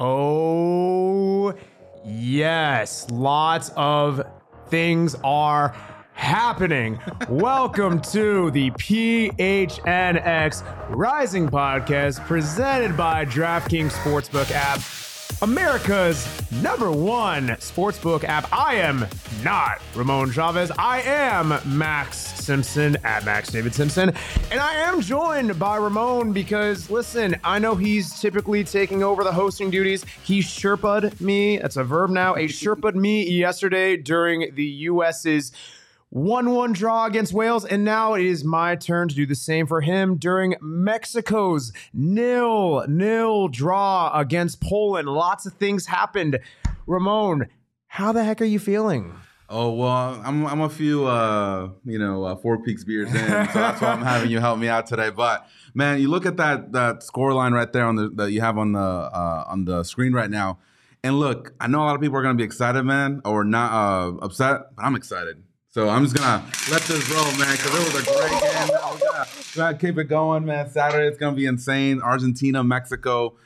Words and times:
Oh, 0.00 1.52
yes. 2.04 3.10
Lots 3.10 3.72
of 3.74 4.22
things 4.68 5.16
are 5.24 5.74
happening. 6.12 7.00
Welcome 7.28 8.00
to 8.02 8.52
the 8.52 8.70
PHNX 8.70 10.62
Rising 10.90 11.48
Podcast 11.48 12.24
presented 12.28 12.96
by 12.96 13.24
DraftKings 13.24 13.90
Sportsbook 13.90 14.52
app. 14.52 14.78
America's 15.42 16.26
number 16.62 16.90
one 16.90 17.48
sportsbook 17.58 18.24
app. 18.24 18.52
I 18.52 18.76
am 18.76 19.06
not 19.44 19.80
Ramon 19.94 20.32
Chavez. 20.32 20.70
I 20.78 21.02
am 21.02 21.54
Max 21.64 22.18
Simpson 22.18 22.96
at 23.04 23.24
Max 23.24 23.50
David 23.50 23.74
Simpson. 23.74 24.12
And 24.50 24.60
I 24.60 24.74
am 24.74 25.00
joined 25.00 25.58
by 25.58 25.76
Ramon 25.76 26.32
because, 26.32 26.90
listen, 26.90 27.36
I 27.44 27.58
know 27.58 27.74
he's 27.74 28.20
typically 28.20 28.64
taking 28.64 29.02
over 29.02 29.22
the 29.22 29.32
hosting 29.32 29.70
duties. 29.70 30.04
He 30.24 30.40
Sherpa'd 30.40 31.20
me, 31.20 31.58
that's 31.58 31.76
a 31.76 31.84
verb 31.84 32.10
now, 32.10 32.34
a 32.34 32.48
Sherpa'd 32.48 32.96
me 32.96 33.28
yesterday 33.30 33.96
during 33.96 34.54
the 34.54 34.64
US's 34.64 35.52
1 36.10 36.54
1 36.54 36.72
draw 36.72 37.04
against 37.04 37.34
Wales, 37.34 37.66
and 37.66 37.84
now 37.84 38.14
it 38.14 38.24
is 38.24 38.42
my 38.42 38.74
turn 38.74 39.08
to 39.08 39.14
do 39.14 39.26
the 39.26 39.34
same 39.34 39.66
for 39.66 39.82
him 39.82 40.16
during 40.16 40.54
Mexico's 40.62 41.70
nil 41.92 42.86
nil 42.88 43.48
draw 43.48 44.18
against 44.18 44.62
Poland. 44.62 45.06
Lots 45.06 45.44
of 45.44 45.52
things 45.54 45.84
happened. 45.84 46.38
Ramon, 46.86 47.48
how 47.88 48.12
the 48.12 48.24
heck 48.24 48.40
are 48.40 48.46
you 48.46 48.58
feeling? 48.58 49.12
Oh 49.50 49.72
well, 49.72 50.22
I'm 50.24 50.46
I'm 50.46 50.62
a 50.62 50.70
few 50.70 51.06
uh, 51.06 51.70
you 51.84 51.98
know 51.98 52.24
uh, 52.24 52.36
Four 52.36 52.62
Peaks 52.62 52.84
beers 52.84 53.08
in, 53.08 53.16
so 53.16 53.58
that's 53.58 53.82
why 53.82 53.88
I'm 53.88 54.02
having 54.14 54.30
you 54.30 54.40
help 54.40 54.58
me 54.58 54.68
out 54.68 54.86
today. 54.86 55.10
But 55.10 55.46
man, 55.74 56.00
you 56.00 56.08
look 56.08 56.24
at 56.24 56.38
that 56.38 56.72
that 56.72 57.02
score 57.02 57.34
line 57.34 57.52
right 57.52 57.70
there 57.70 57.84
on 57.84 57.96
the 57.96 58.08
that 58.14 58.32
you 58.32 58.40
have 58.40 58.56
on 58.56 58.72
the 58.72 58.80
uh, 58.80 59.44
on 59.46 59.66
the 59.66 59.84
screen 59.84 60.14
right 60.14 60.30
now, 60.30 60.58
and 61.04 61.20
look, 61.20 61.52
I 61.60 61.66
know 61.66 61.80
a 61.80 61.84
lot 61.84 61.96
of 61.96 62.00
people 62.00 62.16
are 62.16 62.22
gonna 62.22 62.34
be 62.34 62.44
excited, 62.44 62.82
man, 62.84 63.20
or 63.26 63.44
not 63.44 63.72
uh, 63.72 64.16
upset, 64.22 64.74
but 64.74 64.86
I'm 64.86 64.96
excited. 64.96 65.42
So 65.70 65.86
I'm 65.86 66.02
just 66.04 66.16
gonna 66.16 66.42
let 66.70 66.80
this 66.82 67.10
roll, 67.10 67.24
man, 67.36 67.54
because 67.54 67.74
it 67.74 67.92
was 67.92 68.02
a 68.02 68.10
great 68.10 68.30
game. 68.30 68.68
We're 68.68 68.98
gonna, 68.98 69.26
we're 69.54 69.62
gonna 69.62 69.78
keep 69.78 69.98
it 69.98 70.04
going, 70.04 70.46
man. 70.46 70.70
Saturday 70.70 71.06
it's 71.06 71.18
gonna 71.18 71.36
be 71.36 71.44
insane. 71.44 72.00
Argentina, 72.00 72.64
Mexico. 72.64 73.36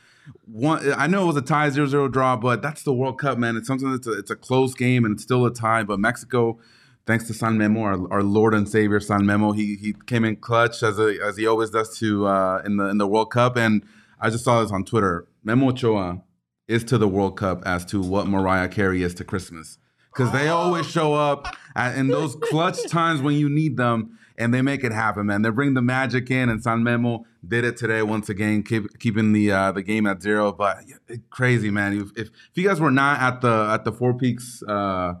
One, 0.45 0.93
I 0.93 1.07
know 1.07 1.23
it 1.23 1.27
was 1.27 1.35
a 1.35 1.41
tie 1.41 1.69
0-0 1.69 2.09
draw, 2.13 2.37
but 2.37 2.61
that's 2.61 2.83
the 2.83 2.93
World 2.93 3.19
Cup, 3.19 3.37
man. 3.37 3.57
It's 3.57 3.67
something 3.67 3.91
that's 3.91 4.07
a, 4.07 4.13
it's 4.13 4.31
a 4.31 4.37
close 4.37 4.73
game 4.73 5.03
and 5.03 5.15
it's 5.15 5.23
still 5.23 5.45
a 5.45 5.53
tie. 5.53 5.83
But 5.83 5.99
Mexico, 5.99 6.59
thanks 7.05 7.27
to 7.27 7.33
San 7.33 7.57
Memo, 7.57 7.81
our, 7.81 8.13
our 8.13 8.23
Lord 8.23 8.53
and 8.53 8.69
Savior 8.69 9.01
San 9.01 9.25
Memo, 9.25 9.51
he 9.51 9.75
he 9.75 9.93
came 10.05 10.23
in 10.23 10.37
clutch 10.37 10.81
as 10.81 10.99
a, 10.99 11.17
as 11.21 11.35
he 11.35 11.45
always 11.45 11.71
does 11.71 11.97
to 11.99 12.25
uh, 12.25 12.61
in 12.63 12.77
the 12.77 12.85
in 12.85 12.99
the 12.99 13.07
World 13.07 13.31
Cup. 13.31 13.57
And 13.57 13.83
I 14.21 14.29
just 14.29 14.45
saw 14.45 14.61
this 14.61 14.71
on 14.71 14.85
Twitter. 14.85 15.27
Memo 15.43 15.71
Ochoa 15.71 16.21
is 16.69 16.85
to 16.85 16.97
the 16.97 17.09
World 17.09 17.35
Cup 17.35 17.61
as 17.65 17.83
to 17.87 18.01
what 18.01 18.27
Mariah 18.27 18.69
Carey 18.69 19.03
is 19.03 19.13
to 19.15 19.25
Christmas 19.25 19.77
because 20.13 20.31
they 20.31 20.47
always 20.47 20.89
show 20.89 21.13
up 21.13 21.55
at, 21.75 21.97
in 21.97 22.07
those 22.07 22.35
clutch 22.35 22.77
times 22.87 23.21
when 23.21 23.35
you 23.35 23.49
need 23.49 23.77
them, 23.77 24.17
and 24.37 24.53
they 24.53 24.61
make 24.61 24.83
it 24.83 24.91
happen, 24.91 25.27
man. 25.27 25.41
They 25.41 25.49
bring 25.49 25.73
the 25.73 25.81
magic 25.81 26.29
in, 26.31 26.49
and 26.49 26.61
San 26.61 26.83
Memo 26.83 27.25
did 27.47 27.65
it 27.65 27.77
today 27.77 28.01
once 28.01 28.29
again, 28.29 28.63
keep, 28.63 28.99
keeping 28.99 29.33
the 29.33 29.51
uh, 29.51 29.71
the 29.71 29.83
game 29.83 30.07
at 30.07 30.21
zero. 30.21 30.51
But 30.51 30.77
crazy, 31.29 31.69
man. 31.69 31.93
If, 31.93 32.11
if, 32.17 32.27
if 32.27 32.51
you 32.55 32.67
guys 32.67 32.79
were 32.79 32.91
not 32.91 33.19
at 33.21 33.41
the 33.41 33.69
at 33.71 33.85
the 33.85 33.91
Four 33.91 34.13
Peaks 34.15 34.63
uh, 34.67 35.15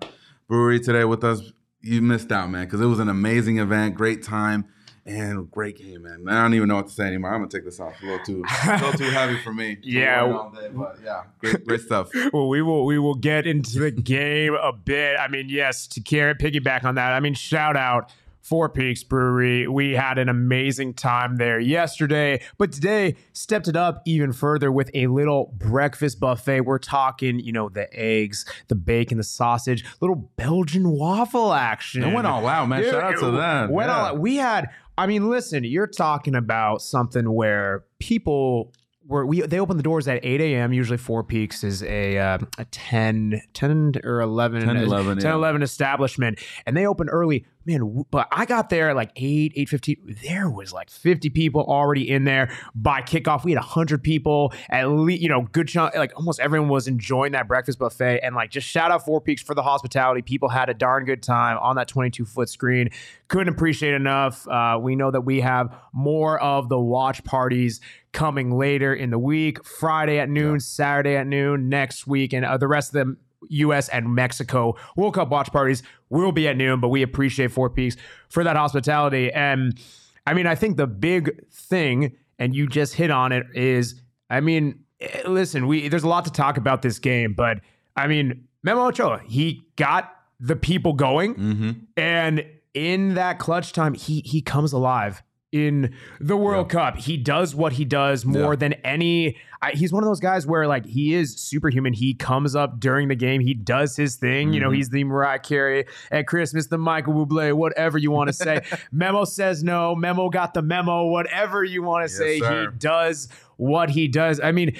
Brewery 0.47 0.79
today 0.79 1.05
with 1.05 1.23
us, 1.23 1.51
you 1.81 2.01
missed 2.01 2.31
out, 2.31 2.49
man, 2.49 2.65
because 2.65 2.81
it 2.81 2.85
was 2.85 2.99
an 2.99 3.09
amazing 3.09 3.59
event, 3.59 3.95
great 3.95 4.23
time. 4.23 4.65
And 5.05 5.51
great 5.51 5.77
game, 5.77 6.03
man. 6.03 6.29
I 6.29 6.41
don't 6.43 6.53
even 6.53 6.69
know 6.69 6.77
what 6.77 6.87
to 6.87 6.93
say 6.93 7.05
anymore. 7.07 7.33
I'm 7.33 7.41
gonna 7.41 7.49
take 7.51 7.65
this 7.65 7.79
off 7.81 8.01
a 8.01 8.05
little 8.05 8.25
too, 8.25 8.43
a 8.67 8.71
little 8.75 8.93
too 8.93 9.03
heavy 9.09 9.37
for 9.37 9.53
me. 9.53 9.77
Yeah, 9.83 10.49
day, 10.55 10.69
but 10.73 10.97
yeah, 11.03 11.23
great, 11.39 11.65
great 11.67 11.81
stuff. 11.81 12.09
well, 12.33 12.47
we 12.47 12.61
will 12.61 12.85
we 12.85 12.97
will 12.99 13.15
get 13.15 13.45
into 13.45 13.79
the 13.79 13.91
game 13.91 14.53
a 14.53 14.71
bit. 14.71 15.17
I 15.19 15.27
mean, 15.27 15.49
yes, 15.49 15.87
to 15.87 16.01
carry 16.01 16.35
piggyback 16.35 16.85
on 16.85 16.95
that. 16.95 17.11
I 17.11 17.19
mean, 17.19 17.33
shout 17.33 17.75
out 17.75 18.11
Four 18.41 18.69
Peaks 18.69 19.03
Brewery. 19.03 19.67
We 19.67 19.91
had 19.93 20.17
an 20.17 20.27
amazing 20.29 20.93
time 20.95 21.37
there 21.37 21.59
yesterday, 21.59 22.41
but 22.57 22.71
today 22.73 23.15
stepped 23.33 23.67
it 23.69 23.75
up 23.77 24.01
even 24.05 24.31
further 24.33 24.69
with 24.71 24.89
a 24.93 25.07
little 25.07 25.53
breakfast 25.57 26.19
buffet. 26.19 26.61
We're 26.61 26.77
talking, 26.77 27.39
you 27.39 27.51
know, 27.53 27.69
the 27.69 27.87
eggs, 27.97 28.45
the 28.67 28.75
bacon, 28.75 29.17
the 29.17 29.23
sausage, 29.23 29.85
little 30.01 30.29
Belgian 30.35 30.89
waffle 30.89 31.53
action. 31.53 32.03
It 32.03 32.13
went 32.13 32.27
all 32.27 32.45
out, 32.47 32.67
man. 32.67 32.81
Dude, 32.81 32.91
Shout 32.91 33.03
out 33.13 33.19
to 33.19 33.31
them. 33.31 33.69
Went 33.71 33.89
Yeah. 33.89 33.97
all 33.97 34.05
out. 34.07 34.19
We 34.19 34.35
had, 34.35 34.69
I 34.97 35.07
mean, 35.07 35.29
listen, 35.29 35.63
you're 35.63 35.87
talking 35.87 36.35
about 36.35 36.81
something 36.81 37.33
where 37.33 37.85
people 37.99 38.73
were 39.05 39.25
we 39.25 39.41
they 39.41 39.59
open 39.59 39.77
the 39.77 39.83
doors 39.83 40.07
at 40.07 40.23
8 40.23 40.41
a.m. 40.41 40.73
Usually 40.73 40.97
Four 40.97 41.23
Peaks 41.23 41.63
is 41.63 41.83
a 41.83 42.17
uh, 42.17 42.37
a 42.57 42.65
10, 42.65 43.41
10 43.53 43.93
or 44.03 44.21
11, 44.21 44.65
10, 44.65 44.77
11, 44.77 45.17
10, 45.19 45.25
yeah. 45.25 45.35
11 45.35 45.61
establishment, 45.61 46.39
and 46.65 46.75
they 46.75 46.85
open 46.85 47.09
early. 47.09 47.45
Man, 47.65 48.03
but 48.11 48.27
I 48.29 48.45
got 48.45 48.69
there 48.69 48.89
at 48.89 48.97
like 48.97 49.11
8, 49.15 49.55
8.15. 49.55 50.21
There 50.21 50.49
was 50.49 50.73
like 50.73 50.89
50 50.89 51.29
people 51.29 51.61
already 51.61 52.09
in 52.09 52.25
there. 52.25 52.53
By 52.75 53.01
kickoff, 53.01 53.45
we 53.45 53.51
had 53.51 53.59
100 53.59 54.03
people. 54.03 54.51
At 54.69 54.89
least, 54.89 55.21
you 55.21 55.29
know, 55.29 55.43
good 55.43 55.69
chunk, 55.69 55.95
like 55.95 56.11
almost 56.17 56.41
everyone 56.41 56.67
was 56.67 56.89
enjoying 56.89 57.31
that 57.31 57.47
breakfast 57.47 57.79
buffet. 57.79 58.19
And 58.21 58.35
like, 58.35 58.51
just 58.51 58.67
shout 58.67 58.91
out 58.91 59.05
Four 59.05 59.21
Peaks 59.21 59.41
for 59.41 59.55
the 59.55 59.63
hospitality. 59.63 60.21
People 60.21 60.49
had 60.49 60.67
a 60.67 60.73
darn 60.73 61.05
good 61.05 61.23
time 61.23 61.57
on 61.59 61.77
that 61.77 61.87
22 61.87 62.25
foot 62.25 62.49
screen. 62.49 62.89
Couldn't 63.29 63.53
appreciate 63.53 63.93
enough. 63.93 64.45
Uh, 64.45 64.77
we 64.81 64.97
know 64.97 65.09
that 65.09 65.21
we 65.21 65.39
have 65.39 65.73
more 65.93 66.41
of 66.41 66.67
the 66.67 66.77
watch 66.77 67.23
parties 67.23 67.79
coming 68.13 68.51
later 68.51 68.93
in 68.93 69.09
the 69.09 69.19
week 69.19 69.65
Friday 69.65 70.19
at 70.19 70.29
noon, 70.29 70.59
Saturday 70.59 71.15
at 71.17 71.27
noon, 71.27 71.67
next 71.69 72.07
week, 72.07 72.31
and 72.33 72.45
uh, 72.45 72.57
the 72.57 72.67
rest 72.67 72.89
of 72.89 72.93
them. 72.93 73.17
U.S. 73.49 73.89
and 73.89 74.15
Mexico 74.15 74.77
World 74.95 75.15
Cup 75.15 75.27
watch 75.29 75.51
parties 75.51 75.83
will 76.09 76.31
be 76.31 76.47
at 76.47 76.55
noon, 76.55 76.79
but 76.79 76.87
we 76.87 77.01
appreciate 77.01 77.51
Four 77.51 77.69
Peaks 77.69 77.97
for 78.29 78.41
that 78.45 78.55
hospitality. 78.55 79.33
And 79.33 79.77
I 80.25 80.33
mean, 80.33 80.47
I 80.47 80.55
think 80.55 80.77
the 80.77 80.87
big 80.87 81.45
thing, 81.51 82.15
and 82.39 82.55
you 82.55 82.67
just 82.67 82.93
hit 82.93 83.11
on 83.11 83.33
it, 83.33 83.45
is 83.53 83.95
I 84.29 84.39
mean, 84.39 84.85
eh, 85.01 85.23
listen, 85.27 85.67
we 85.67 85.89
there's 85.89 86.05
a 86.05 86.07
lot 86.07 86.23
to 86.23 86.31
talk 86.31 86.55
about 86.55 86.83
this 86.83 86.99
game, 86.99 87.33
but 87.33 87.59
I 87.97 88.07
mean, 88.07 88.47
Memo 88.63 88.87
Ochoa, 88.87 89.19
he 89.27 89.63
got 89.75 90.15
the 90.39 90.55
people 90.55 90.93
going, 90.93 91.35
Mm-hmm. 91.35 91.71
and 91.97 92.45
in 92.73 93.15
that 93.15 93.39
clutch 93.39 93.73
time, 93.73 93.93
he 93.93 94.21
he 94.21 94.39
comes 94.39 94.71
alive 94.71 95.21
in 95.53 95.93
the 96.19 96.35
World 96.35 96.67
Cup. 96.69 96.97
He 96.97 97.15
does 97.15 97.53
what 97.55 97.73
he 97.73 97.85
does 97.85 98.25
more 98.25 98.53
Yeah. 98.53 98.55
than 98.57 98.73
any. 98.83 99.37
I, 99.61 99.71
he's 99.71 99.93
one 99.93 100.03
of 100.03 100.09
those 100.09 100.19
guys 100.19 100.45
where 100.45 100.67
like 100.67 100.85
he 100.85 101.13
is 101.13 101.37
superhuman. 101.39 101.93
He 101.93 102.15
comes 102.15 102.55
up 102.55 102.79
during 102.81 103.07
the 103.07 103.15
game. 103.15 103.39
He 103.39 103.53
does 103.53 103.95
his 103.95 104.15
thing. 104.17 104.51
You 104.51 104.59
know, 104.59 104.71
Mhm. 104.71 104.75
he's 104.75 104.89
the 104.89 105.03
Mariah 105.05 105.39
Carey 105.39 105.85
at 106.11 106.27
Christmas, 106.27 106.67
the 106.67 106.77
Michael 106.77 107.13
Bublé, 107.13 107.53
whatever 107.53 107.97
you 107.97 108.11
want 108.11 108.27
to 108.27 108.33
say. 108.33 108.61
Memo 108.91 109.23
says 109.23 109.63
no. 109.63 109.95
Memo 109.95 110.29
got 110.29 110.53
the 110.53 110.61
memo. 110.61 111.05
Whatever 111.05 111.63
you 111.63 111.83
want 111.83 112.05
to 112.09 112.11
Yes, 112.11 112.17
say, 112.17 112.39
sir. 112.39 112.71
he 112.71 112.77
does 112.77 113.29
what 113.57 113.91
he 113.91 114.07
does. 114.09 114.41
I 114.41 114.51
mean, 114.51 114.75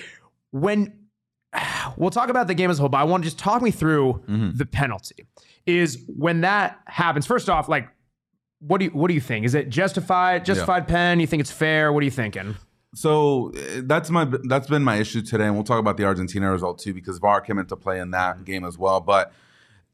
when 0.51 0.91
we'll 1.97 2.09
talk 2.09 2.29
about 2.29 2.47
the 2.47 2.55
game 2.55 2.69
as 2.71 2.79
a 2.79 2.81
whole, 2.81 2.89
but 2.89 2.97
I 2.97 3.03
want 3.03 3.23
to 3.23 3.27
just 3.27 3.39
talk 3.39 3.61
me 3.61 3.71
through 3.71 4.21
Mhm. 4.27 4.57
the 4.57 4.65
penalty. 4.65 5.25
Is 5.65 6.03
when 6.07 6.41
that 6.41 6.79
happens. 6.87 7.25
First 7.25 7.49
off, 7.49 7.69
like, 7.69 7.87
what 8.65 8.79
do 8.79 8.85
you 8.85 8.91
what 8.91 9.09
do 9.09 9.13
you 9.13 9.21
think? 9.21 9.45
Is 9.45 9.55
it 9.55 9.69
justified? 9.69 10.45
Justified 10.45 10.87
pen? 10.87 11.19
You 11.19 11.27
think 11.27 11.41
it's 11.41 11.51
fair? 11.51 11.91
What 11.91 12.01
are 12.01 12.05
you 12.05 12.11
thinking? 12.11 12.55
So 12.95 13.51
uh, 13.55 13.81
that's 13.83 14.09
my 14.09 14.25
that's 14.43 14.67
been 14.67 14.83
my 14.83 14.97
issue 14.97 15.21
today, 15.21 15.45
and 15.45 15.55
we'll 15.55 15.63
talk 15.63 15.79
about 15.79 15.97
the 15.97 16.05
Argentina 16.05 16.51
result 16.51 16.79
too 16.79 16.93
because 16.93 17.17
VAR 17.19 17.41
came 17.41 17.57
into 17.57 17.75
play 17.75 17.99
in 17.99 18.11
that 18.11 18.45
game 18.45 18.63
as 18.63 18.77
well. 18.77 19.01
But 19.01 19.33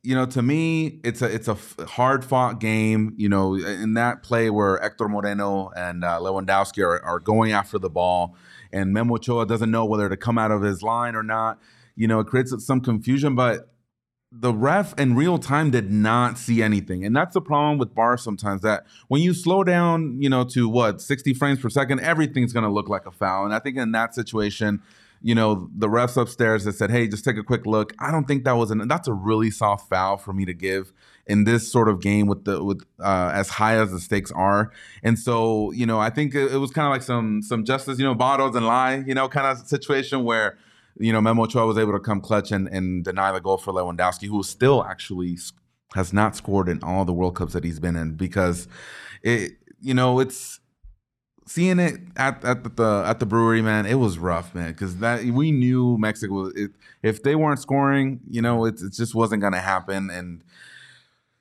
you 0.03 0.15
know, 0.15 0.25
to 0.27 0.41
me, 0.41 0.99
it's 1.03 1.21
a 1.21 1.33
it's 1.33 1.47
a 1.47 1.57
hard 1.85 2.23
fought 2.23 2.59
game. 2.59 3.13
You 3.17 3.29
know, 3.29 3.55
in 3.55 3.95
that 3.95 4.21
play 4.21 4.49
where 4.49 4.77
Hector 4.79 5.07
Moreno 5.09 5.71
and 5.75 6.03
uh, 6.03 6.19
Lewandowski 6.19 6.83
are, 6.83 7.03
are 7.03 7.19
going 7.19 7.53
after 7.53 7.79
the 7.79 7.89
ball, 7.89 8.35
and 8.71 8.93
Memo 8.93 9.15
Ochoa 9.15 9.45
doesn't 9.45 9.71
know 9.71 9.85
whether 9.85 10.09
to 10.09 10.17
come 10.17 10.37
out 10.37 10.51
of 10.51 10.61
his 10.61 10.83
line 10.83 11.15
or 11.15 11.23
not. 11.23 11.59
You 11.95 12.07
know, 12.07 12.19
it 12.19 12.27
creates 12.27 12.53
some 12.65 12.81
confusion, 12.81 13.35
but 13.35 13.69
the 14.31 14.53
ref 14.53 14.97
in 14.99 15.15
real 15.15 15.39
time 15.39 15.71
did 15.71 15.91
not 15.91 16.37
see 16.37 16.61
anything. 16.61 17.03
And 17.03 17.15
that's 17.15 17.33
the 17.33 17.41
problem 17.41 17.79
with 17.79 17.95
VARs 17.95 18.21
sometimes 18.21 18.61
that 18.61 18.85
when 19.07 19.21
you 19.21 19.33
slow 19.33 19.63
down, 19.63 20.21
you 20.21 20.29
know, 20.29 20.43
to 20.45 20.69
what, 20.69 21.01
60 21.01 21.33
frames 21.33 21.59
per 21.59 21.69
second, 21.69 21.99
everything's 22.01 22.53
going 22.53 22.63
to 22.63 22.69
look 22.69 22.89
like 22.89 23.07
a 23.07 23.11
foul. 23.11 23.45
And 23.45 23.53
I 23.53 23.59
think 23.59 23.77
in 23.77 23.91
that 23.93 24.13
situation, 24.13 24.81
you 25.21 25.35
know, 25.35 25.69
the 25.75 25.87
refs 25.87 26.15
upstairs 26.15 26.63
that 26.63 26.75
said, 26.75 26.91
"Hey, 26.91 27.07
just 27.07 27.25
take 27.25 27.35
a 27.35 27.43
quick 27.43 27.65
look." 27.65 27.93
I 27.99 28.09
don't 28.09 28.25
think 28.25 28.45
that 28.45 28.53
was 28.53 28.71
an. 28.71 28.87
That's 28.87 29.07
a 29.07 29.13
really 29.13 29.51
soft 29.51 29.89
foul 29.89 30.15
for 30.15 30.31
me 30.31 30.45
to 30.45 30.53
give 30.53 30.93
in 31.27 31.43
this 31.43 31.69
sort 31.69 31.89
of 31.89 31.99
game 31.99 32.27
with 32.27 32.45
the 32.45 32.63
with 32.63 32.85
uh, 32.99 33.31
as 33.33 33.49
high 33.49 33.75
as 33.75 33.91
the 33.91 33.99
stakes 33.99 34.31
are. 34.31 34.71
And 35.03 35.19
so, 35.19 35.71
you 35.71 35.85
know, 35.85 35.99
I 35.99 36.09
think 36.09 36.35
it, 36.35 36.53
it 36.53 36.57
was 36.57 36.71
kind 36.71 36.87
of 36.87 36.91
like 36.91 37.01
some 37.01 37.41
some 37.41 37.65
justice, 37.65 37.99
you 37.99 38.05
know, 38.05 38.15
bottles 38.15 38.55
and 38.55 38.65
lie, 38.65 39.03
you 39.05 39.13
know, 39.13 39.27
kind 39.27 39.45
of 39.45 39.67
situation 39.67 40.23
where 40.23 40.57
you 40.99 41.13
know 41.13 41.21
Memo 41.21 41.43
Ochoa 41.43 41.65
was 41.65 41.77
able 41.77 41.93
to 41.93 41.99
come 41.99 42.21
clutch 42.21 42.51
and, 42.51 42.67
and 42.67 43.03
deny 43.03 43.31
the 43.31 43.39
goal 43.39 43.57
for 43.57 43.73
Lewandowski, 43.73 44.27
who 44.27 44.43
still 44.43 44.83
actually 44.83 45.37
has 45.95 46.13
not 46.13 46.35
scored 46.35 46.69
in 46.69 46.83
all 46.83 47.05
the 47.05 47.13
World 47.13 47.35
Cups 47.35 47.53
that 47.53 47.63
he's 47.63 47.79
been 47.79 47.95
in 47.95 48.13
because 48.13 48.67
it, 49.23 49.53
you 49.81 49.93
know, 49.93 50.19
it's 50.19 50.59
seeing 51.47 51.79
it 51.79 51.99
at, 52.15 52.43
at 52.45 52.75
the 52.75 53.03
at 53.05 53.19
the 53.19 53.25
brewery, 53.25 53.61
man, 53.61 53.85
it 53.85 53.95
was 53.95 54.19
rough, 54.19 54.53
man, 54.53 54.71
because 54.71 54.97
that 54.97 55.23
we 55.23 55.51
knew 55.51 55.97
Mexico. 55.97 56.51
It, 56.55 56.71
if 57.01 57.23
they 57.23 57.35
weren't 57.35 57.59
scoring, 57.59 58.19
you 58.29 58.41
know, 58.41 58.65
it, 58.65 58.75
it 58.81 58.93
just 58.93 59.15
wasn't 59.15 59.41
gonna 59.41 59.61
happen, 59.61 60.09
and 60.09 60.43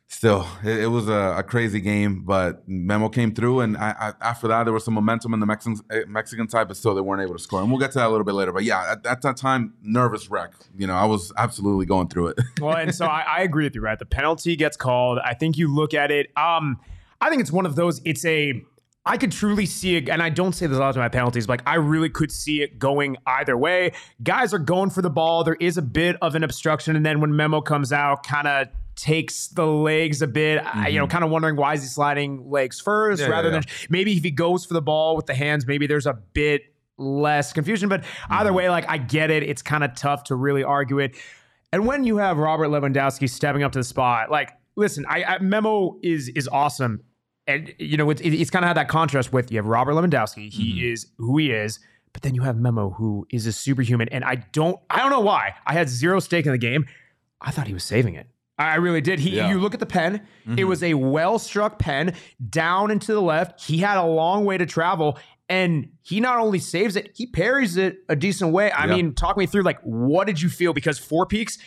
still, 0.08 0.46
it, 0.64 0.80
it 0.80 0.86
was 0.88 1.08
a, 1.08 1.36
a, 1.38 1.42
crazy 1.42 1.80
game. 1.80 2.24
But 2.24 2.68
Memo 2.68 3.08
came 3.08 3.34
through, 3.34 3.60
and 3.60 3.76
I, 3.76 3.94
I, 4.00 4.12
after 4.20 4.48
that, 4.48 4.64
there 4.64 4.72
was 4.72 4.84
some 4.84 4.94
momentum 4.94 5.34
in 5.34 5.40
the 5.40 5.46
Mexican 5.46 5.80
eh, 5.90 6.02
Mexican 6.08 6.48
side, 6.48 6.66
but 6.66 6.76
still, 6.76 6.94
they 6.94 7.00
weren't 7.00 7.22
able 7.22 7.34
to 7.34 7.42
score. 7.42 7.60
And 7.60 7.70
we'll 7.70 7.78
get 7.78 7.92
to 7.92 7.98
that 7.98 8.06
a 8.06 8.10
little 8.10 8.24
bit 8.24 8.34
later. 8.34 8.52
But 8.52 8.64
yeah, 8.64 8.92
at, 8.92 9.06
at 9.06 9.22
that 9.22 9.36
time, 9.36 9.74
nervous 9.82 10.30
wreck. 10.30 10.52
You 10.76 10.86
know, 10.86 10.94
I 10.94 11.04
was 11.04 11.32
absolutely 11.36 11.86
going 11.86 12.08
through 12.08 12.28
it. 12.28 12.40
well, 12.60 12.76
and 12.76 12.94
so 12.94 13.06
I, 13.06 13.24
I 13.28 13.42
agree 13.42 13.64
with 13.64 13.74
you, 13.74 13.80
right? 13.80 13.98
The 13.98 14.06
penalty 14.06 14.56
gets 14.56 14.76
called. 14.76 15.18
I 15.24 15.34
think 15.34 15.56
you 15.56 15.72
look 15.72 15.94
at 15.94 16.10
it. 16.10 16.28
Um, 16.36 16.80
I 17.20 17.30
think 17.30 17.40
it's 17.40 17.52
one 17.52 17.66
of 17.66 17.76
those. 17.76 18.00
It's 18.04 18.24
a 18.24 18.62
I 19.08 19.16
could 19.16 19.32
truly 19.32 19.64
see 19.64 19.96
it, 19.96 20.10
and 20.10 20.22
I 20.22 20.28
don't 20.28 20.52
say 20.52 20.66
this 20.66 20.76
a 20.76 20.80
lot 20.80 20.92
to 20.92 20.98
my 20.98 21.08
penalties, 21.08 21.46
but 21.46 21.60
like 21.60 21.68
I 21.68 21.76
really 21.76 22.10
could 22.10 22.30
see 22.30 22.60
it 22.60 22.78
going 22.78 23.16
either 23.26 23.56
way. 23.56 23.92
Guys 24.22 24.52
are 24.52 24.58
going 24.58 24.90
for 24.90 25.00
the 25.00 25.08
ball. 25.08 25.44
There 25.44 25.56
is 25.58 25.78
a 25.78 25.82
bit 25.82 26.16
of 26.20 26.34
an 26.34 26.44
obstruction, 26.44 26.94
and 26.94 27.06
then 27.06 27.20
when 27.20 27.34
Memo 27.34 27.62
comes 27.62 27.90
out, 27.90 28.22
kind 28.22 28.46
of 28.46 28.68
takes 28.98 29.48
the 29.48 29.66
legs 29.66 30.20
a 30.22 30.26
bit. 30.26 30.62
Mm-hmm. 30.62 30.78
I, 30.78 30.88
you 30.88 30.98
know, 30.98 31.04
mm-hmm. 31.04 31.12
kind 31.12 31.24
of 31.24 31.30
wondering 31.30 31.56
why 31.56 31.74
is 31.74 31.82
he 31.82 31.88
sliding 31.88 32.50
legs 32.50 32.80
first 32.80 33.22
yeah, 33.22 33.28
rather 33.28 33.48
yeah, 33.48 33.60
than 33.60 33.64
maybe 33.88 34.16
if 34.16 34.24
he 34.24 34.30
goes 34.30 34.66
for 34.66 34.74
the 34.74 34.82
ball 34.82 35.16
with 35.16 35.26
the 35.26 35.34
hands, 35.34 35.66
maybe 35.66 35.86
there's 35.86 36.06
a 36.06 36.14
bit 36.14 36.62
less 36.98 37.52
confusion. 37.52 37.88
But 37.88 38.02
mm-hmm. 38.02 38.32
either 38.34 38.52
way, 38.52 38.68
like 38.68 38.88
I 38.88 38.98
get 38.98 39.30
it. 39.30 39.42
It's 39.42 39.62
kind 39.62 39.84
of 39.84 39.94
tough 39.94 40.24
to 40.24 40.34
really 40.34 40.64
argue 40.64 40.98
it. 40.98 41.16
And 41.72 41.86
when 41.86 42.04
you 42.04 42.16
have 42.16 42.38
Robert 42.38 42.68
Lewandowski 42.68 43.30
stepping 43.30 43.62
up 43.62 43.72
to 43.72 43.78
the 43.78 43.84
spot, 43.84 44.30
like 44.30 44.50
listen, 44.76 45.06
I, 45.08 45.24
I 45.24 45.38
Memo 45.38 45.98
is 46.02 46.28
is 46.30 46.48
awesome 46.48 47.04
and 47.46 47.74
you 47.78 47.96
know 47.96 48.10
it's, 48.10 48.20
it's 48.20 48.50
kind 48.50 48.64
of 48.64 48.68
had 48.68 48.76
that 48.76 48.88
contrast 48.88 49.32
with 49.32 49.50
you 49.50 49.58
have 49.58 49.66
Robert 49.66 49.92
Lewandowski. 49.92 50.52
He 50.52 50.72
mm-hmm. 50.72 50.92
is 50.92 51.06
who 51.18 51.38
he 51.38 51.52
is, 51.52 51.78
but 52.12 52.22
then 52.22 52.34
you 52.34 52.42
have 52.42 52.56
Memo, 52.56 52.90
who 52.90 53.26
is 53.30 53.46
a 53.46 53.52
superhuman. 53.52 54.08
And 54.08 54.24
I 54.24 54.36
don't, 54.52 54.78
I 54.90 54.98
don't 54.98 55.10
know 55.10 55.20
why. 55.20 55.54
I 55.66 55.72
had 55.72 55.88
zero 55.88 56.20
stake 56.20 56.46
in 56.46 56.52
the 56.52 56.58
game. 56.58 56.86
I 57.40 57.50
thought 57.50 57.66
he 57.66 57.74
was 57.74 57.84
saving 57.84 58.14
it. 58.14 58.26
I 58.58 58.76
really 58.76 59.00
did. 59.00 59.20
He, 59.20 59.36
yeah. 59.36 59.50
you 59.50 59.60
look 59.60 59.74
at 59.74 59.80
the 59.80 59.86
pen. 59.86 60.26
Mm-hmm. 60.46 60.58
It 60.58 60.64
was 60.64 60.82
a 60.82 60.94
well 60.94 61.38
struck 61.38 61.78
pen 61.78 62.14
down 62.50 62.90
and 62.90 63.00
to 63.02 63.14
the 63.14 63.22
left. 63.22 63.62
He 63.62 63.78
had 63.78 63.98
a 63.98 64.04
long 64.04 64.44
way 64.44 64.58
to 64.58 64.66
travel, 64.66 65.18
and 65.48 65.90
he 66.02 66.18
not 66.18 66.38
only 66.38 66.58
saves 66.58 66.96
it, 66.96 67.12
he 67.14 67.26
parries 67.26 67.76
it 67.76 67.98
a 68.08 68.16
decent 68.16 68.52
way. 68.52 68.70
I 68.72 68.86
yeah. 68.86 68.96
mean, 68.96 69.14
talk 69.14 69.36
me 69.36 69.46
through 69.46 69.62
like 69.62 69.80
what 69.82 70.26
did 70.26 70.42
you 70.42 70.48
feel? 70.48 70.72
Because 70.72 70.98
four 70.98 71.24
peaks, 71.24 71.58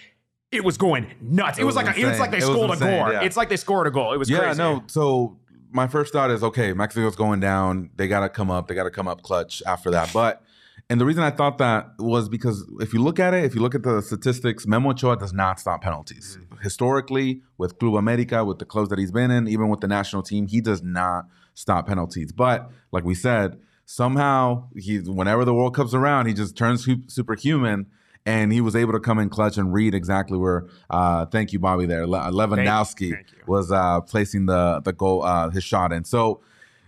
it 0.52 0.66
was 0.66 0.78
going 0.78 1.08
nuts. 1.22 1.58
It, 1.58 1.62
it 1.62 1.66
was, 1.66 1.76
was, 1.76 1.86
like 1.86 1.98
a, 1.98 2.00
it 2.00 2.06
was 2.06 2.20
like 2.20 2.32
they 2.32 2.38
it 2.38 2.44
scored 2.44 2.72
a 2.72 2.78
goal. 2.78 3.12
Yeah. 3.12 3.22
It's 3.22 3.38
like 3.38 3.48
they 3.48 3.58
scored 3.58 3.88
a 3.88 3.92
goal. 3.92 4.14
It 4.14 4.18
was 4.18 4.30
yeah, 4.30 4.40
crazy. 4.40 4.58
no. 4.58 4.84
So 4.88 5.40
my 5.72 5.88
first 5.88 6.12
thought 6.12 6.30
is 6.30 6.44
okay, 6.44 6.74
Mexico's 6.74 7.16
going 7.16 7.40
down. 7.40 7.90
They 7.96 8.10
got 8.10 8.20
to 8.22 8.30
come 8.30 8.52
up. 8.52 8.68
They 8.68 8.76
got 8.76 8.84
to 8.84 8.92
come 8.92 9.08
up 9.08 9.24
clutch 9.24 9.64
after 9.66 9.92
that. 9.92 10.12
But 10.14 10.44
and 10.92 11.00
the 11.00 11.06
reason 11.06 11.24
I 11.24 11.32
thought 11.32 11.58
that 11.60 11.94
was 12.00 12.28
because 12.28 12.70
if 12.82 12.94
you 12.94 13.02
look 13.02 13.18
at 13.18 13.34
it, 13.34 13.46
if 13.46 13.56
you 13.56 13.62
look 13.62 13.74
at 13.74 13.84
the 13.84 14.02
statistics, 14.02 14.68
Memo 14.68 14.90
Ochoa 14.90 15.16
does 15.16 15.32
not 15.32 15.58
stop 15.58 15.82
penalties. 15.82 16.38
Mm-hmm. 16.38 16.62
Historically, 16.62 17.42
with 17.58 17.80
Club 17.80 17.96
America, 17.96 18.44
with 18.44 18.60
the 18.60 18.66
clubs 18.66 18.90
that 18.90 19.00
he's 19.00 19.12
been 19.12 19.32
in, 19.32 19.48
even 19.48 19.70
with 19.70 19.80
the 19.80 19.88
national 19.88 20.22
team, 20.22 20.48
he 20.48 20.60
does 20.60 20.84
not 20.84 21.28
stop 21.54 21.88
penalties. 21.88 22.34
But 22.34 22.70
like 22.92 23.06
we 23.06 23.16
said, 23.16 23.58
somehow 23.86 24.68
he, 24.76 24.98
whenever 25.00 25.46
the 25.46 25.54
World 25.54 25.74
Cup's 25.74 25.94
around, 25.94 26.26
he 26.26 26.34
just 26.34 26.58
turns 26.58 26.86
superhuman 27.08 27.86
and 28.26 28.52
he 28.52 28.60
was 28.60 28.76
able 28.76 28.92
to 28.92 29.00
come 29.00 29.18
in 29.18 29.30
clutch 29.30 29.58
and 29.58 29.74
read 29.74 29.96
exactly 29.96 30.38
where. 30.38 30.68
Uh, 30.90 31.26
thank 31.26 31.54
you, 31.54 31.60
Bobby. 31.60 31.86
There, 31.86 32.06
Le- 32.06 32.32
Lewandowski 32.34 33.12
thank, 33.12 33.30
thank 33.30 33.48
was 33.48 33.72
uh, 33.72 34.02
placing 34.02 34.46
the 34.46 34.82
the 34.84 34.92
goal, 34.92 35.24
uh, 35.24 35.52
his 35.52 35.64
shot 35.64 35.94
in. 35.94 36.04
So 36.04 36.42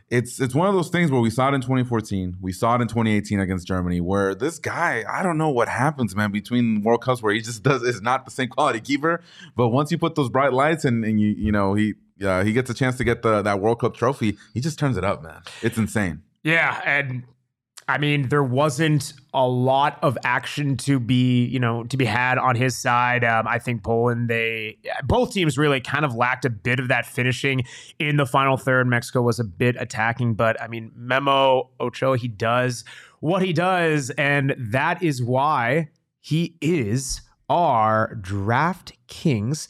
it's 0.10 0.40
it's 0.40 0.54
one 0.54 0.68
of 0.68 0.74
those 0.74 0.90
things 0.90 1.12
where 1.12 1.22
we 1.22 1.30
saw 1.30 1.50
it 1.50 1.54
in 1.54 1.62
2014, 1.62 2.38
we 2.42 2.52
saw 2.52 2.76
it 2.76 2.82
in 2.82 2.88
2018 2.88 3.40
against 3.40 3.68
Germany, 3.68 4.02
where 4.02 4.36
this 4.36 4.60
guy, 4.60 5.04
I 5.10 5.24
don't 5.24 5.38
know 5.38 5.50
what 5.50 5.68
happens, 5.68 6.16
man, 6.16 6.32
between 6.32 6.84
World 6.84 7.02
Cups 7.02 7.22
where 7.22 7.34
he 7.34 7.42
just 7.42 7.64
does 7.64 7.84
is 7.84 8.02
not 8.02 8.26
the 8.26 8.32
same 8.32 8.50
quality 8.50 8.80
keeper, 8.80 9.22
but 9.56 9.70
once 9.70 9.92
you 9.92 9.98
put 9.98 10.16
those 10.16 10.30
bright 10.30 10.54
lights 10.54 10.86
and, 10.86 11.04
and 11.04 11.20
you 11.20 11.30
you 11.30 11.52
know 11.52 11.74
he 11.74 11.94
uh, 12.24 12.44
he 12.44 12.54
gets 12.54 12.70
a 12.70 12.74
chance 12.74 12.98
to 12.98 13.04
get 13.04 13.22
the 13.22 13.42
that 13.42 13.60
World 13.60 13.80
Cup 13.80 13.96
trophy, 13.96 14.38
he 14.54 14.62
just 14.62 14.78
turns 14.78 14.98
it 14.98 15.04
up, 15.04 15.24
man. 15.24 15.42
It's 15.62 15.78
insane. 15.78 16.22
Yeah, 16.44 16.82
and 16.86 17.24
I 17.88 17.98
mean, 17.98 18.30
there 18.30 18.44
wasn't 18.44 19.14
a 19.34 19.48
lot 19.48 20.00
of 20.02 20.18
action 20.24 20.78
to 20.78 21.00
be, 21.00 21.46
you 21.46 21.60
know, 21.60 21.84
to 21.86 21.98
be 21.98 22.06
had 22.06 22.38
on 22.38 22.56
his 22.56 22.78
side. 22.78 23.24
Um, 23.24 23.48
I 23.48 23.60
think 23.60 23.84
Poland, 23.84 24.30
they 24.30 24.78
both 25.04 25.34
teams 25.34 25.58
really 25.58 25.82
kind 25.82 26.06
of 26.06 26.16
lacked 26.16 26.46
a 26.46 26.50
bit 26.50 26.80
of 26.80 26.88
that 26.88 27.06
finishing 27.06 27.64
in 28.00 28.18
the 28.18 28.26
final 28.26 28.58
third. 28.58 28.88
Mexico 28.88 29.22
was 29.22 29.40
a 29.40 29.44
bit 29.44 29.76
attacking, 29.80 30.36
but 30.36 30.62
I 30.62 30.68
mean, 30.68 30.92
Memo 30.96 31.70
Ochoa, 31.80 32.18
he 32.18 32.28
does 32.28 32.86
what 33.20 33.42
he 33.42 33.54
does, 33.54 34.10
and 34.12 34.56
that 34.58 35.02
is 35.02 35.24
why 35.24 35.90
he 36.20 36.56
is 36.62 37.22
our 37.50 38.16
draft 38.16 38.94
kings 39.08 39.68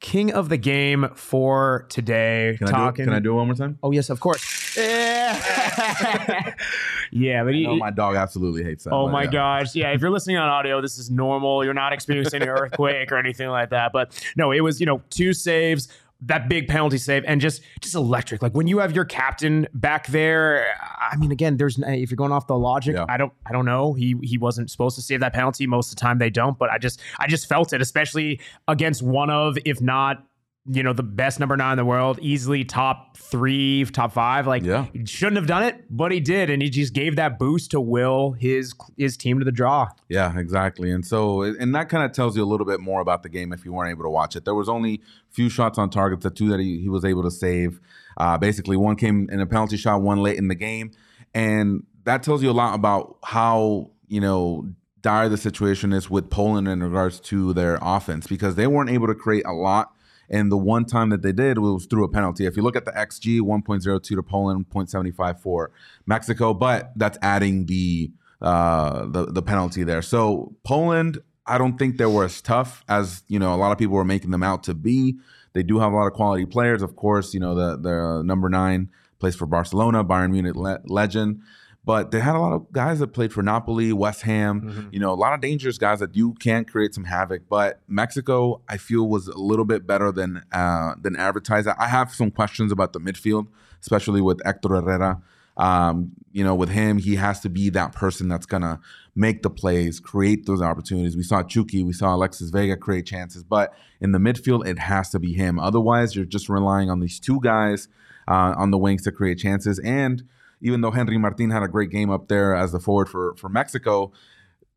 king 0.00 0.32
of 0.32 0.48
the 0.48 0.56
game 0.56 1.08
for 1.14 1.86
today. 1.88 2.54
Can, 2.58 2.68
talking, 2.68 2.78
I, 2.84 2.90
do 2.90 3.02
it? 3.02 3.04
Can 3.06 3.14
I 3.14 3.18
do 3.20 3.32
it 3.32 3.36
one 3.36 3.46
more 3.46 3.54
time? 3.54 3.78
Oh 3.82 3.90
yes, 3.90 4.10
of 4.10 4.20
course. 4.20 4.76
yeah, 4.76 6.52
but 7.44 7.54
he, 7.54 7.66
my 7.76 7.90
dog 7.90 8.16
absolutely 8.16 8.64
hates 8.64 8.84
that. 8.84 8.92
Oh 8.92 9.08
my 9.08 9.24
yeah. 9.24 9.30
gosh, 9.30 9.74
yeah. 9.74 9.92
If 9.92 10.00
you're 10.00 10.10
listening 10.10 10.36
on 10.36 10.48
audio, 10.48 10.80
this 10.80 10.98
is 10.98 11.10
normal. 11.10 11.64
You're 11.64 11.74
not 11.74 11.92
experiencing 11.92 12.42
an 12.42 12.48
earthquake 12.48 13.12
or 13.12 13.16
anything 13.16 13.48
like 13.48 13.70
that. 13.70 13.92
But 13.92 14.20
no, 14.36 14.52
it 14.52 14.60
was 14.60 14.80
you 14.80 14.86
know 14.86 15.02
two 15.10 15.32
saves 15.32 15.88
that 16.22 16.48
big 16.48 16.66
penalty 16.66 16.96
save 16.96 17.24
and 17.26 17.40
just 17.40 17.62
just 17.80 17.94
electric. 17.94 18.42
Like 18.42 18.54
when 18.54 18.66
you 18.66 18.78
have 18.78 18.94
your 18.94 19.04
captain 19.04 19.66
back 19.74 20.06
there, 20.08 20.66
I 21.10 21.16
mean, 21.16 21.30
again, 21.30 21.56
there's 21.56 21.80
eh, 21.82 21.92
if 21.92 22.10
you're 22.10 22.16
going 22.16 22.32
off 22.32 22.46
the 22.46 22.56
logic, 22.56 22.96
yeah. 22.96 23.04
I 23.08 23.16
don't 23.16 23.32
I 23.46 23.52
don't 23.52 23.66
know. 23.66 23.92
He 23.92 24.16
he 24.22 24.38
wasn't 24.38 24.70
supposed 24.70 24.96
to 24.96 25.02
save 25.02 25.20
that 25.20 25.32
penalty. 25.32 25.66
Most 25.66 25.90
of 25.90 25.96
the 25.96 26.00
time 26.00 26.18
they 26.18 26.30
don't, 26.30 26.58
but 26.58 26.70
I 26.70 26.78
just 26.78 27.00
I 27.18 27.26
just 27.26 27.48
felt 27.48 27.72
it, 27.72 27.80
especially 27.80 28.40
against 28.66 29.02
one 29.02 29.30
of, 29.30 29.58
if 29.64 29.80
not 29.80 30.24
you 30.68 30.82
know, 30.82 30.92
the 30.92 31.02
best 31.02 31.38
number 31.38 31.56
nine 31.56 31.72
in 31.72 31.76
the 31.76 31.84
world, 31.84 32.18
easily 32.20 32.64
top 32.64 33.16
three, 33.16 33.84
top 33.84 34.12
five. 34.12 34.46
Like, 34.46 34.64
yeah. 34.64 34.86
he 34.92 35.06
shouldn't 35.06 35.36
have 35.36 35.46
done 35.46 35.62
it, 35.62 35.84
but 35.88 36.10
he 36.10 36.20
did, 36.20 36.50
and 36.50 36.60
he 36.60 36.70
just 36.70 36.92
gave 36.92 37.16
that 37.16 37.38
boost 37.38 37.70
to 37.70 37.80
will 37.80 38.32
his 38.32 38.74
his 38.96 39.16
team 39.16 39.38
to 39.38 39.44
the 39.44 39.52
draw. 39.52 39.88
Yeah, 40.08 40.36
exactly. 40.38 40.90
And 40.90 41.06
so, 41.06 41.42
and 41.42 41.74
that 41.74 41.88
kind 41.88 42.04
of 42.04 42.12
tells 42.12 42.36
you 42.36 42.42
a 42.42 42.46
little 42.46 42.66
bit 42.66 42.80
more 42.80 43.00
about 43.00 43.22
the 43.22 43.28
game 43.28 43.52
if 43.52 43.64
you 43.64 43.72
weren't 43.72 43.90
able 43.90 44.04
to 44.04 44.10
watch 44.10 44.34
it. 44.34 44.44
There 44.44 44.54
was 44.54 44.68
only 44.68 45.02
few 45.30 45.48
shots 45.48 45.78
on 45.78 45.90
target, 45.90 46.20
the 46.20 46.30
two 46.30 46.48
that 46.48 46.60
he, 46.60 46.80
he 46.80 46.88
was 46.88 47.04
able 47.04 47.22
to 47.22 47.30
save. 47.30 47.80
Uh, 48.16 48.36
basically, 48.36 48.76
one 48.76 48.96
came 48.96 49.28
in 49.30 49.40
a 49.40 49.46
penalty 49.46 49.76
shot, 49.76 50.02
one 50.02 50.18
late 50.18 50.38
in 50.38 50.48
the 50.48 50.54
game, 50.54 50.90
and 51.34 51.84
that 52.04 52.22
tells 52.22 52.42
you 52.42 52.50
a 52.50 52.52
lot 52.52 52.74
about 52.74 53.18
how 53.22 53.90
you 54.08 54.20
know 54.20 54.68
dire 55.02 55.28
the 55.28 55.36
situation 55.36 55.92
is 55.92 56.10
with 56.10 56.30
Poland 56.30 56.66
in 56.66 56.82
regards 56.82 57.20
to 57.20 57.52
their 57.52 57.78
offense 57.80 58.26
because 58.26 58.56
they 58.56 58.66
weren't 58.66 58.90
able 58.90 59.06
to 59.06 59.14
create 59.14 59.44
a 59.46 59.52
lot 59.52 59.92
and 60.28 60.50
the 60.50 60.56
one 60.56 60.84
time 60.84 61.10
that 61.10 61.22
they 61.22 61.32
did 61.32 61.58
was 61.58 61.86
through 61.86 62.04
a 62.04 62.08
penalty. 62.08 62.46
If 62.46 62.56
you 62.56 62.62
look 62.62 62.76
at 62.76 62.84
the 62.84 62.92
XG, 62.92 63.40
1.02 63.40 64.02
to 64.02 64.22
Poland, 64.22 64.66
0.75 64.70 65.40
for 65.40 65.70
Mexico, 66.06 66.54
but 66.54 66.92
that's 66.96 67.18
adding 67.22 67.66
the 67.66 68.10
uh, 68.40 69.06
the 69.06 69.26
the 69.26 69.42
penalty 69.42 69.82
there. 69.82 70.02
So 70.02 70.54
Poland, 70.62 71.18
I 71.46 71.58
don't 71.58 71.78
think 71.78 71.96
they 71.96 72.06
were 72.06 72.24
as 72.24 72.40
tough 72.42 72.84
as 72.88 73.22
you 73.28 73.38
know 73.38 73.54
a 73.54 73.56
lot 73.56 73.72
of 73.72 73.78
people 73.78 73.96
were 73.96 74.04
making 74.04 74.30
them 74.30 74.42
out 74.42 74.62
to 74.64 74.74
be. 74.74 75.16
They 75.54 75.62
do 75.62 75.78
have 75.78 75.92
a 75.92 75.96
lot 75.96 76.06
of 76.06 76.12
quality 76.12 76.44
players, 76.44 76.82
of 76.82 76.96
course. 76.96 77.32
You 77.32 77.40
know 77.40 77.54
the 77.54 77.76
the 77.78 78.22
number 78.22 78.48
nine 78.48 78.90
plays 79.18 79.34
for 79.34 79.46
Barcelona, 79.46 80.04
Bayern 80.04 80.32
Munich 80.32 80.54
le- 80.54 80.80
legend 80.84 81.40
but 81.86 82.10
they 82.10 82.18
had 82.18 82.34
a 82.34 82.40
lot 82.40 82.52
of 82.52 82.70
guys 82.72 82.98
that 82.98 83.12
played 83.12 83.32
for 83.32 83.44
Napoli, 83.44 83.92
West 83.92 84.22
Ham, 84.22 84.60
mm-hmm. 84.60 84.88
you 84.90 84.98
know, 84.98 85.12
a 85.12 85.14
lot 85.14 85.34
of 85.34 85.40
dangerous 85.40 85.78
guys 85.78 86.00
that 86.00 86.16
you 86.16 86.34
can 86.34 86.64
create 86.64 86.92
some 86.92 87.04
havoc. 87.04 87.42
But 87.48 87.80
Mexico, 87.86 88.60
I 88.68 88.76
feel, 88.76 89.08
was 89.08 89.28
a 89.28 89.38
little 89.38 89.64
bit 89.64 89.86
better 89.86 90.10
than 90.10 90.42
uh, 90.50 90.94
than 91.00 91.14
advertised. 91.14 91.68
I 91.68 91.86
have 91.86 92.12
some 92.12 92.32
questions 92.32 92.72
about 92.72 92.92
the 92.92 92.98
midfield, 92.98 93.46
especially 93.80 94.20
with 94.20 94.40
Hector 94.44 94.68
Herrera. 94.68 95.22
Um, 95.56 96.10
you 96.32 96.42
know, 96.42 96.56
with 96.56 96.70
him, 96.70 96.98
he 96.98 97.14
has 97.14 97.38
to 97.40 97.48
be 97.48 97.70
that 97.70 97.92
person 97.92 98.28
that's 98.28 98.46
gonna 98.46 98.80
make 99.14 99.42
the 99.42 99.48
plays, 99.48 100.00
create 100.00 100.44
those 100.44 100.60
opportunities. 100.60 101.16
We 101.16 101.22
saw 101.22 101.44
Chucky, 101.44 101.84
we 101.84 101.92
saw 101.92 102.16
Alexis 102.16 102.50
Vega 102.50 102.76
create 102.76 103.06
chances, 103.06 103.44
but 103.44 103.72
in 104.00 104.10
the 104.10 104.18
midfield, 104.18 104.66
it 104.66 104.80
has 104.80 105.10
to 105.10 105.20
be 105.20 105.32
him. 105.32 105.60
Otherwise, 105.60 106.16
you're 106.16 106.24
just 106.24 106.48
relying 106.48 106.90
on 106.90 106.98
these 106.98 107.20
two 107.20 107.40
guys 107.40 107.88
uh, 108.26 108.54
on 108.58 108.72
the 108.72 108.76
wings 108.76 109.04
to 109.04 109.12
create 109.12 109.38
chances 109.38 109.78
and 109.78 110.24
even 110.60 110.80
though 110.80 110.90
Henry 110.90 111.18
Martin 111.18 111.50
had 111.50 111.62
a 111.62 111.68
great 111.68 111.90
game 111.90 112.10
up 112.10 112.28
there 112.28 112.54
as 112.54 112.72
the 112.72 112.80
forward 112.80 113.08
for 113.08 113.34
for 113.36 113.48
Mexico, 113.48 114.12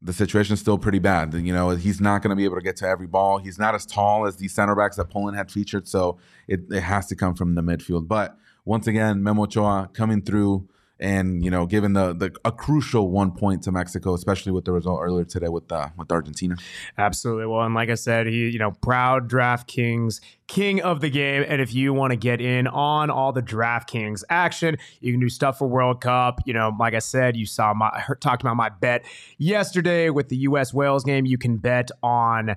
the 0.01 0.13
situation 0.13 0.53
is 0.53 0.59
still 0.59 0.77
pretty 0.77 0.99
bad. 0.99 1.33
You 1.33 1.53
know, 1.53 1.71
he's 1.71 1.99
not 1.99 2.21
going 2.21 2.29
to 2.29 2.35
be 2.35 2.45
able 2.45 2.55
to 2.55 2.61
get 2.61 2.77
to 2.77 2.87
every 2.87 3.07
ball. 3.07 3.37
He's 3.39 3.59
not 3.59 3.75
as 3.75 3.85
tall 3.85 4.25
as 4.25 4.37
the 4.37 4.47
center 4.47 4.75
backs 4.75 4.95
that 4.97 5.09
Poland 5.09 5.37
had 5.37 5.51
featured, 5.51 5.87
so 5.87 6.17
it, 6.47 6.61
it 6.71 6.81
has 6.81 7.07
to 7.07 7.15
come 7.15 7.35
from 7.35 7.55
the 7.55 7.61
midfield. 7.61 8.07
But 8.07 8.37
once 8.65 8.87
again, 8.87 9.23
Memo 9.23 9.43
Ochoa 9.43 9.89
coming 9.93 10.21
through 10.21 10.67
and 10.99 11.43
you 11.43 11.49
know, 11.49 11.65
given 11.65 11.93
the 11.93 12.13
the 12.13 12.35
a 12.43 12.51
crucial 12.51 13.09
one 13.09 13.31
point 13.31 13.63
to 13.63 13.71
Mexico, 13.71 14.13
especially 14.13 14.51
with 14.51 14.65
the 14.65 14.71
result 14.71 14.99
earlier 15.01 15.25
today 15.25 15.47
with 15.47 15.71
uh, 15.71 15.89
with 15.97 16.11
Argentina. 16.11 16.55
Absolutely. 16.97 17.45
Well, 17.45 17.61
and 17.61 17.73
like 17.73 17.89
I 17.89 17.95
said, 17.95 18.27
he 18.27 18.49
you 18.49 18.59
know 18.59 18.71
proud 18.71 19.29
DraftKings 19.29 20.19
king 20.47 20.81
of 20.81 20.99
the 20.99 21.09
game. 21.09 21.45
And 21.47 21.61
if 21.61 21.73
you 21.73 21.93
want 21.93 22.11
to 22.11 22.17
get 22.17 22.41
in 22.41 22.67
on 22.67 23.09
all 23.09 23.31
the 23.31 23.41
DraftKings 23.41 24.23
action, 24.29 24.77
you 24.99 25.13
can 25.13 25.19
do 25.19 25.29
stuff 25.29 25.59
for 25.59 25.67
World 25.67 26.01
Cup. 26.01 26.41
You 26.45 26.53
know, 26.53 26.75
like 26.77 26.93
I 26.93 26.99
said, 26.99 27.37
you 27.37 27.45
saw 27.45 27.73
my 27.73 28.03
talked 28.19 28.41
about 28.41 28.57
my 28.57 28.69
bet 28.69 29.05
yesterday 29.37 30.09
with 30.09 30.29
the 30.29 30.37
U.S. 30.37 30.73
Wales 30.73 31.03
game. 31.03 31.25
You 31.25 31.37
can 31.37 31.57
bet 31.57 31.89
on 32.03 32.55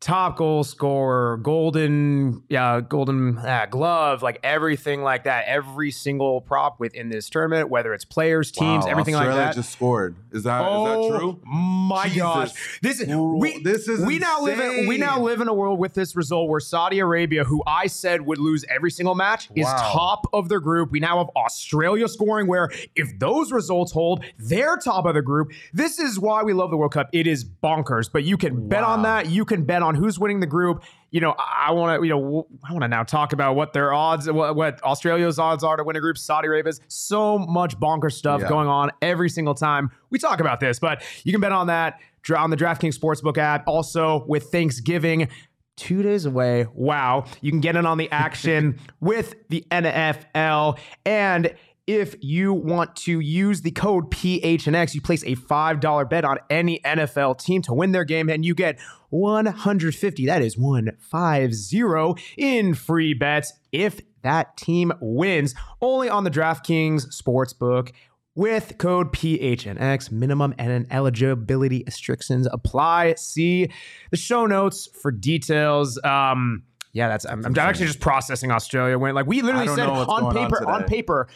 top 0.00 0.36
goal 0.36 0.62
scorer, 0.62 1.38
golden, 1.38 2.42
yeah, 2.48 2.80
golden 2.80 3.38
uh, 3.38 3.66
glove, 3.68 4.22
like 4.22 4.38
everything 4.42 5.02
like 5.02 5.24
that. 5.24 5.44
Every 5.46 5.90
single 5.90 6.40
prop 6.40 6.78
within 6.78 7.08
this 7.08 7.28
tournament, 7.28 7.68
whether 7.68 7.92
it's 7.92 8.04
players, 8.04 8.50
teams, 8.52 8.84
wow, 8.84 8.90
everything 8.90 9.16
Australia 9.16 9.40
like 9.40 9.50
that. 9.50 9.56
just 9.56 9.72
scored. 9.72 10.16
Is 10.32 10.44
that 10.44 10.62
oh, 10.64 11.06
is 11.06 11.12
that 11.12 11.18
true? 11.18 11.40
My 11.44 12.04
Jesus. 12.04 12.18
gosh, 12.18 12.78
this 12.80 13.00
is 13.00 13.08
we. 13.08 13.62
This 13.62 13.88
is 13.88 14.04
we 14.04 14.18
now 14.18 14.42
live 14.42 14.60
in 14.60 14.86
we 14.86 14.98
now 14.98 15.20
live 15.20 15.40
in 15.40 15.48
a 15.48 15.54
world 15.54 15.78
with 15.78 15.94
this 15.94 16.14
result 16.14 16.48
where 16.48 16.60
Saudi 16.60 17.00
Arabia, 17.00 17.44
who 17.44 17.62
I 17.66 17.88
said 17.88 18.22
would 18.22 18.38
lose 18.38 18.64
every 18.68 18.90
single 18.90 19.14
match, 19.14 19.48
is 19.54 19.66
top 19.66 20.26
of 20.32 20.48
their 20.48 20.60
group. 20.60 20.92
We 20.92 21.00
now 21.00 21.18
have 21.18 21.30
Australia 21.36 22.06
scoring 22.08 22.46
where 22.46 22.70
if 22.94 23.18
those 23.18 23.50
results 23.50 23.92
hold, 23.92 24.24
they're 24.38 24.76
top 24.76 25.06
of 25.06 25.14
the 25.14 25.22
group. 25.22 25.50
This 25.72 25.98
is 25.98 26.20
why 26.20 26.44
we 26.44 26.52
love 26.52 26.70
the 26.70 26.76
World 26.76 26.92
Cup. 26.92 27.08
It 27.12 27.26
is 27.26 27.44
bonkers, 27.44 28.10
but 28.12 28.22
you 28.22 28.36
can 28.36 28.68
bet 28.68 28.84
on 28.84 29.02
that. 29.02 29.28
You 29.28 29.44
can 29.44 29.64
bet 29.64 29.82
on 29.82 29.87
who's 29.94 30.18
winning 30.18 30.40
the 30.40 30.46
group. 30.46 30.82
You 31.10 31.20
know, 31.20 31.34
I 31.38 31.72
want 31.72 32.00
to, 32.00 32.06
you 32.06 32.14
know, 32.14 32.46
I 32.68 32.72
want 32.72 32.82
to 32.82 32.88
now 32.88 33.02
talk 33.02 33.32
about 33.32 33.56
what 33.56 33.72
their 33.72 33.92
odds, 33.92 34.30
what, 34.30 34.56
what 34.56 34.82
Australia's 34.82 35.38
odds 35.38 35.64
are 35.64 35.76
to 35.76 35.84
win 35.84 35.96
a 35.96 36.00
group, 36.00 36.18
Saudi 36.18 36.48
Arabia's. 36.48 36.80
So 36.88 37.38
much 37.38 37.78
bonker 37.80 38.10
stuff 38.10 38.42
Yeah. 38.42 38.48
going 38.48 38.68
on 38.68 38.90
every 39.00 39.30
single 39.30 39.54
time 39.54 39.90
we 40.10 40.18
talk 40.18 40.40
about 40.40 40.60
this, 40.60 40.78
but 40.78 41.02
you 41.24 41.32
can 41.32 41.40
bet 41.40 41.52
on 41.52 41.68
that 41.68 41.98
on 42.36 42.50
the 42.50 42.56
DraftKings 42.56 42.98
Sportsbook 42.98 43.38
app. 43.38 43.66
Also, 43.66 44.24
with 44.26 44.50
Thanksgiving 44.52 45.28
two 45.76 46.02
days 46.02 46.26
away, 46.26 46.66
wow, 46.74 47.24
you 47.40 47.50
can 47.50 47.60
get 47.60 47.74
in 47.76 47.86
on 47.86 47.96
the 47.96 48.10
action 48.10 48.78
with 49.00 49.34
the 49.48 49.64
NFL. 49.70 50.78
And 51.06 51.54
if 51.88 52.14
you 52.20 52.52
want 52.52 52.94
to 52.94 53.18
use 53.18 53.62
the 53.62 53.70
code 53.70 54.10
PHNX, 54.10 54.94
you 54.94 55.00
place 55.00 55.22
a 55.24 55.34
$5 55.36 56.10
bet 56.10 56.22
on 56.22 56.38
any 56.50 56.80
NFL 56.80 57.42
team 57.42 57.62
to 57.62 57.72
win 57.72 57.92
their 57.92 58.04
game, 58.04 58.28
and 58.28 58.44
you 58.44 58.54
get 58.54 58.78
150. 59.08 60.26
That 60.26 60.42
is 60.42 60.58
150 60.58 62.22
in 62.36 62.74
free 62.74 63.14
bets 63.14 63.54
if 63.72 64.02
that 64.22 64.58
team 64.58 64.92
wins. 65.00 65.54
Only 65.80 66.10
on 66.10 66.24
the 66.24 66.30
DraftKings 66.30 67.06
Sportsbook 67.06 67.92
with 68.34 68.76
code 68.76 69.10
PHNX. 69.14 70.12
Minimum 70.12 70.54
and 70.58 70.86
eligibility 70.90 71.84
restrictions 71.86 72.46
apply. 72.52 73.14
See 73.14 73.70
the 74.10 74.18
show 74.18 74.44
notes 74.44 74.90
for 75.00 75.10
details. 75.10 75.98
Um, 76.04 76.64
yeah, 76.92 77.08
that's. 77.08 77.24
I'm, 77.24 77.46
I'm 77.46 77.58
actually 77.58 77.86
just 77.86 78.00
processing 78.00 78.50
Australia 78.50 78.98
when 78.98 79.14
like 79.14 79.26
we 79.26 79.40
literally 79.40 79.68
said 79.68 79.86
know 79.86 79.92
what's 79.92 80.10
on 80.10 80.20
going 80.20 80.36
on 80.36 80.50
paper 80.50 80.68
on 80.68 80.84
paper. 80.84 81.28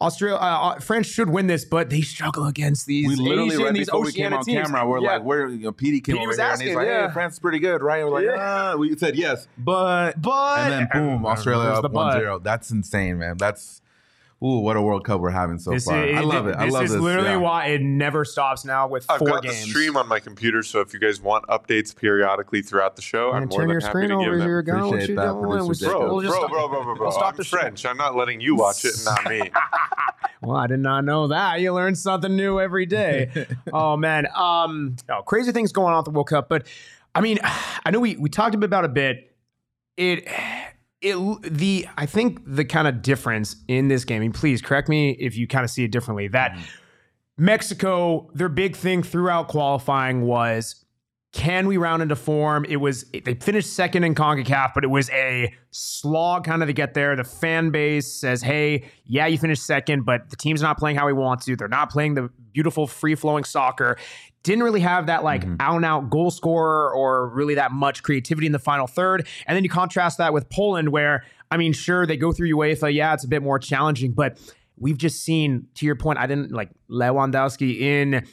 Australia, 0.00 0.36
uh, 0.36 0.78
France 0.80 1.06
should 1.06 1.30
win 1.30 1.46
this, 1.46 1.64
but 1.64 1.88
they 1.88 2.02
struggle 2.02 2.44
against 2.46 2.84
these 2.86 3.08
We 3.08 3.16
literally 3.16 3.54
Asian, 3.54 3.62
right 3.64 3.74
these 3.74 3.86
before 3.86 4.02
we 4.04 4.12
came 4.12 4.26
Oceania 4.32 4.38
on 4.38 4.44
teams. 4.44 4.66
camera, 4.66 4.86
we're 4.88 5.00
Yeah. 5.00 5.12
like, 5.14 5.22
we're 5.22 5.48
you 5.48 5.58
know, 5.64 5.72
Petey 5.72 6.00
came 6.02 6.16
Petey 6.16 6.18
over 6.26 6.28
was 6.28 6.36
here 6.36 6.46
and 6.50 6.60
he's 6.62 6.74
like, 6.76 6.86
yeah. 6.86 7.06
hey, 7.06 7.12
France 7.14 7.32
is 7.34 7.38
pretty 7.38 7.58
good, 7.60 7.80
right? 7.82 8.00
And 8.02 8.08
we're 8.10 8.14
like, 8.20 8.26
Yeah. 8.26 8.72
ah, 8.72 8.76
we 8.76 8.94
said 8.96 9.16
yes, 9.16 9.48
but 9.56 10.20
but 10.20 10.58
and 10.58 10.72
then 10.72 10.88
boom, 10.92 11.24
Australia 11.32 11.70
up 11.70 11.82
the 11.82 11.88
1-0. 11.88 12.42
That's 12.42 12.70
insane, 12.70 13.18
man. 13.18 13.36
That's 13.38 13.80
ooh, 14.42 14.60
what 14.60 14.76
a 14.76 14.82
World 14.82 15.04
Cup 15.04 15.20
we're 15.20 15.30
having 15.30 15.58
so 15.58 15.70
This 15.72 15.84
far. 15.84 16.04
is, 16.04 16.16
I 16.16 16.20
love 16.20 16.46
it. 16.46 16.56
I 16.56 16.66
This 16.66 16.74
love 16.74 16.84
is 16.84 16.96
literally 16.96 17.30
yeah. 17.30 17.36
why 17.36 17.66
it 17.66 17.82
never 17.82 18.24
stops 18.24 18.64
now 18.64 18.86
with 18.88 19.06
I've 19.08 19.18
four 19.18 19.28
got 19.28 19.42
games. 19.42 19.64
the 19.64 19.70
stream 19.70 19.96
on 19.96 20.06
my 20.08 20.20
computer, 20.20 20.62
so 20.62 20.80
if 20.80 20.92
you 20.92 20.98
guys 21.00 21.20
want 21.20 21.46
updates 21.46 21.94
periodically 21.96 22.62
throughout 22.62 22.96
the 22.96 23.02
show, 23.02 23.32
I'm 23.32 23.48
more 23.48 23.60
than 23.60 23.70
your 23.70 23.80
happy 23.80 24.02
to 24.02 24.08
give 24.08 24.16
over 24.18 24.36
them. 24.38 24.46
here, 24.48 24.62
going. 24.62 24.80
What 24.80 24.88
Appreciate 24.88 25.08
you 25.10 25.16
that, 25.16 25.32
doing? 25.32 25.42
producer 25.42 25.98
We'll, 25.98 26.20
Bro, 26.20 26.48
bro, 26.48 26.48
bro, 26.48 26.68
bro, 26.68 26.84
bro, 26.84 26.94
bro. 26.96 27.04
we'll 27.06 27.12
stop 27.12 27.30
I'm 27.32 27.36
the 27.36 27.44
show. 27.44 27.56
French. 27.58 27.86
I'm 27.86 27.96
not 27.96 28.14
letting 28.16 28.40
you 28.40 28.56
watch 28.56 28.84
it, 28.84 28.94
not 29.04 29.24
me. 29.30 29.50
Well, 30.42 30.56
I 30.58 30.66
did 30.66 30.80
not 30.80 31.04
know 31.04 31.28
that. 31.28 31.60
You 31.60 31.72
learn 31.72 31.94
something 31.94 32.36
new 32.36 32.60
every 32.60 32.84
day. 32.84 33.46
oh 33.72 33.96
man, 33.96 34.26
um, 34.34 34.96
oh, 35.08 35.22
crazy 35.22 35.50
things 35.50 35.72
going 35.72 35.92
on 35.94 36.00
at 36.00 36.04
the 36.04 36.10
World 36.10 36.28
Cup. 36.28 36.48
But 36.48 36.66
I 37.14 37.20
mean, 37.22 37.38
I 37.84 37.90
know 37.90 38.00
we 38.00 38.16
we 38.16 38.28
talked 38.28 38.54
about 38.54 38.84
it 38.84 38.90
a 38.90 38.92
bit. 38.92 39.34
It 39.96 40.28
it 41.06 41.52
the 41.52 41.86
I 41.96 42.06
think 42.06 42.40
the 42.46 42.64
kind 42.64 42.88
of 42.88 43.02
difference 43.02 43.56
in 43.68 43.88
this 43.88 44.04
game. 44.04 44.32
Please 44.32 44.60
correct 44.60 44.88
me 44.88 45.10
if 45.12 45.36
you 45.36 45.46
kind 45.46 45.64
of 45.64 45.70
see 45.70 45.84
it 45.84 45.90
differently. 45.92 46.28
That 46.28 46.52
mm-hmm. 46.52 47.44
Mexico, 47.44 48.30
their 48.34 48.48
big 48.48 48.74
thing 48.74 49.02
throughout 49.02 49.48
qualifying 49.48 50.22
was 50.22 50.85
can 51.36 51.66
we 51.66 51.76
round 51.76 52.00
into 52.02 52.16
form? 52.16 52.64
It 52.66 52.76
was 52.76 53.04
they 53.12 53.34
finished 53.34 53.74
second 53.74 54.04
in 54.04 54.14
CONCACAF, 54.14 54.72
but 54.74 54.84
it 54.84 54.86
was 54.86 55.10
a 55.10 55.52
slog 55.70 56.44
kind 56.44 56.62
of 56.62 56.68
to 56.68 56.72
get 56.72 56.94
there. 56.94 57.14
The 57.14 57.24
fan 57.24 57.68
base 57.68 58.10
says, 58.10 58.40
"Hey, 58.40 58.88
yeah, 59.04 59.26
you 59.26 59.36
finished 59.36 59.62
second, 59.66 60.06
but 60.06 60.30
the 60.30 60.36
team's 60.36 60.62
not 60.62 60.78
playing 60.78 60.96
how 60.96 61.04
we 61.04 61.12
want 61.12 61.42
to. 61.42 61.54
They're 61.54 61.68
not 61.68 61.90
playing 61.90 62.14
the 62.14 62.30
beautiful 62.52 62.86
free-flowing 62.86 63.44
soccer. 63.44 63.98
Didn't 64.44 64.64
really 64.64 64.80
have 64.80 65.08
that 65.08 65.24
like 65.24 65.44
out 65.60 65.76
and 65.76 65.84
out 65.84 66.08
goal 66.08 66.30
scorer 66.30 66.90
or 66.94 67.28
really 67.28 67.56
that 67.56 67.70
much 67.70 68.02
creativity 68.02 68.46
in 68.46 68.52
the 68.52 68.58
final 68.58 68.86
third. 68.86 69.26
And 69.46 69.54
then 69.54 69.62
you 69.62 69.68
contrast 69.68 70.16
that 70.16 70.32
with 70.32 70.48
Poland, 70.48 70.88
where 70.88 71.22
I 71.50 71.58
mean, 71.58 71.74
sure 71.74 72.06
they 72.06 72.16
go 72.16 72.32
through 72.32 72.50
UEFA, 72.50 72.94
yeah, 72.94 73.12
it's 73.12 73.24
a 73.24 73.28
bit 73.28 73.42
more 73.42 73.58
challenging, 73.58 74.12
but 74.12 74.38
we've 74.78 74.96
just 74.96 75.22
seen, 75.22 75.68
to 75.74 75.84
your 75.84 75.96
point, 75.96 76.18
I 76.18 76.26
didn't 76.26 76.50
like 76.50 76.70
Lewandowski 76.90 77.78
in 77.78 78.26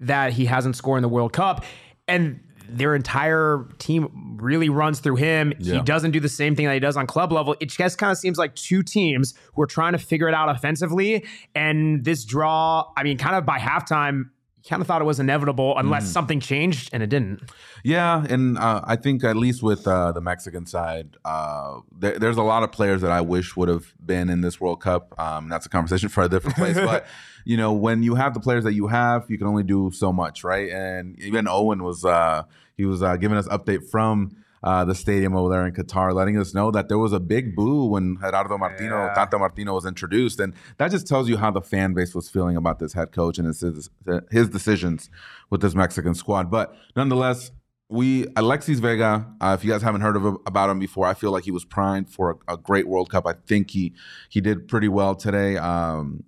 that 0.00 0.32
he 0.32 0.46
hasn't 0.46 0.74
scored 0.74 0.98
in 0.98 1.02
the 1.02 1.08
World 1.08 1.32
Cup. 1.32 1.64
And 2.10 2.40
their 2.68 2.94
entire 2.94 3.66
team 3.78 4.36
really 4.40 4.68
runs 4.68 5.00
through 5.00 5.16
him. 5.16 5.52
He 5.58 5.80
doesn't 5.80 6.12
do 6.12 6.20
the 6.20 6.28
same 6.28 6.54
thing 6.54 6.66
that 6.66 6.74
he 6.74 6.80
does 6.80 6.96
on 6.96 7.06
club 7.06 7.32
level. 7.32 7.56
It 7.60 7.70
just 7.70 7.98
kind 7.98 8.12
of 8.12 8.18
seems 8.18 8.38
like 8.38 8.54
two 8.54 8.82
teams 8.82 9.34
who 9.54 9.62
are 9.62 9.66
trying 9.66 9.92
to 9.92 9.98
figure 9.98 10.28
it 10.28 10.34
out 10.34 10.48
offensively. 10.48 11.24
And 11.54 12.04
this 12.04 12.24
draw, 12.24 12.92
I 12.96 13.02
mean, 13.02 13.18
kind 13.18 13.34
of 13.34 13.44
by 13.44 13.58
halftime, 13.58 14.30
kind 14.68 14.82
of 14.82 14.86
thought 14.86 15.00
it 15.00 15.06
was 15.06 15.20
inevitable 15.20 15.76
unless 15.78 16.08
something 16.08 16.40
changed, 16.40 16.90
and 16.92 17.02
it 17.02 17.08
didn't. 17.08 17.50
Yeah, 17.84 18.24
and 18.28 18.58
uh, 18.58 18.82
I 18.84 18.96
think 18.96 19.24
at 19.24 19.36
least 19.36 19.62
with 19.62 19.86
uh, 19.86 20.12
the 20.12 20.20
Mexican 20.20 20.66
side, 20.66 21.16
uh, 21.24 21.80
there, 21.96 22.18
there's 22.18 22.36
a 22.36 22.42
lot 22.42 22.62
of 22.62 22.72
players 22.72 23.00
that 23.02 23.10
I 23.10 23.20
wish 23.20 23.56
would 23.56 23.68
have 23.68 23.94
been 24.04 24.28
in 24.28 24.40
this 24.40 24.60
World 24.60 24.80
Cup. 24.80 25.18
Um, 25.18 25.48
that's 25.48 25.66
a 25.66 25.68
conversation 25.68 26.08
for 26.08 26.22
a 26.22 26.28
different 26.28 26.56
place. 26.56 26.76
but 26.84 27.06
you 27.44 27.56
know, 27.56 27.72
when 27.72 28.02
you 28.02 28.14
have 28.14 28.34
the 28.34 28.40
players 28.40 28.64
that 28.64 28.74
you 28.74 28.86
have, 28.88 29.30
you 29.30 29.38
can 29.38 29.46
only 29.46 29.62
do 29.62 29.90
so 29.92 30.12
much, 30.12 30.44
right? 30.44 30.70
And 30.70 31.18
even 31.20 31.48
Owen 31.48 31.82
was 31.82 32.04
uh, 32.04 32.44
he 32.76 32.84
was 32.84 33.02
uh, 33.02 33.16
giving 33.16 33.38
us 33.38 33.48
update 33.48 33.88
from. 33.90 34.36
Uh, 34.62 34.84
the 34.84 34.94
stadium 34.94 35.34
over 35.34 35.48
there 35.48 35.66
in 35.66 35.72
Qatar, 35.72 36.12
letting 36.14 36.36
us 36.38 36.52
know 36.52 36.70
that 36.70 36.88
there 36.90 36.98
was 36.98 37.14
a 37.14 37.20
big 37.20 37.56
boo 37.56 37.86
when 37.86 38.18
Gerardo 38.20 38.58
Martino, 38.58 39.06
Yeah. 39.06 39.14
Tata 39.14 39.38
Martino 39.38 39.72
was 39.74 39.86
introduced, 39.86 40.38
and 40.38 40.52
that 40.76 40.90
just 40.90 41.06
tells 41.06 41.28
you 41.30 41.38
how 41.38 41.50
the 41.50 41.62
fan 41.62 41.94
base 41.94 42.14
was 42.14 42.28
feeling 42.28 42.56
about 42.56 42.78
this 42.78 42.92
head 42.92 43.10
coach 43.10 43.38
and 43.38 43.46
his 43.46 43.88
his 44.30 44.48
decisions 44.50 45.08
with 45.48 45.62
this 45.62 45.74
Mexican 45.74 46.14
squad. 46.14 46.50
But 46.50 46.74
nonetheless, 46.94 47.52
we 47.88 48.26
Alexis 48.36 48.80
Vega. 48.80 49.26
Uh, 49.40 49.56
if 49.58 49.64
you 49.64 49.70
guys 49.72 49.80
haven't 49.82 50.02
heard 50.02 50.14
of 50.16 50.24
him, 50.24 50.38
about 50.44 50.68
him 50.68 50.78
before, 50.78 51.06
I 51.06 51.14
feel 51.14 51.32
like 51.32 51.44
he 51.44 51.50
was 51.50 51.64
primed 51.64 52.10
for 52.10 52.38
a, 52.48 52.52
a 52.54 52.56
great 52.58 52.86
World 52.86 53.10
Cup. 53.10 53.26
I 53.26 53.32
think 53.46 53.70
he 53.70 53.94
he 54.28 54.40
did 54.42 54.68
pretty 54.68 54.88
well 54.88 55.14
today. 55.14 55.56
Um, 55.56 56.24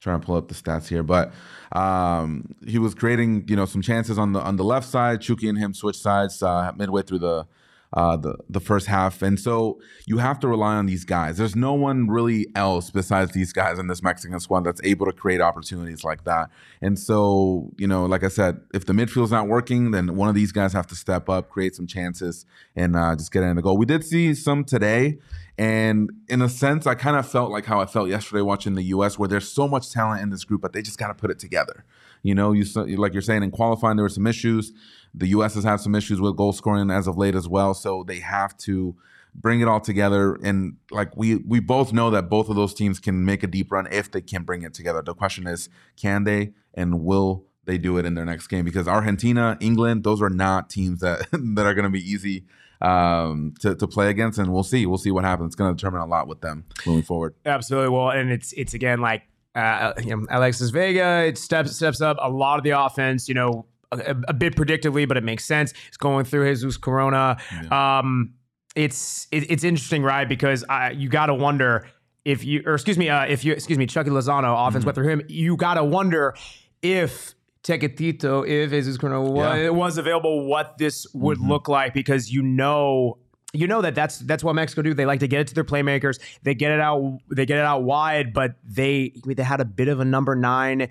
trying 0.00 0.20
to 0.20 0.26
pull 0.26 0.36
up 0.36 0.48
the 0.48 0.54
stats 0.54 0.88
here, 0.88 1.02
but 1.02 1.32
um, 1.72 2.54
he 2.66 2.78
was 2.78 2.94
creating 2.94 3.44
you 3.48 3.56
know 3.56 3.64
some 3.66 3.82
chances 3.82 4.18
on 4.18 4.32
the 4.32 4.40
on 4.40 4.56
the 4.56 4.64
left 4.64 4.88
side. 4.88 5.20
Chucky 5.20 5.48
and 5.48 5.58
him 5.58 5.74
switch 5.74 5.98
sides 5.98 6.42
uh, 6.42 6.72
midway 6.76 7.02
through 7.02 7.20
the. 7.20 7.46
Uh, 7.92 8.16
the 8.16 8.36
the 8.50 8.58
first 8.58 8.88
half, 8.88 9.22
and 9.22 9.38
so 9.38 9.78
you 10.06 10.18
have 10.18 10.40
to 10.40 10.48
rely 10.48 10.74
on 10.74 10.86
these 10.86 11.04
guys. 11.04 11.38
There's 11.38 11.54
no 11.54 11.72
one 11.72 12.08
really 12.08 12.46
else 12.56 12.90
besides 12.90 13.30
these 13.32 13.52
guys 13.52 13.78
in 13.78 13.86
this 13.86 14.02
Mexican 14.02 14.38
squad 14.40 14.64
that's 14.64 14.80
able 14.82 15.06
to 15.06 15.12
create 15.12 15.40
opportunities 15.40 16.02
like 16.02 16.24
that. 16.24 16.50
And 16.82 16.98
so, 16.98 17.70
you 17.78 17.86
know, 17.86 18.04
like 18.04 18.24
I 18.24 18.28
said, 18.28 18.60
if 18.74 18.86
the 18.86 18.92
midfield's 18.92 19.30
not 19.30 19.46
working, 19.46 19.92
then 19.92 20.16
one 20.16 20.28
of 20.28 20.34
these 20.34 20.50
guys 20.50 20.72
have 20.72 20.88
to 20.88 20.96
step 20.96 21.28
up, 21.28 21.48
create 21.48 21.76
some 21.76 21.86
chances, 21.86 22.44
and 22.74 22.96
uh, 22.96 23.14
just 23.14 23.30
get 23.30 23.44
in 23.44 23.54
the 23.54 23.62
goal. 23.62 23.78
We 23.78 23.86
did 23.86 24.04
see 24.04 24.34
some 24.34 24.64
today, 24.64 25.18
and 25.58 26.10
in 26.28 26.42
a 26.42 26.48
sense, 26.48 26.86
I 26.86 26.94
kind 26.94 27.16
of 27.16 27.26
felt 27.26 27.50
like 27.50 27.64
how 27.64 27.80
I 27.80 27.86
felt 27.86 28.08
yesterday 28.08 28.42
watching 28.42 28.74
the 28.74 28.82
U.S., 28.84 29.18
where 29.18 29.28
there's 29.28 29.50
so 29.50 29.66
much 29.66 29.90
talent 29.90 30.22
in 30.22 30.30
this 30.30 30.44
group, 30.44 30.60
but 30.60 30.72
they 30.74 30.82
just 30.82 30.98
got 30.98 31.08
to 31.08 31.14
put 31.14 31.30
it 31.30 31.38
together. 31.38 31.84
You 32.22 32.34
know, 32.34 32.52
you 32.52 32.64
like 32.96 33.12
you're 33.12 33.22
saying 33.22 33.42
in 33.42 33.50
qualifying, 33.50 33.96
there 33.96 34.04
were 34.04 34.10
some 34.10 34.26
issues. 34.26 34.72
The 35.14 35.28
U.S. 35.28 35.54
has 35.54 35.64
had 35.64 35.76
some 35.76 35.94
issues 35.94 36.20
with 36.20 36.36
goal 36.36 36.52
scoring 36.52 36.90
as 36.90 37.06
of 37.06 37.16
late 37.16 37.34
as 37.34 37.48
well, 37.48 37.72
so 37.72 38.04
they 38.06 38.20
have 38.20 38.56
to 38.58 38.96
bring 39.34 39.60
it 39.60 39.68
all 39.68 39.80
together. 39.80 40.38
And 40.42 40.76
like 40.90 41.16
we 41.16 41.36
we 41.36 41.60
both 41.60 41.92
know 41.92 42.10
that 42.10 42.28
both 42.28 42.48
of 42.48 42.56
those 42.56 42.74
teams 42.74 42.98
can 42.98 43.24
make 43.24 43.42
a 43.42 43.46
deep 43.46 43.72
run 43.72 43.86
if 43.90 44.10
they 44.10 44.20
can 44.20 44.42
bring 44.42 44.62
it 44.62 44.74
together. 44.74 45.02
The 45.02 45.14
question 45.14 45.46
is, 45.46 45.68
can 45.96 46.24
they 46.24 46.52
and 46.74 47.02
will 47.02 47.46
they 47.66 47.78
do 47.78 47.98
it 47.98 48.06
in 48.06 48.14
their 48.14 48.24
next 48.24 48.46
game 48.46 48.64
because 48.64 48.88
Argentina, 48.88 49.56
England, 49.60 50.04
those 50.04 50.22
are 50.22 50.30
not 50.30 50.70
teams 50.70 51.00
that 51.00 51.26
that 51.32 51.66
are 51.66 51.74
going 51.74 51.84
to 51.84 51.90
be 51.90 52.00
easy 52.00 52.44
um, 52.80 53.54
to 53.60 53.74
to 53.74 53.86
play 53.86 54.08
against, 54.08 54.38
and 54.38 54.52
we'll 54.52 54.62
see. 54.62 54.86
We'll 54.86 54.98
see 54.98 55.10
what 55.10 55.24
happens. 55.24 55.48
It's 55.48 55.56
going 55.56 55.74
to 55.74 55.76
determine 55.76 56.00
a 56.00 56.06
lot 56.06 56.28
with 56.28 56.40
them 56.40 56.64
moving 56.86 57.02
forward. 57.02 57.34
Absolutely. 57.44 57.90
Well, 57.90 58.10
and 58.10 58.30
it's 58.30 58.52
it's 58.52 58.74
again 58.74 59.00
like 59.00 59.22
uh, 59.54 59.94
you 60.02 60.16
know, 60.16 60.26
Alexis 60.30 60.70
Vega. 60.70 61.24
It 61.26 61.38
steps 61.38 61.74
steps 61.74 62.00
up 62.00 62.18
a 62.20 62.30
lot 62.30 62.58
of 62.58 62.64
the 62.64 62.70
offense. 62.70 63.28
You 63.28 63.34
know, 63.34 63.66
a, 63.92 64.16
a 64.28 64.34
bit 64.34 64.54
predictably, 64.54 65.08
but 65.08 65.16
it 65.16 65.24
makes 65.24 65.44
sense. 65.44 65.72
It's 65.88 65.96
going 65.96 66.24
through 66.24 66.48
Jesus 66.48 66.76
Corona. 66.76 67.38
Um, 67.70 68.34
it's 68.74 69.26
it, 69.32 69.50
it's 69.50 69.64
interesting, 69.64 70.02
right? 70.02 70.28
Because 70.28 70.64
uh, 70.68 70.90
you 70.94 71.08
got 71.08 71.26
to 71.26 71.34
wonder 71.34 71.88
if 72.24 72.44
you, 72.44 72.62
or 72.66 72.74
excuse 72.74 72.98
me, 72.98 73.08
uh, 73.08 73.24
if 73.24 73.44
you, 73.44 73.52
excuse 73.52 73.78
me, 73.78 73.86
Chucky 73.86 74.10
Lozano 74.10 74.68
offense 74.68 74.84
went 74.84 74.94
through 74.94 75.08
him. 75.08 75.22
You 75.28 75.56
got 75.56 75.74
to 75.74 75.84
wonder 75.84 76.34
if. 76.82 77.34
Tecatito, 77.66 78.46
if 78.46 78.70
Jesus 78.70 78.96
Corona 78.96 79.20
was, 79.20 79.58
Yeah. 79.58 79.68
was 79.70 79.98
available, 79.98 80.46
what 80.46 80.78
this 80.78 81.06
would 81.12 81.38
mm-hmm. 81.38 81.50
look 81.50 81.68
like 81.68 81.94
because 81.94 82.30
you 82.30 82.42
know 82.42 83.18
you 83.52 83.66
know 83.66 83.80
that 83.82 83.94
that's 83.94 84.18
that's 84.20 84.44
what 84.44 84.54
Mexico 84.54 84.82
do. 84.82 84.94
They 84.94 85.06
like 85.06 85.20
to 85.20 85.28
get 85.28 85.40
it 85.40 85.46
to 85.48 85.54
their 85.54 85.64
playmakers. 85.64 86.20
They 86.42 86.54
get 86.54 86.70
it 86.72 86.80
out. 86.80 87.18
They 87.34 87.46
get 87.46 87.58
it 87.58 87.64
out 87.64 87.82
wide, 87.82 88.32
but 88.32 88.52
they 88.64 89.12
they 89.26 89.42
had 89.42 89.60
a 89.60 89.64
bit 89.64 89.88
of 89.88 89.98
a 89.98 90.04
number 90.04 90.36
nine 90.36 90.88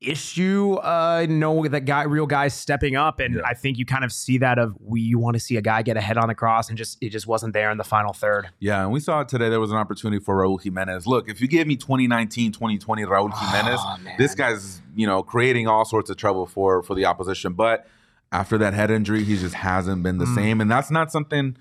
issue. 0.00 0.74
Uh, 0.74 1.26
no, 1.28 1.66
that 1.66 1.84
guy, 1.84 2.02
real 2.04 2.26
guys 2.26 2.54
stepping 2.54 2.96
up, 2.96 3.20
and 3.20 3.40
I 3.42 3.54
think 3.54 3.78
you 3.78 3.84
kind 3.84 4.04
of 4.04 4.12
see 4.12 4.38
that 4.38 4.58
of 4.58 4.76
we 4.80 5.00
you 5.00 5.18
want 5.18 5.34
to 5.34 5.40
see 5.40 5.56
a 5.56 5.62
guy 5.62 5.82
get 5.82 5.96
ahead 5.96 6.16
on 6.18 6.28
the 6.28 6.34
cross, 6.34 6.68
and 6.68 6.78
just 6.78 6.98
it 7.00 7.10
just 7.10 7.26
wasn't 7.26 7.52
there 7.52 7.70
in 7.70 7.78
the 7.78 7.84
final 7.84 8.12
third. 8.12 8.48
Yeah, 8.60 8.82
and 8.82 8.92
we 8.92 9.00
saw 9.00 9.24
today. 9.24 9.48
There 9.48 9.60
was 9.60 9.70
an 9.70 9.76
opportunity 9.76 10.22
for 10.22 10.36
Raul 10.36 10.62
Jimenez. 10.62 11.06
Look, 11.06 11.28
if 11.28 11.40
you 11.40 11.48
give 11.48 11.66
me 11.66 11.76
2019, 11.76 12.52
2020 12.52 13.04
Raul 13.04 13.32
Jimenez, 13.36 13.80
this 14.18 14.34
guy's, 14.34 14.80
you 14.94 15.06
know, 15.06 15.22
creating 15.22 15.66
all 15.66 15.84
sorts 15.84 16.10
of 16.10 16.16
trouble 16.16 16.46
for 16.46 16.82
for 16.82 16.94
the 16.94 17.04
opposition. 17.04 17.52
But 17.52 17.86
after 18.30 18.58
that 18.58 18.74
head 18.74 18.90
injury, 18.90 19.24
he 19.24 19.36
just 19.36 19.54
hasn't 19.54 20.02
been 20.02 20.18
the 20.18 20.26
same. 20.26 20.60
And 20.60 20.70
that's 20.70 20.90
not 20.90 21.10
something, 21.10 21.56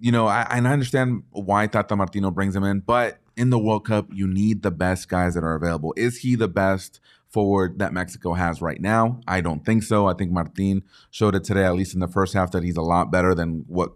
you 0.00 0.10
know, 0.10 0.26
I, 0.26 0.46
and 0.50 0.66
I 0.66 0.72
understand 0.72 1.22
why 1.30 1.66
Tata 1.68 1.94
Martino 1.94 2.30
brings 2.30 2.56
him 2.56 2.64
in, 2.64 2.80
but 2.80 3.18
in 3.36 3.50
the 3.50 3.58
World 3.58 3.86
Cup, 3.86 4.08
you 4.12 4.26
need 4.26 4.62
the 4.62 4.72
best 4.72 5.08
guys 5.08 5.34
that 5.34 5.44
are 5.44 5.54
available. 5.54 5.94
Is 5.96 6.18
he 6.18 6.34
the 6.34 6.48
best 6.48 7.00
forward 7.30 7.78
that 7.78 7.92
Mexico 7.92 8.34
has 8.34 8.60
right 8.60 8.80
now? 8.80 9.20
I 9.26 9.40
don't 9.40 9.64
think 9.64 9.82
so. 9.82 10.06
I 10.06 10.14
think 10.14 10.32
Martin 10.32 10.82
showed 11.10 11.34
it 11.34 11.44
today, 11.44 11.64
at 11.64 11.74
least 11.74 11.94
in 11.94 12.00
the 12.00 12.08
first 12.08 12.34
half, 12.34 12.50
that 12.52 12.62
he's 12.62 12.76
a 12.76 12.82
lot 12.82 13.10
better 13.10 13.34
than 13.34 13.64
what 13.66 13.92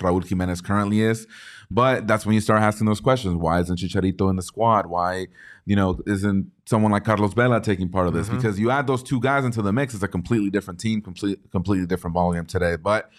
Raul 0.00 0.26
Jimenez 0.26 0.60
currently 0.60 1.00
is. 1.00 1.26
But 1.70 2.06
that's 2.06 2.26
when 2.26 2.34
you 2.34 2.40
start 2.40 2.62
asking 2.62 2.86
those 2.86 3.00
questions. 3.00 3.36
Why 3.36 3.60
isn't 3.60 3.78
Chicharito 3.78 4.28
in 4.28 4.36
the 4.36 4.42
squad? 4.42 4.86
Why, 4.86 5.28
you 5.64 5.76
know, 5.76 6.00
isn't 6.06 6.50
someone 6.66 6.90
like 6.90 7.04
Carlos 7.04 7.34
Vela 7.34 7.60
taking 7.60 7.88
part 7.88 8.08
of 8.08 8.14
this? 8.14 8.28
Because 8.28 8.58
you 8.58 8.70
add 8.70 8.86
those 8.86 9.02
two 9.02 9.20
guys 9.20 9.44
into 9.44 9.62
the 9.62 9.72
mix, 9.72 9.94
it's 9.94 10.02
a 10.02 10.08
completely 10.08 10.50
different 10.50 10.80
team, 10.80 11.00
complete, 11.00 11.38
completely 11.52 11.86
different 11.86 12.16
ballgame 12.16 12.48
today. 12.48 12.76
But 12.76 13.10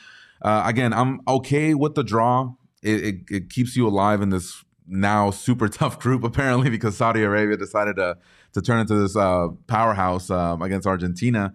uh, 0.42 0.64
again, 0.66 0.92
I'm 0.92 1.22
okay 1.28 1.74
with 1.74 1.96
the 1.96 2.04
draw. 2.04 2.54
It, 2.84 3.04
it, 3.04 3.16
it 3.30 3.50
keeps 3.50 3.78
you 3.78 3.88
alive 3.88 4.22
in 4.22 4.30
this 4.30 4.66
now 4.88 5.32
super 5.32 5.68
tough 5.70 6.00
group, 6.00 6.24
apparently, 6.24 6.70
because 6.70 6.98
Saudi 6.98 7.24
Arabia 7.24 7.56
decided 7.56 7.96
to 7.96 8.18
to 8.54 8.62
turn 8.62 8.80
into 8.80 8.96
this 8.96 9.16
uh, 9.16 9.50
powerhouse 9.68 10.30
um, 10.30 10.62
against 10.62 10.88
Argentina. 10.88 11.54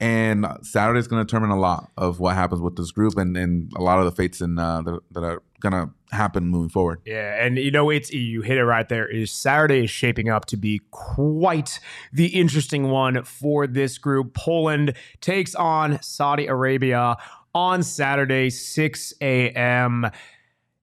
And 0.00 0.46
Saturday 0.62 0.98
is 0.98 1.06
going 1.06 1.24
to 1.24 1.24
determine 1.24 1.50
a 1.50 1.58
lot 1.58 1.92
of 1.96 2.18
what 2.18 2.34
happens 2.34 2.60
with 2.60 2.74
this 2.74 2.90
group 2.90 3.16
and, 3.16 3.36
and 3.36 3.72
a 3.76 3.82
lot 3.82 4.00
of 4.00 4.04
the 4.04 4.10
fates 4.10 4.40
in, 4.40 4.58
uh, 4.58 4.82
that, 4.82 5.00
that 5.12 5.22
are 5.22 5.42
going 5.60 5.72
to 5.72 5.90
happen 6.10 6.48
moving 6.48 6.70
forward. 6.70 7.00
Yeah, 7.06 7.44
and 7.44 7.56
you 7.56 7.70
know 7.70 7.88
it's 7.88 8.12
you 8.12 8.42
hit 8.42 8.58
it 8.58 8.64
right 8.64 8.88
there. 8.88 9.06
Is 9.06 9.30
Saturday 9.30 9.84
is 9.84 9.90
shaping 9.90 10.28
up 10.28 10.46
to 10.46 10.56
be 10.56 10.80
quite 10.90 11.78
the 12.12 12.26
interesting 12.26 12.90
one 12.90 13.22
for 13.22 13.68
this 13.68 13.96
group. 13.96 14.34
Poland 14.34 14.94
takes 15.20 15.54
on 15.54 16.02
Saudi 16.02 16.48
Arabia 16.48 17.16
on 17.54 17.82
Saturday, 17.82 18.50
6 18.50 19.14
a.m. 19.20 20.10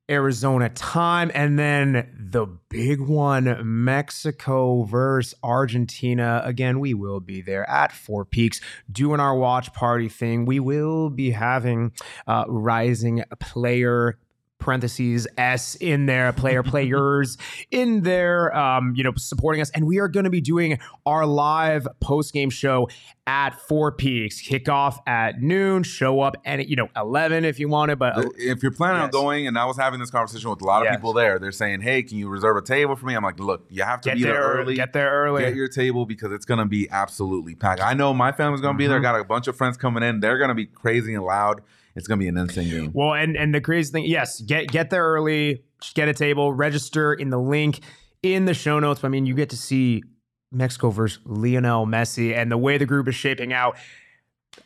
Arizona 0.10 0.70
time. 0.70 1.32
And 1.34 1.58
then 1.58 2.10
the 2.18 2.48
big 2.70 3.00
one, 3.00 3.60
Mexico 3.64 4.84
versus 4.84 5.36
Argentina. 5.44 6.42
Again, 6.44 6.80
we 6.80 6.94
will 6.94 7.20
be 7.20 7.42
there 7.42 7.70
at 7.70 7.92
Four 7.92 8.26
Peaks 8.26 8.60
doing 8.92 9.20
our 9.20 9.36
watch 9.36 9.74
party 9.74 10.10
thing. 10.10 10.46
We 10.46 10.60
will 10.60 11.10
be 11.10 11.32
having 11.32 11.92
uh, 12.28 12.46
rising 12.48 13.24
player 13.40 14.18
parentheses 14.60 15.28
s 15.38 15.76
in 15.76 16.06
there 16.06 16.32
player 16.34 16.62
players 16.64 17.38
in 17.72 18.04
there 18.04 18.56
um 18.56 18.94
you 18.96 19.04
know 19.04 19.14
supporting 19.16 19.62
us 19.62 19.70
and 19.72 19.88
we 19.88 20.00
are 20.00 20.08
going 20.08 20.26
to 20.26 20.30
be 20.30 20.42
doing 20.42 20.78
our 21.06 21.26
live 21.26 21.88
post 22.02 22.34
game 22.34 22.50
show 22.50 22.88
at 23.26 23.52
four 23.68 23.92
peaks 23.92 24.42
kickoff 24.42 24.98
at 25.08 25.42
noon 25.42 25.82
show 25.84 26.20
up 26.22 26.36
and 26.46 26.68
you 26.68 26.76
know 26.76 26.90
11 26.96 27.46
if 27.46 27.60
you 27.60 27.70
want 27.70 27.90
it 27.92 27.98
but 27.98 28.26
if 28.38 28.62
you're 28.62 28.72
planning 28.72 29.02
on 29.02 29.10
going, 29.10 29.48
and 29.48 29.58
I 29.58 29.66
was 29.66 29.78
having 29.78 30.00
this 30.00 30.10
conversation 30.12 30.50
with 30.50 30.62
a 30.62 30.66
lot 30.66 30.82
of 30.82 30.86
Yes. 30.86 30.96
people 30.98 31.14
there, 31.14 31.38
they're 31.40 31.52
saying, 31.52 31.82
"Hey, 31.82 32.04
can 32.04 32.18
you 32.18 32.28
reserve 32.30 32.58
a 32.58 32.62
table 32.62 32.96
for 32.96 33.06
me?" 33.06 33.14
I'm 33.16 33.24
like, 33.24 33.40
"Look, 33.40 33.66
you 33.70 33.84
have 33.84 34.02
to 34.02 34.10
get 34.10 34.16
be 34.18 34.24
there 34.24 34.34
there 34.34 34.42
early. 34.44 34.76
get 34.76 34.94
there 34.94 35.10
early 35.12 35.44
Get 35.44 35.56
your 35.56 35.68
table 35.68 36.06
because 36.06 36.32
it's 36.32 36.46
gonna 36.46 36.66
be 36.66 36.90
absolutely 36.90 37.56
packed. 37.56 37.82
I 37.82 37.94
know 37.94 38.14
my 38.14 38.32
family's 38.32 38.62
gonna 38.62 38.78
be 38.78 38.86
Mm-hmm. 38.86 38.92
there. 38.92 39.00
Got 39.02 39.20
a 39.20 39.24
bunch 39.24 39.48
of 39.48 39.56
friends 39.56 39.78
coming 39.78 40.02
in. 40.04 40.20
They're 40.20 40.38
gonna 40.38 40.56
be 40.56 40.66
crazy 40.66 41.14
and 41.14 41.24
loud. 41.24 41.62
It's 42.00 42.08
gonna 42.08 42.20
be 42.20 42.28
an 42.28 42.38
insane 42.38 42.70
game. 42.70 42.92
Well, 42.94 43.14
and 43.14 43.36
and 43.38 43.54
the 43.54 43.62
crazy 43.62 43.92
thing, 43.92 44.06
yes, 44.06 44.42
get 44.42 44.68
get 44.68 44.90
there 44.90 45.04
early, 45.04 45.64
get 45.94 46.08
a 46.08 46.14
table, 46.14 46.52
register 46.54 47.14
in 47.14 47.30
the 47.30 47.40
link 47.40 47.82
in 48.24 48.46
the 48.46 48.54
show 48.54 48.80
notes. 48.80 49.04
I 49.04 49.10
mean, 49.10 49.26
you 49.26 49.36
get 49.36 49.50
to 49.52 49.58
see 49.58 50.04
Mexico 50.52 50.90
versus 50.90 51.20
Lionel 51.26 51.86
Messi 51.86 52.36
and 52.36 52.52
the 52.52 52.58
way 52.58 52.78
the 52.78 52.86
group 52.86 53.08
is 53.08 53.16
shaping 53.16 53.54
out. 53.54 53.78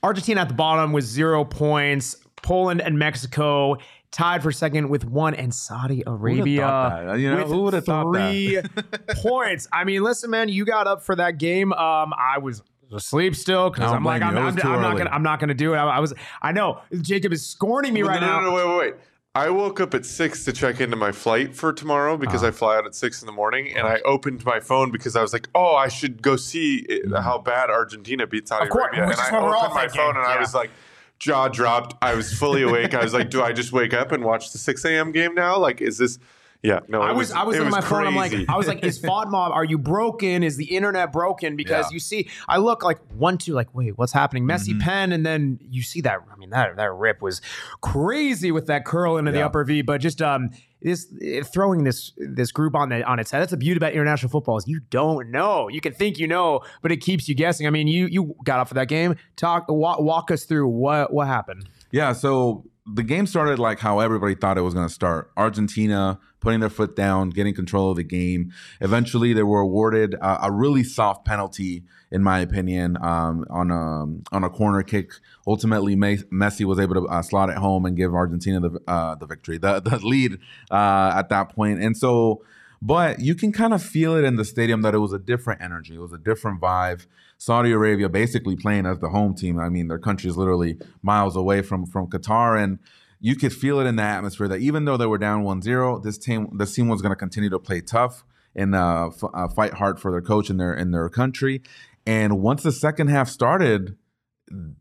Argentina 0.01 0.41
at 0.41 0.47
the 0.47 0.53
bottom 0.53 0.93
with 0.93 1.03
zero 1.03 1.43
points. 1.43 2.15
Poland 2.41 2.81
and 2.81 2.99
Mexico 2.99 3.77
tied 4.11 4.43
for 4.43 4.51
second 4.51 4.89
with 4.89 5.05
one, 5.05 5.33
and 5.33 5.53
Saudi 5.53 6.03
Arabia 6.05 6.61
thought 6.61 7.05
that? 7.05 7.19
You 7.19 7.31
know, 7.31 7.37
with 7.37 7.47
who 7.47 7.61
would've 7.63 7.85
thought 7.85 8.13
three 8.13 8.59
points. 9.09 9.67
I 9.73 9.83
mean, 9.83 10.03
listen, 10.03 10.29
man, 10.29 10.49
you 10.49 10.65
got 10.65 10.87
up 10.87 11.03
for 11.03 11.15
that 11.15 11.37
game. 11.37 11.73
Um, 11.73 12.13
I 12.17 12.37
was 12.37 12.61
asleep 12.93 13.35
still 13.35 13.69
because 13.69 13.91
I'm 13.91 14.03
like, 14.03 14.21
I'm, 14.21 14.37
I'm, 14.37 14.47
I'm 14.47 14.81
not 14.81 14.97
gonna, 14.97 15.09
I'm 15.09 15.23
not 15.23 15.39
gonna 15.39 15.53
do 15.53 15.73
it. 15.73 15.77
I, 15.77 15.97
I 15.97 15.99
was, 15.99 16.13
I 16.41 16.51
know 16.51 16.81
Jacob 17.01 17.33
is 17.33 17.45
scorning 17.45 17.93
me 17.93 18.01
right 18.03 18.21
no, 18.21 18.27
now. 18.27 18.39
no, 18.41 18.49
no, 18.49 18.55
wait, 18.55 18.67
wait, 18.67 18.77
wait. 18.77 18.93
I 19.35 19.49
woke 19.49 19.79
up 19.79 19.95
at 19.95 20.05
six 20.05 20.45
to 20.45 20.53
check 20.53 20.79
into 20.79 20.95
my 20.95 21.11
flight 21.11 21.55
for 21.55 21.73
tomorrow 21.73 22.17
because 22.17 22.43
Ah. 22.43 22.47
I 22.47 22.51
fly 22.51 22.77
out 22.77 22.85
at 22.85 22.93
six 22.93 23.21
in 23.21 23.25
the 23.25 23.31
morning, 23.31 23.73
and 23.75 23.87
I 23.87 23.95
uh-huh. 23.95 24.01
opened 24.05 24.45
my 24.45 24.59
phone 24.59 24.91
because 24.91 25.15
I 25.15 25.23
was 25.23 25.33
like, 25.33 25.49
"Oh, 25.55 25.75
I 25.75 25.87
should 25.87 26.21
go 26.21 26.35
see 26.35 26.85
it- 26.87 27.11
how 27.11 27.39
bad 27.39 27.71
Argentina 27.71 28.27
beat 28.27 28.47
Saudi. 28.47 28.65
Of 28.65 28.69
course, 28.69 28.89
Arabia." 28.91 29.07
which 29.07 29.17
and 29.17 29.25
is 29.27 29.31
I 29.31 29.33
what 29.33 29.43
we're 29.43 29.55
all 29.55 29.63
opened 29.63 29.73
my 29.73 29.81
thinking, 29.87 30.01
phone 30.01 30.17
and 30.17 30.25
I 30.25 30.39
was 30.39 30.53
like, 30.53 30.69
jaw 31.17 31.47
dropped. 31.47 31.95
I 32.03 32.13
was 32.13 32.31
fully 32.31 32.61
awake. 32.61 32.93
I 32.93 33.01
was 33.01 33.13
like, 33.15 33.31
"Do 33.31 33.41
I 33.41 33.53
just 33.53 33.71
wake 33.71 33.93
up 33.95 34.11
and 34.11 34.23
watch 34.23 34.51
the 34.51 34.59
six 34.59 34.85
a.m. 34.85 35.11
game 35.11 35.33
now? 35.33 35.57
Like, 35.57 35.81
is 35.81 35.97
this?" 35.97 36.19
Yeah, 36.63 36.79
no. 36.87 37.01
I 37.01 37.11
it 37.11 37.15
was, 37.17 37.31
I 37.33 37.43
was 37.43 37.57
it 37.57 37.61
on 37.61 37.69
my 37.69 37.81
phone. 37.81 38.07
I'm 38.07 38.15
like. 38.15 38.33
I 38.47 38.55
was 38.55 38.67
like, 38.67 38.85
is 38.85 38.97
FotMob? 39.01 39.51
Are 39.51 39.65
you 39.65 39.77
broken? 39.77 40.43
Is 40.43 40.55
the 40.55 40.63
internet 40.63 41.11
broken? 41.11 41.57
Because 41.57 41.87
Yeah. 41.91 41.93
you 41.95 41.99
see, 41.99 42.29
I 42.47 42.57
look 42.57 42.83
like 42.85 42.99
one, 43.17 43.37
two, 43.37 43.51
like, 43.53 43.75
wait, 43.75 43.97
what's 43.97 44.13
happening? 44.13 44.45
Messi 44.45 44.69
Mm-hmm. 44.69 44.79
pen, 44.79 45.11
and 45.11 45.25
then 45.25 45.59
you 45.61 45.81
see 45.83 45.99
that. 46.01 46.19
I 46.31 46.37
mean, 46.37 46.51
that 46.51 46.77
that 46.77 46.93
rip 46.93 47.21
was 47.21 47.41
crazy 47.81 48.51
with 48.51 48.67
that 48.67 48.85
curl 48.85 49.17
into 49.17 49.31
the 49.31 49.41
upper 49.41 49.63
V. 49.65 49.81
But 49.81 49.99
just 49.99 50.21
um, 50.21 50.51
this 50.81 51.07
throwing 51.53 51.83
this 51.83 52.13
this 52.17 52.51
group 52.51 52.75
on 52.75 52.89
the 52.89 53.03
on 53.03 53.19
its 53.19 53.31
head. 53.31 53.41
That's 53.41 53.51
the 53.51 53.57
beauty 53.57 53.77
about 53.77 53.91
international 53.93 54.29
football 54.29 54.57
is 54.57 54.67
you 54.67 54.79
don't 54.89 55.31
know. 55.31 55.67
You 55.67 55.81
can 55.81 55.93
think 55.93 56.17
you 56.17 56.27
know, 56.27 56.61
but 56.81 56.91
it 56.93 56.97
keeps 56.97 57.27
you 57.27 57.35
guessing. 57.35 57.67
I 57.67 57.71
mean, 57.71 57.87
you 57.87 58.05
you 58.07 58.35
got 58.45 58.59
up 58.59 58.67
for 58.69 58.73
that 58.75 58.87
game. 58.87 59.15
Talk 59.35 59.65
walk, 59.69 59.99
walk 59.99 60.31
us 60.31 60.45
through 60.45 60.67
what 60.69 61.11
what 61.13 61.27
happened. 61.27 61.67
Yeah, 61.91 62.13
so 62.13 62.65
the 62.85 63.03
game 63.03 63.25
started 63.25 63.59
like 63.59 63.79
how 63.79 63.99
everybody 63.99 64.35
thought 64.35 64.57
it 64.57 64.61
was 64.61 64.73
going 64.73 64.87
to 64.87 64.93
start. 64.93 65.31
Argentina 65.37 66.19
putting 66.41 66.59
their 66.59 66.69
foot 66.69 66.95
down, 66.95 67.29
getting 67.29 67.53
control 67.53 67.89
of 67.89 67.95
the 67.95 68.03
game. 68.03 68.51
Eventually, 68.81 69.31
they 69.31 69.43
were 69.43 69.61
awarded 69.61 70.15
a 70.21 70.51
really 70.51 70.83
soft 70.83 71.25
penalty, 71.25 71.83
in 72.11 72.21
my 72.21 72.39
opinion, 72.39 72.97
um, 73.01 73.45
on 73.49 73.71
a 73.71 74.35
on 74.35 74.43
a 74.43 74.49
corner 74.49 74.83
kick. 74.83 75.11
Ultimately, 75.47 75.95
Mes- 75.95 76.25
Messi 76.25 76.65
was 76.65 76.79
able 76.79 76.95
to 76.95 77.07
uh, 77.07 77.21
slot 77.21 77.49
it 77.49 77.55
home 77.55 77.85
and 77.85 77.95
give 77.95 78.13
Argentina 78.13 78.59
the 78.59 78.81
uh, 78.87 79.15
the 79.15 79.25
victory, 79.25 79.57
the 79.57 79.79
the 79.79 79.99
lead 80.05 80.37
uh, 80.69 81.13
at 81.15 81.29
that 81.29 81.55
point. 81.55 81.81
And 81.81 81.95
so, 81.95 82.43
but 82.81 83.21
you 83.21 83.33
can 83.33 83.53
kind 83.53 83.73
of 83.73 83.81
feel 83.81 84.15
it 84.15 84.25
in 84.25 84.35
the 84.35 84.45
stadium 84.45 84.81
that 84.81 84.93
it 84.93 84.99
was 84.99 85.13
a 85.13 85.19
different 85.19 85.61
energy, 85.61 85.95
it 85.95 86.01
was 86.01 86.13
a 86.13 86.17
different 86.17 86.59
vibe. 86.59 87.05
Saudi 87.43 87.73
Arabia 87.73 88.07
basically 88.07 88.55
playing 88.55 88.85
as 88.85 88.99
the 88.99 89.09
home 89.09 89.35
team. 89.35 89.59
I 89.59 89.67
mean, 89.67 89.89
their 89.89 89.99
country 89.99 90.29
is 90.29 90.37
literally 90.37 90.77
miles 91.01 91.35
away 91.35 91.61
from 91.61 91.85
from 91.85 92.07
Qatar, 92.07 92.57
and 92.57 92.79
you 93.19 93.35
could 93.35 93.51
feel 93.51 93.81
it 93.81 93.85
in 93.85 93.97
the 93.97 94.03
atmosphere 94.03 94.47
that 94.47 94.61
even 94.61 94.85
though 94.85 94.95
they 94.95 95.05
were 95.05 95.17
down 95.17 95.43
1-0, 95.43 96.03
this 96.03 96.17
team 96.17 96.47
this 96.57 96.73
team 96.73 96.87
was 96.87 97.01
going 97.01 97.11
to 97.11 97.17
continue 97.17 97.49
to 97.49 97.59
play 97.59 97.81
tough 97.81 98.23
and 98.55 98.73
uh, 98.73 99.07
f- 99.07 99.29
uh, 99.33 99.49
fight 99.49 99.73
hard 99.73 99.99
for 99.99 100.09
their 100.09 100.21
coach 100.21 100.49
and 100.49 100.57
their 100.57 100.73
in 100.73 100.91
their 100.91 101.09
country. 101.09 101.61
And 102.05 102.39
once 102.41 102.63
the 102.63 102.71
second 102.71 103.09
half 103.09 103.27
started, 103.27 103.97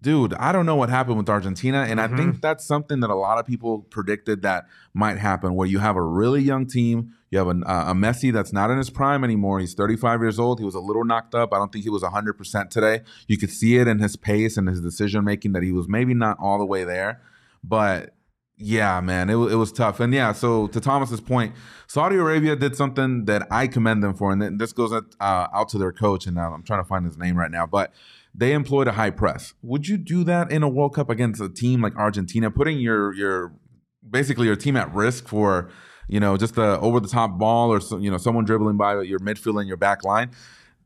dude, 0.00 0.34
I 0.34 0.52
don't 0.52 0.66
know 0.66 0.76
what 0.76 0.90
happened 0.90 1.16
with 1.16 1.28
Argentina, 1.28 1.86
and 1.88 2.02
Mm-hmm. 2.02 2.14
I 2.14 2.16
think 2.16 2.40
that's 2.40 2.64
something 2.64 3.00
that 3.00 3.10
a 3.10 3.14
lot 3.14 3.38
of 3.38 3.46
people 3.46 3.80
predicted 3.82 4.42
that 4.42 4.66
might 4.92 5.18
happen. 5.18 5.54
Where 5.54 5.68
you 5.68 5.78
have 5.78 5.96
a 5.96 6.02
really 6.02 6.42
young 6.42 6.66
team, 6.66 7.14
you 7.30 7.38
have 7.38 7.48
an, 7.48 7.64
uh, 7.64 7.86
a 7.88 7.94
Messi 7.94 8.32
that's 8.32 8.52
not 8.52 8.70
in 8.70 8.78
his 8.78 8.90
prime 8.90 9.24
anymore. 9.24 9.60
He's 9.60 9.74
35 9.74 10.20
years 10.20 10.38
old. 10.38 10.58
He 10.58 10.64
was 10.64 10.74
a 10.74 10.80
little 10.80 11.04
knocked 11.04 11.34
up. 11.34 11.52
I 11.52 11.58
don't 11.58 11.72
think 11.72 11.84
he 11.84 11.90
was 11.90 12.02
100 12.02 12.34
percent 12.34 12.70
today. 12.70 13.02
You 13.26 13.38
could 13.38 13.50
see 13.50 13.76
it 13.76 13.88
in 13.88 13.98
his 13.98 14.16
pace 14.16 14.56
and 14.56 14.68
his 14.68 14.80
decision 14.80 15.24
making 15.24 15.52
that 15.52 15.62
he 15.62 15.72
was 15.72 15.88
maybe 15.88 16.14
not 16.14 16.36
all 16.40 16.58
the 16.58 16.66
way 16.66 16.84
there, 16.84 17.20
but. 17.62 18.14
Yeah, 18.64 19.00
man, 19.00 19.28
it, 19.28 19.34
it 19.34 19.56
was 19.56 19.72
tough. 19.72 19.98
And 19.98 20.14
yeah, 20.14 20.30
so 20.30 20.68
to 20.68 20.78
Thomas's 20.78 21.20
point, 21.20 21.52
Saudi 21.88 22.14
Arabia 22.14 22.54
did 22.54 22.76
something 22.76 23.24
that 23.24 23.48
I 23.50 23.66
commend 23.66 24.04
them 24.04 24.14
for. 24.14 24.30
And 24.30 24.60
this 24.60 24.72
goes 24.72 24.92
uh, 24.92 25.02
out 25.20 25.68
to 25.70 25.78
their 25.78 25.90
coach, 25.90 26.26
and 26.26 26.38
I'm 26.38 26.62
trying 26.62 26.80
to 26.80 26.86
find 26.86 27.04
his 27.04 27.18
name 27.18 27.36
right 27.36 27.50
now. 27.50 27.66
But 27.66 27.92
they 28.34 28.52
employed 28.52 28.88
a 28.88 28.92
high 28.92 29.10
press. 29.10 29.54
Would 29.62 29.88
you 29.88 29.96
do 29.96 30.24
that 30.24 30.50
in 30.50 30.62
a 30.62 30.68
World 30.68 30.94
Cup 30.94 31.10
against 31.10 31.40
a 31.40 31.48
team 31.48 31.82
like 31.82 31.94
Argentina, 31.96 32.50
putting 32.50 32.78
your 32.78 33.12
your 33.14 33.52
basically 34.08 34.46
your 34.46 34.56
team 34.56 34.76
at 34.76 34.92
risk 34.94 35.28
for 35.28 35.70
you 36.08 36.20
know 36.20 36.36
just 36.36 36.56
a 36.56 36.78
over 36.80 37.00
the 37.00 37.08
top 37.08 37.38
ball 37.38 37.72
or 37.72 37.80
so, 37.80 37.98
you 37.98 38.10
know 38.10 38.18
someone 38.18 38.44
dribbling 38.44 38.76
by 38.76 39.00
your 39.02 39.18
midfield 39.18 39.58
and 39.58 39.68
your 39.68 39.76
back 39.76 40.04
line? 40.04 40.30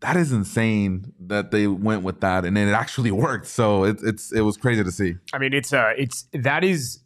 That 0.00 0.16
is 0.16 0.30
insane 0.30 1.14
that 1.20 1.52
they 1.52 1.66
went 1.66 2.02
with 2.02 2.20
that, 2.20 2.44
and 2.44 2.56
then 2.56 2.68
it 2.68 2.72
actually 2.72 3.10
worked. 3.12 3.46
So 3.46 3.84
it, 3.84 3.98
it's 4.02 4.32
it 4.32 4.42
was 4.42 4.56
crazy 4.56 4.82
to 4.82 4.92
see. 4.92 5.14
I 5.32 5.38
mean, 5.38 5.54
it's 5.54 5.72
uh, 5.72 5.92
it's 5.96 6.26
that 6.32 6.64
is 6.64 7.00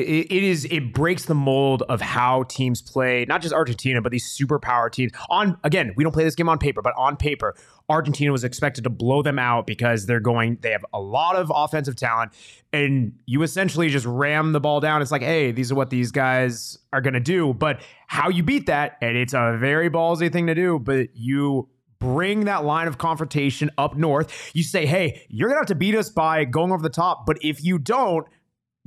it, 0.00 0.26
it 0.30 0.42
is 0.42 0.66
it 0.70 0.92
breaks 0.92 1.24
the 1.24 1.34
mold 1.34 1.82
of 1.88 2.00
how 2.00 2.44
teams 2.44 2.82
play, 2.82 3.24
not 3.26 3.42
just 3.42 3.54
Argentina, 3.54 4.02
but 4.02 4.12
these 4.12 4.26
superpower 4.26 4.90
teams. 4.90 5.12
On 5.30 5.58
again, 5.64 5.92
we 5.96 6.04
don't 6.04 6.12
play 6.12 6.24
this 6.24 6.34
game 6.34 6.48
on 6.48 6.58
paper, 6.58 6.82
but 6.82 6.94
on 6.96 7.16
paper, 7.16 7.54
Argentina 7.88 8.32
was 8.32 8.44
expected 8.44 8.84
to 8.84 8.90
blow 8.90 9.22
them 9.22 9.38
out 9.38 9.66
because 9.66 10.06
they're 10.06 10.20
going. 10.20 10.58
They 10.60 10.72
have 10.72 10.84
a 10.92 11.00
lot 11.00 11.36
of 11.36 11.50
offensive 11.54 11.96
talent, 11.96 12.32
and 12.72 13.12
you 13.26 13.42
essentially 13.42 13.88
just 13.88 14.06
ram 14.06 14.52
the 14.52 14.60
ball 14.60 14.80
down. 14.80 15.02
It's 15.02 15.12
like, 15.12 15.22
hey, 15.22 15.52
these 15.52 15.72
are 15.72 15.74
what 15.74 15.90
these 15.90 16.10
guys 16.10 16.78
are 16.92 17.00
going 17.00 17.14
to 17.14 17.20
do. 17.20 17.54
But 17.54 17.80
how 18.06 18.28
you 18.28 18.42
beat 18.42 18.66
that, 18.66 18.98
and 19.00 19.16
it's 19.16 19.34
a 19.34 19.56
very 19.58 19.90
ballsy 19.90 20.32
thing 20.32 20.46
to 20.48 20.54
do, 20.54 20.78
but 20.78 21.08
you 21.14 21.68
bring 21.98 22.44
that 22.44 22.64
line 22.64 22.88
of 22.88 22.98
confrontation 22.98 23.70
up 23.78 23.96
north. 23.96 24.50
You 24.54 24.62
say, 24.62 24.86
hey, 24.86 25.26
you're 25.28 25.48
going 25.48 25.56
to 25.56 25.60
have 25.60 25.68
to 25.68 25.74
beat 25.74 25.94
us 25.94 26.10
by 26.10 26.44
going 26.44 26.72
over 26.72 26.82
the 26.82 26.90
top. 26.90 27.26
But 27.26 27.38
if 27.42 27.64
you 27.64 27.78
don't, 27.78 28.26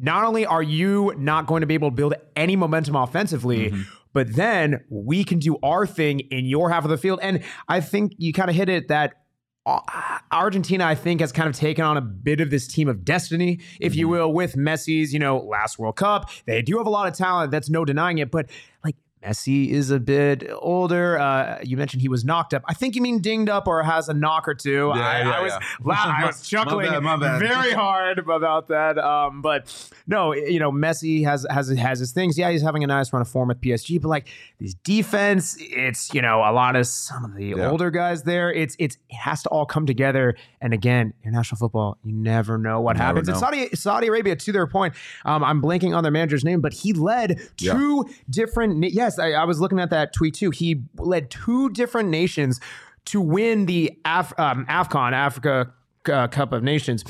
not 0.01 0.23
only 0.23 0.45
are 0.45 0.63
you 0.63 1.13
not 1.17 1.45
going 1.45 1.61
to 1.61 1.67
be 1.67 1.73
able 1.73 1.89
to 1.89 1.95
build 1.95 2.13
any 2.35 2.55
momentum 2.55 2.95
offensively, 2.95 3.73
but 4.13 4.33
then 4.35 4.83
we 4.89 5.23
can 5.23 5.39
do 5.39 5.57
our 5.61 5.85
thing 5.85 6.21
in 6.31 6.45
your 6.45 6.69
half 6.69 6.83
of 6.83 6.89
the 6.89 6.97
field. 6.97 7.19
And 7.21 7.43
I 7.67 7.81
think 7.81 8.13
you 8.17 8.33
kind 8.33 8.49
of 8.49 8.55
hit 8.55 8.69
it 8.69 8.87
that 8.87 9.15
uh, 9.65 9.79
Argentina, 10.31 10.85
I 10.85 10.95
think, 10.95 11.21
has 11.21 11.31
kind 11.31 11.47
of 11.47 11.55
taken 11.55 11.83
on 11.85 11.97
a 11.97 12.01
bit 12.01 12.41
of 12.41 12.49
this 12.49 12.67
team 12.67 12.87
of 12.87 13.05
destiny, 13.05 13.59
if 13.79 13.95
you 13.95 14.07
will, 14.07 14.33
with 14.33 14.55
Messi's, 14.55 15.13
you 15.13 15.19
know, 15.19 15.37
last 15.37 15.77
World 15.77 15.95
Cup. 15.95 16.29
They 16.45 16.61
do 16.61 16.77
have 16.77 16.87
a 16.87 16.89
lot 16.89 17.07
of 17.07 17.13
talent. 17.13 17.51
That's 17.51 17.69
no 17.69 17.85
denying 17.85 18.17
it. 18.17 18.31
But 18.31 18.49
like 18.83 18.95
Messi 19.25 19.69
is 19.69 19.91
a 19.91 19.99
bit 19.99 20.49
older. 20.59 21.19
Uh, 21.19 21.59
you 21.61 21.75
mentioned 21.75 22.01
he 22.01 22.07
was 22.07 22.23
knocked 22.23 22.53
up. 22.53 22.63
I 22.67 22.73
think 22.73 22.95
you 22.95 23.01
mean 23.01 23.19
dinged 23.19 23.49
up 23.49 23.67
or 23.67 23.83
has 23.83 24.07
a 24.07 24.13
knock 24.13 24.47
or 24.47 24.53
two. 24.53 24.91
Yeah, 24.95 25.01
I, 25.01 25.19
yeah, 25.19 25.29
I 25.31 25.41
was 25.41 25.51
yeah. 25.51 25.59
I 25.59 26.25
was 26.27 26.51
My 26.53 26.57
chuckling 26.57 26.89
bad, 26.89 27.03
my 27.03 27.17
bad. 27.17 27.39
very 27.39 27.73
hard 27.73 28.17
about 28.17 28.67
that. 28.67 28.97
Um, 28.97 29.41
but 29.41 29.91
no, 30.07 30.33
you 30.33 30.59
know, 30.59 30.71
Messi 30.71 31.25
has 31.25 31.45
has 31.49 31.69
has 31.69 31.99
his 31.99 32.13
things. 32.13 32.37
Yeah, 32.37 32.49
he's 32.49 32.61
having 32.61 32.83
a 32.83 32.87
nice 32.87 33.11
run 33.11 33.21
of 33.21 33.27
form 33.27 33.49
with 33.49 33.59
PSG, 33.59 34.01
but 34.01 34.07
like 34.07 34.29
this 34.59 34.73
defense, 34.73 35.57
it's 35.59 36.13
you 36.13 36.21
know 36.21 36.39
a 36.39 36.53
lot 36.53 36.77
of 36.77 36.87
some 36.87 37.25
of 37.25 37.35
the 37.35 37.55
older 37.55 37.91
guys 37.91 38.23
there. 38.23 38.53
It's 38.53 38.75
it's 38.79 38.97
it 39.09 39.15
has 39.15 39.43
to 39.43 39.49
all 39.49 39.65
come 39.65 39.85
together. 39.85 40.35
And 40.61 40.73
again, 40.73 41.13
international 41.23 41.57
football, 41.57 41.97
you 42.03 42.11
never 42.13 42.57
know 42.57 42.81
what 42.81 42.97
Never 42.97 43.05
happens. 43.05 43.29
And. 43.29 43.37
Saudi 43.37 43.69
Saudi 43.75 44.07
Arabia, 44.07 44.35
to 44.35 44.51
their 44.51 44.67
point, 44.67 44.93
um, 45.25 45.43
I'm 45.43 45.61
blanking 45.61 45.95
on 45.95 46.03
their 46.03 46.11
manager's 46.11 46.43
name, 46.43 46.59
but 46.61 46.73
he 46.73 46.91
led 46.93 47.39
Yeah. 47.59 47.73
two 47.73 48.09
different. 48.29 48.83
Yes, 48.91 49.17
I, 49.19 49.31
I 49.31 49.45
was 49.45 49.61
looking 49.61 49.79
at 49.79 49.89
that 49.91 50.13
tweet 50.13 50.33
too. 50.33 50.51
He 50.51 50.83
led 50.97 51.29
two 51.31 51.69
different 51.69 52.09
nations 52.09 52.59
to 53.05 53.21
win 53.21 53.65
the 53.67 53.97
Af- 54.05 54.37
um, 54.37 54.65
AFCON, 54.67 55.13
Africa 55.13 55.73
uh, 56.11 56.27
Cup 56.27 56.51
of 56.53 56.61
Nations. 56.63 57.03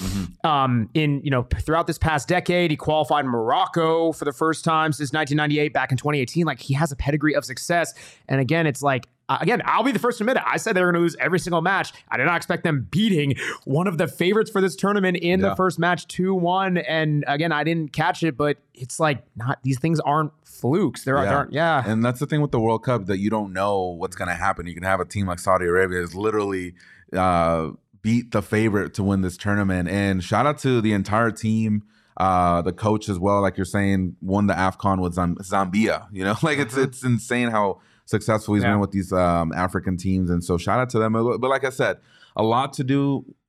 Um, 0.44 0.90
in 0.94 1.22
you 1.24 1.32
know 1.32 1.44
throughout 1.44 1.88
this 1.88 1.98
past 1.98 2.28
decade, 2.28 2.70
he 2.72 2.78
qualified 2.78 3.26
Morocco 3.26 4.12
for 4.12 4.26
the 4.26 4.34
first 4.34 4.64
time 4.64 4.92
since 4.94 5.12
1998, 5.12 5.74
back 5.74 5.92
in 5.92 5.98
2018. 5.98 6.46
Like 6.46 6.60
he 6.60 6.74
has 6.76 6.92
a 6.92 6.96
pedigree 6.96 7.34
of 7.36 7.46
success. 7.46 7.94
And 8.28 8.40
again, 8.40 8.68
it's 8.68 8.82
like. 8.84 9.08
Uh, 9.30 9.38
again, 9.40 9.62
I'll 9.64 9.84
be 9.84 9.92
the 9.92 10.00
first 10.00 10.18
to 10.18 10.24
admit 10.24 10.38
it. 10.38 10.44
I 10.46 10.58
said 10.58 10.76
they 10.76 10.82
were 10.82 10.88
going 10.88 10.96
to 10.96 11.02
lose 11.02 11.16
every 11.20 11.40
single 11.40 11.62
match. 11.62 11.94
I 12.10 12.18
did 12.18 12.26
not 12.26 12.36
expect 12.36 12.64
them 12.64 12.88
beating 12.90 13.36
one 13.64 13.86
of 13.86 14.00
the 14.00 14.08
favorites 14.08 14.50
for 14.50 14.60
this 14.60 14.76
tournament 14.76 15.18
in 15.18 15.42
the 15.42 15.56
first 15.56 15.78
match 15.78 16.08
2 16.08 16.34
1. 16.34 16.78
And 16.78 17.24
again, 17.28 17.52
I 17.52 17.64
didn't 17.64 17.94
catch 17.94 18.24
it, 18.24 18.36
but 18.36 18.58
it's 18.74 19.00
like 19.00 19.24
not, 19.36 19.60
these 19.64 19.80
things 19.80 20.00
aren't 20.00 20.32
flukes. 20.44 21.04
There 21.04 21.16
are, 21.18 21.26
there 21.26 21.38
aren't, 21.38 21.54
yeah. 21.54 21.84
And 21.86 22.04
that's 22.04 22.20
the 22.20 22.26
thing 22.26 22.42
with 22.42 22.52
the 22.52 22.60
World 22.60 22.84
Cup 22.84 23.06
that 23.06 23.20
you 23.20 23.30
don't 23.30 23.54
know 23.54 23.82
what's 23.84 24.16
going 24.16 24.30
to 24.30 24.36
happen. 24.36 24.66
You 24.66 24.74
can 24.74 24.84
have 24.84 25.00
a 25.00 25.06
team 25.06 25.28
like 25.28 25.40
Saudi 25.40 25.66
Arabia 25.66 26.02
is 26.02 26.16
literally 26.16 26.74
uh, 27.14 27.70
beat 28.02 28.32
the 28.32 28.42
favorite 28.42 28.96
to 28.96 29.04
win 29.04 29.22
this 29.22 29.38
tournament. 29.38 29.90
And 29.90 30.24
shout 30.24 30.48
out 30.48 30.58
to 30.60 30.82
the 30.82 30.94
entire 30.94 31.32
team, 31.32 31.84
uh, 32.18 32.64
the 32.64 32.74
coach 32.74 33.10
as 33.10 33.20
well. 33.20 33.42
Like 33.42 33.58
you're 33.58 33.66
saying, 33.66 34.16
won 34.22 34.48
the 34.48 34.54
Afcon 34.56 35.02
with 35.02 35.14
Zam- 35.14 35.38
Zambia. 35.38 36.08
You 36.12 36.24
know, 36.24 36.36
like 36.44 36.58
it's 36.58 36.76
it's 36.76 37.04
insane 37.04 37.50
how 37.50 37.82
successful 38.10 38.56
he's 38.56 38.64
Yeah. 38.64 38.72
been 38.74 38.80
with 38.86 38.92
these 38.98 39.12
um, 39.14 39.48
African 39.66 39.96
teams. 39.98 40.30
And 40.30 40.42
so 40.44 40.58
shout 40.58 40.80
out 40.82 40.90
to 40.92 41.00
them. 41.00 41.14
But 41.14 41.50
like 41.56 41.64
I 41.64 41.70
said, 41.82 41.96
a 42.36 42.44
lot 42.44 42.74
to 42.74 42.84
do. 42.84 43.02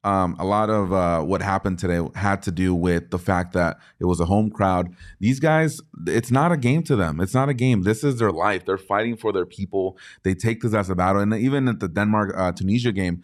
Um, 0.03 0.35
a 0.39 0.47
lot 0.57 0.71
of 0.71 0.85
uh, 0.95 1.21
what 1.31 1.43
happened 1.43 1.79
today 1.79 2.01
had 2.15 2.41
to 2.49 2.51
do 2.51 2.75
with 2.75 3.11
the 3.11 3.19
fact 3.19 3.53
that 3.53 3.77
it 4.03 4.07
was 4.07 4.19
a 4.19 4.25
home 4.25 4.49
crowd. 4.59 4.85
These 5.19 5.41
guys, 5.41 5.73
it's 6.07 6.31
not 6.31 6.53
a 6.53 6.57
game 6.57 6.83
to 6.85 6.97
them. 6.97 7.21
It's 7.21 7.35
not 7.35 7.49
a 7.51 7.55
game. 7.55 7.83
This 7.91 8.03
is 8.03 8.15
their 8.19 8.33
life. 8.33 8.65
They're 8.65 8.79
fighting 8.95 9.17
for 9.23 9.31
their 9.37 9.45
people. 9.59 9.99
They 10.23 10.35
take 10.35 10.63
this 10.63 10.73
as 10.73 10.89
a 10.89 10.95
battle. 10.95 11.21
And 11.21 11.35
even 11.35 11.69
at 11.69 11.81
the 11.81 11.89
Denmark 11.89 12.29
uh, 12.35 12.53
Tunisia 12.53 12.93
game, 12.93 13.17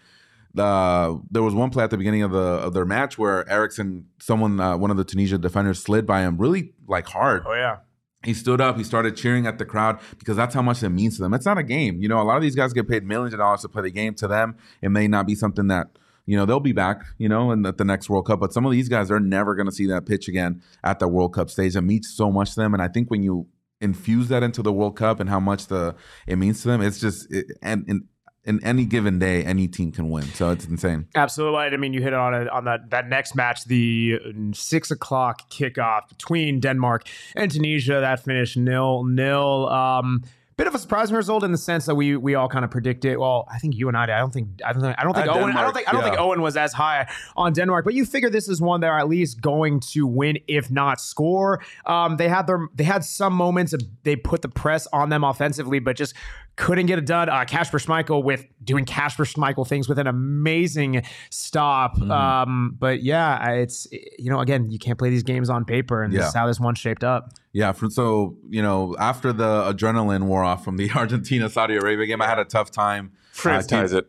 the 0.55 1.19
there 1.31 1.43
was 1.43 1.55
one 1.55 1.71
play 1.71 1.85
at 1.85 1.91
the 1.91 1.97
beginning 1.99 2.23
of 2.23 2.33
the 2.33 2.47
of 2.67 2.75
their 2.75 2.85
match 2.85 3.17
where 3.19 3.49
Eriksen, 3.49 4.07
someone, 4.21 4.61
uh, 4.61 4.77
one 4.77 4.91
of 4.91 4.99
the 4.99 5.05
Tunisia 5.05 5.39
defenders, 5.39 5.83
slid 5.83 6.07
by 6.07 6.21
him 6.23 6.37
really 6.39 6.75
like 6.87 7.07
hard. 7.07 7.43
Oh, 7.47 7.55
yeah. 7.55 7.77
He 8.27 8.35
stood 8.35 8.61
up. 8.61 8.77
He 8.77 8.85
started 8.85 9.17
cheering 9.17 9.47
at 9.47 9.59
the 9.59 9.65
crowd 9.65 10.01
because 10.19 10.37
that's 10.37 10.55
how 10.55 10.63
much 10.63 10.83
it 10.83 10.91
means 10.91 11.17
to 11.17 11.23
them. 11.23 11.33
It's 11.33 11.47
not 11.47 11.59
a 11.59 11.63
game. 11.63 12.03
You 12.03 12.09
know, 12.09 12.21
a 12.21 12.25
lot 12.25 12.37
of 12.37 12.43
these 12.43 12.57
guys 12.57 12.73
get 12.73 12.89
paid 12.89 13.05
millions 13.05 13.33
of 13.33 13.39
dollars 13.39 13.63
to 13.63 13.69
play 13.69 13.83
the 13.83 13.91
game. 13.91 14.15
To 14.17 14.29
them, 14.29 14.57
it 14.83 14.91
may 14.91 15.09
not 15.09 15.27
be 15.27 15.35
something 15.35 15.69
that 15.69 15.87
you 16.27 16.37
know 16.37 16.45
they'll 16.45 16.61
be 16.61 16.73
back. 16.73 17.05
You 17.19 17.29
know, 17.29 17.53
in 17.53 17.63
the, 17.63 17.73
the 17.73 17.85
next 17.85 18.11
World 18.11 18.27
Cup. 18.27 18.41
But 18.41 18.53
some 18.53 18.67
of 18.67 18.73
these 18.73 18.89
guys, 18.89 19.09
they're 19.09 19.21
never 19.21 19.55
going 19.55 19.67
to 19.67 19.73
see 19.73 19.87
that 19.87 20.05
pitch 20.05 20.29
again 20.29 20.63
at 20.85 20.99
the 20.99 21.09
World 21.09 21.35
Cup 21.35 21.49
stage. 21.49 21.77
It 21.77 21.83
means 21.83 22.13
so 22.15 22.31
much 22.31 22.51
to 22.55 22.61
them. 22.61 22.75
And 22.75 22.83
I 22.83 22.89
think 22.89 23.11
when 23.11 23.23
you 23.23 23.47
infuse 23.81 24.29
that 24.29 24.43
into 24.43 24.61
the 24.61 24.73
World 24.73 24.97
Cup 24.97 25.21
and 25.21 25.31
how 25.31 25.41
much 25.41 25.69
the 25.69 25.95
it 26.27 26.37
means 26.37 26.63
to 26.63 26.69
them, 26.69 26.83
it's 26.83 26.99
just 27.01 27.33
it, 27.33 27.47
and. 27.63 27.85
and 27.89 28.03
in 28.47 28.63
any 28.65 28.85
given 28.85 29.19
day, 29.19 29.45
any 29.45 29.69
team 29.69 29.93
can 29.93 30.09
win. 30.11 30.25
So 30.25 30.51
it's 30.51 30.65
insane. 30.65 31.07
Absolutely. 31.15 31.59
I 31.59 31.77
mean, 31.77 31.93
you 31.93 32.01
hit 32.01 32.15
on 32.15 32.33
it 32.35 32.49
on 32.49 32.65
that 32.65 32.91
that 32.91 33.09
next 33.09 33.35
match, 33.35 33.65
the 33.65 34.21
six 34.53 34.91
o'clock 34.91 35.51
kickoff 35.51 36.09
between 36.09 36.61
Denmark 36.61 37.09
and 37.35 37.51
Tunisia. 37.51 38.01
That 38.01 38.25
finished 38.25 38.57
nil 38.57 39.05
nil. 39.05 39.69
Um, 39.69 40.23
bit 40.57 40.67
of 40.67 40.75
a 40.75 40.79
surprising 40.79 41.15
result 41.15 41.45
in 41.45 41.53
the 41.53 41.59
sense 41.59 41.85
that 41.85 41.95
we 41.97 42.17
we 42.17 42.35
all 42.35 42.49
kind 42.49 42.65
of 42.65 42.71
predicted. 42.71 43.19
Well, 43.19 43.47
I 43.53 43.59
think 43.59 43.75
you 43.77 43.89
and 43.89 43.97
I. 43.97 44.05
I 44.05 44.19
don't 44.19 44.33
think 44.33 44.49
I 44.65 44.73
don't 44.73 44.83
think 44.83 44.97
I 44.99 45.03
don't 45.05 45.15
think 45.15 45.29
Uh, 45.29 45.33
Owen. 45.35 45.57
I 45.57 45.63
don't 45.63 45.75
think 45.75 45.89
I 45.89 45.93
don't 45.93 46.03
think. 46.03 46.19
Owen 46.19 46.41
was 46.41 46.57
as 46.57 46.73
high 46.73 47.09
on 47.37 47.53
Denmark. 47.53 47.85
But 47.85 47.95
you 47.95 48.07
figure 48.07 48.31
this 48.31 48.49
is 48.49 48.61
one 48.61 48.81
they're 48.81 48.99
at 48.99 49.09
least 49.09 49.41
going 49.41 49.81
to 49.93 50.07
win, 50.07 50.39
if 50.49 50.71
not 50.71 51.01
score. 51.01 51.61
Um, 51.85 52.17
they 52.17 52.29
had 52.29 52.47
their 52.47 52.69
they 52.75 52.85
had 52.85 53.05
some 53.05 53.35
moments. 53.35 53.73
Of, 53.75 53.83
they 54.05 54.17
put 54.17 54.41
the 54.43 54.49
press 54.49 54.87
on 54.93 55.11
them 55.11 55.25
offensively, 55.25 55.79
but 55.79 55.97
just 55.97 56.15
couldn't 56.57 56.87
get 56.87 56.99
it 56.99 57.07
done. 57.07 57.29
Uh, 57.29 57.45
Schmeichel 57.79 58.25
with 58.25 58.47
doing 58.65 58.85
Kasper 58.85 59.25
Schmeichel 59.25 59.67
things 59.67 59.89
with 59.89 59.99
an 59.99 60.07
amazing 60.07 61.03
stop. 61.31 61.97
Mm-hmm. 61.97 62.11
Um, 62.11 62.77
but 62.79 63.03
yeah, 63.03 63.53
it's 63.53 63.87
you 63.93 64.31
know 64.31 64.41
again 64.41 64.71
you 64.71 64.79
can't 64.79 64.99
play 64.99 65.11
these 65.11 65.23
games 65.23 65.51
on 65.51 65.65
paper, 65.65 66.03
and 66.03 66.13
this 66.13 66.27
is 66.29 66.35
how 66.35 66.47
this 66.47 66.59
one 66.59 66.75
shaped 66.75 67.05
up. 67.05 67.35
Yeah, 67.53 67.73
so 67.73 68.37
you 68.49 68.63
know, 68.63 68.97
after 68.99 69.33
the 69.33 69.73
adrenaline 69.73 70.25
wore 70.25 70.45
off 70.45 70.65
from 70.65 70.77
the 70.77 70.91
Argentina 70.95 71.49
Saudi 71.49 71.77
Arabia 71.77 72.07
game, 72.07 72.23
I 72.23 72.27
had 72.27 72.39
a 72.39 72.45
tough 72.45 72.71
time. 72.71 73.13
France 73.33 73.67
Uh, 73.93 73.99
it. 73.99 74.09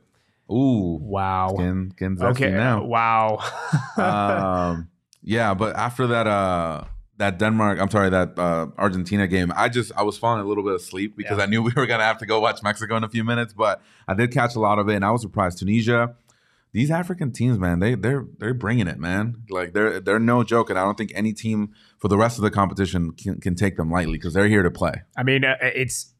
Ooh, 0.49 0.99
Wow. 1.01 1.55
Okay. 2.45 2.51
now. 2.51 2.83
Wow. 2.85 3.39
um, 3.97 4.89
yeah, 5.21 5.53
but 5.53 5.75
after 5.75 6.07
that, 6.07 6.25
uh, 6.25 6.85
that 7.17 7.39
Denmark, 7.39 7.79
I'm 7.81 7.89
sorry, 7.89 8.09
that 8.09 8.37
uh, 8.37 8.67
Argentina 8.77 9.27
game, 9.27 9.51
I 9.55 9.69
just 9.69 9.91
I 9.95 10.03
was 10.03 10.17
falling 10.17 10.41
a 10.41 10.45
little 10.45 10.63
bit 10.63 10.73
asleep 10.75 11.15
because 11.17 11.37
Yeah. 11.37 11.43
I 11.43 11.47
knew 11.47 11.61
we 11.69 11.71
were 11.75 11.85
gonna 11.87 12.03
have 12.03 12.19
to 12.19 12.25
go 12.25 12.39
watch 12.39 12.61
Mexico 12.63 12.95
in 12.97 13.03
a 13.03 13.09
few 13.09 13.23
minutes, 13.23 13.53
but 13.53 13.81
I 14.07 14.13
did 14.13 14.31
catch 14.31 14.55
a 14.55 14.59
lot 14.59 14.79
of 14.79 14.87
it, 14.89 14.95
and 14.95 15.05
I 15.05 15.11
was 15.11 15.21
surprised. 15.21 15.57
Tunisia, 15.59 16.15
these 16.73 16.91
African 16.91 17.31
teams, 17.31 17.57
man, 17.57 17.79
they 17.79 17.95
they're 17.95 18.25
they're 18.37 18.53
bringing 18.53 18.87
it, 18.87 18.99
man. 18.99 19.43
Like 19.49 19.73
they're 19.73 19.99
they're 19.99 20.19
no 20.19 20.43
joke, 20.43 20.69
and 20.69 20.77
I 20.77 20.83
don't 20.83 20.97
think 20.97 21.11
any 21.15 21.33
team 21.33 21.73
for 21.97 22.07
the 22.07 22.17
rest 22.17 22.37
of 22.37 22.43
the 22.43 22.51
competition 22.51 23.11
can, 23.11 23.39
can 23.39 23.55
take 23.55 23.77
them 23.77 23.89
lightly 23.89 24.13
because 24.13 24.33
they're 24.33 24.47
here 24.47 24.63
to 24.63 24.71
play. 24.71 25.01
I 25.17 25.23
mean, 25.23 25.43
uh, 25.43 25.55
it's 25.61 26.13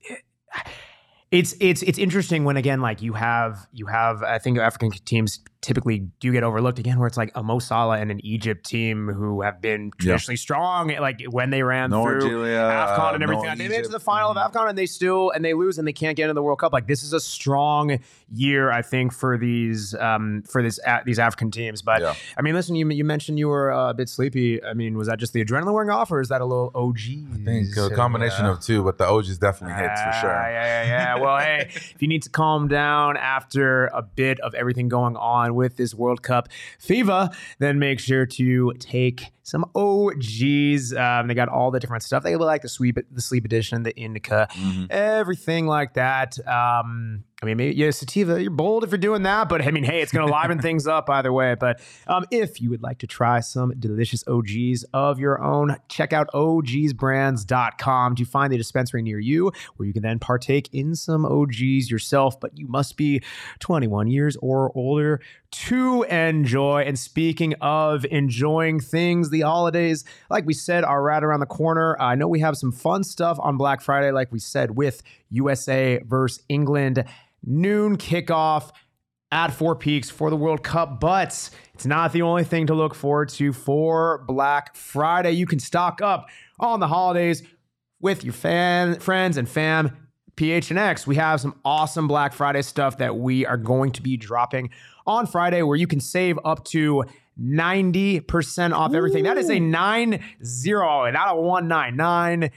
it's 1.31 1.55
it's 1.59 1.83
it's 1.83 1.97
interesting 1.99 2.45
when 2.45 2.57
again 2.57 2.81
like 2.81 3.01
you 3.01 3.13
have 3.13 3.67
you 3.73 3.87
have 3.87 4.23
I 4.23 4.39
think 4.39 4.57
African 4.57 4.91
teams 4.91 5.39
typically 5.61 6.07
do 6.19 6.31
get 6.31 6.43
overlooked 6.43 6.79
again 6.79 6.99
where 6.99 7.07
it's 7.07 7.17
like 7.17 7.31
a 7.35 7.41
Mo 7.43 7.59
Salah 7.59 7.97
and 7.97 8.11
an 8.11 8.23
Egypt 8.25 8.65
team 8.65 9.07
who 9.11 9.41
have 9.41 9.59
been 9.61 9.91
traditionally 9.97 10.37
strong 10.37 10.89
like 10.99 11.21
when 11.29 11.49
they 11.49 11.63
ran 11.63 11.89
No 11.89 12.03
through 12.03 12.21
Algeria, 12.21 12.59
AFCON 12.59 13.15
and 13.15 13.23
uh, 13.23 13.25
everything 13.25 13.57
they 13.57 13.67
made 13.67 13.79
it 13.79 13.83
to 13.85 13.89
the 13.91 13.99
final 13.99 14.29
of 14.31 14.37
AFCON 14.37 14.69
and 14.69 14.77
they 14.77 14.85
still 14.85 15.31
and 15.31 15.43
they 15.43 15.53
lose 15.53 15.77
and 15.79 15.87
they 15.87 15.93
can't 15.93 16.15
get 16.15 16.23
into 16.25 16.33
the 16.35 16.43
World 16.43 16.59
Cup 16.59 16.73
like 16.73 16.87
this 16.87 17.01
is 17.03 17.11
a 17.13 17.19
strong 17.19 17.99
year 18.31 18.71
I 18.71 18.81
think 18.81 19.13
for 19.13 19.37
these 19.37 19.93
um 19.95 20.43
for 20.43 20.61
this 20.61 20.79
uh, 20.85 20.99
these 21.05 21.19
African 21.19 21.49
teams 21.51 21.81
but 21.81 22.01
Yeah. 22.01 22.13
I 22.37 22.41
mean 22.41 22.53
listen 22.53 22.75
you 22.75 22.87
you 22.89 23.03
mentioned 23.03 23.39
you 23.39 23.47
were 23.47 23.71
uh, 23.71 23.89
a 23.89 23.93
bit 23.93 24.09
sleepy 24.09 24.63
I 24.63 24.73
mean 24.73 24.97
was 24.97 25.07
that 25.07 25.17
just 25.19 25.33
the 25.33 25.43
adrenaline 25.43 25.73
wearing 25.73 25.89
off 25.89 26.11
or 26.11 26.21
is 26.21 26.29
that 26.29 26.41
a 26.41 26.45
little 26.45 26.71
OG 26.75 26.97
I 27.33 27.37
think 27.45 27.75
a 27.77 27.89
combination 27.95 28.45
of 28.45 28.59
two, 28.61 28.83
but 28.83 28.97
the 28.97 29.05
OGs 29.07 29.37
definitely 29.37 29.75
hits 29.81 30.01
for 30.01 30.09
Ah, 30.09 30.21
sure. 30.21 30.29
Yeah, 30.31 30.83
yeah, 30.83 30.83
yeah. 31.15 31.15
Well, 31.19 31.37
hey, 31.37 31.67
if 31.69 32.01
you 32.01 32.07
need 32.07 32.23
to 32.23 32.29
calm 32.29 32.67
down 32.67 33.15
after 33.17 33.87
a 33.87 34.01
bit 34.01 34.39
of 34.41 34.53
everything 34.53 34.89
going 34.89 35.15
on 35.15 35.46
with 35.55 35.77
this 35.77 35.93
World 35.93 36.21
Cup 36.23 36.49
FIFA, 36.79 37.33
then 37.59 37.79
make 37.79 37.99
sure 37.99 38.25
to 38.25 38.73
take 38.79 39.31
some 39.43 39.63
OGs. 39.75 40.93
Um, 40.93 41.27
they 41.27 41.33
got 41.33 41.49
all 41.49 41.71
the 41.71 41.79
different 41.79 42.03
stuff. 42.03 42.23
They 42.23 42.35
like 42.35 42.61
the 42.61 42.69
sweep, 42.69 42.97
the 43.11 43.21
sleep 43.21 43.45
edition, 43.45 43.83
the 43.83 43.95
indica, 43.97 44.47
Mhm. 44.51 44.91
everything 44.91 45.67
like 45.67 45.93
that. 45.93 46.37
Um, 46.47 47.23
I 47.39 47.45
mean, 47.45 47.57
maybe 47.57 47.75
yeah, 47.75 47.91
sativa. 47.91 48.41
You're 48.41 48.49
bold 48.49 48.83
if 48.83 48.89
you're 48.89 48.97
doing 48.97 49.21
that, 49.23 49.47
but 49.47 49.61
I 49.61 49.69
mean, 49.69 49.83
hey, 49.83 50.01
it's 50.01 50.11
going 50.11 50.25
to 50.27 50.31
liven 50.31 50.59
things 50.59 50.87
up 50.87 51.07
either 51.07 51.31
way. 51.31 51.53
But 51.53 51.79
um, 52.07 52.25
if 52.31 52.59
you 52.59 52.71
would 52.71 52.81
like 52.81 52.97
to 52.99 53.07
try 53.07 53.41
some 53.41 53.73
delicious 53.77 54.23
OGs 54.27 54.85
of 54.91 55.19
your 55.19 55.39
own, 55.43 55.77
check 55.87 56.13
out 56.13 56.29
ogsbrands.com 56.33 58.15
to 58.15 58.25
find 58.25 58.51
the 58.51 58.57
dispensary 58.57 59.03
near 59.03 59.19
you 59.19 59.51
where 59.75 59.85
you 59.85 59.93
can 59.93 60.01
then 60.01 60.17
partake 60.17 60.69
in 60.73 60.95
some 60.95 61.25
OGs 61.27 61.91
yourself. 61.91 62.39
But 62.39 62.57
you 62.57 62.67
must 62.67 62.97
be 62.97 63.21
21 63.59 64.07
years 64.07 64.35
or 64.41 64.71
older 64.73 65.21
to 65.49 66.03
enjoy. 66.03 66.81
And 66.81 66.97
speaking 66.97 67.53
of 67.61 68.03
enjoying 68.05 68.79
things, 68.79 69.29
the 69.29 69.41
holidays, 69.41 70.05
like 70.31 70.45
we 70.47 70.53
said, 70.53 70.83
are 70.83 71.03
right 71.03 71.23
around 71.23 71.41
the 71.41 71.45
corner. 71.45 71.95
I 71.99 72.15
know 72.15 72.27
we 72.27 72.39
have 72.39 72.57
some 72.57 72.71
fun 72.71 73.03
stuff 73.03 73.37
on 73.41 73.57
Black 73.57 73.81
Friday, 73.81 74.11
like 74.11 74.31
we 74.31 74.39
said, 74.39 74.71
with 74.71 75.03
USA 75.29 75.99
versus 76.03 76.43
England. 76.49 77.05
Noon 77.43 77.97
kickoff 77.97 78.71
at 79.31 79.49
Four 79.53 79.75
Peaks 79.75 80.09
for 80.09 80.29
the 80.29 80.35
World 80.37 80.63
Cup, 80.63 80.99
but 80.99 81.49
it's 81.73 81.85
not 81.85 82.13
the 82.13 82.21
only 82.21 82.43
thing 82.43 82.67
to 82.67 82.73
look 82.73 82.95
forward 82.95 83.29
to 83.29 83.51
for 83.53 84.23
Black 84.27 84.75
Friday. 84.75 85.31
You 85.31 85.45
can 85.45 85.59
stock 85.59 86.01
up 86.01 86.29
on 86.59 86.79
the 86.79 86.87
holidays 86.87 87.43
with 87.99 88.23
your 88.23 88.33
fan 88.33 88.99
friends 88.99 89.37
and 89.37 89.47
fam. 89.49 89.97
PHNX, 90.35 91.07
we 91.07 91.15
have 91.15 91.41
some 91.41 91.59
awesome 91.65 92.07
Black 92.07 92.31
Friday 92.31 92.61
stuff 92.61 92.99
that 92.99 93.17
we 93.17 93.43
are 93.45 93.57
going 93.57 93.91
to 93.93 94.03
be 94.03 94.17
dropping 94.17 94.69
on 95.07 95.25
Friday 95.25 95.63
where 95.63 95.75
you 95.77 95.87
can 95.87 95.99
save 95.99 96.37
up 96.45 96.63
to 96.65 97.03
90% 97.41 98.71
off 98.73 98.93
everything. 98.93 99.23
That 99.23 99.37
is 99.37 99.49
a 99.49 99.59
9 99.59 100.23
0, 100.43 101.11
not 101.11 101.35
a 101.35 101.41
1 101.41 101.67
9, 101.67 101.95
9 101.95 102.49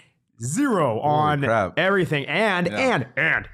0 0.43 1.01
on 1.01 1.73
everything. 1.77 2.27
And, 2.27 2.67
Yeah. 2.67 2.79
and, 2.79 3.07
and, 3.17 3.49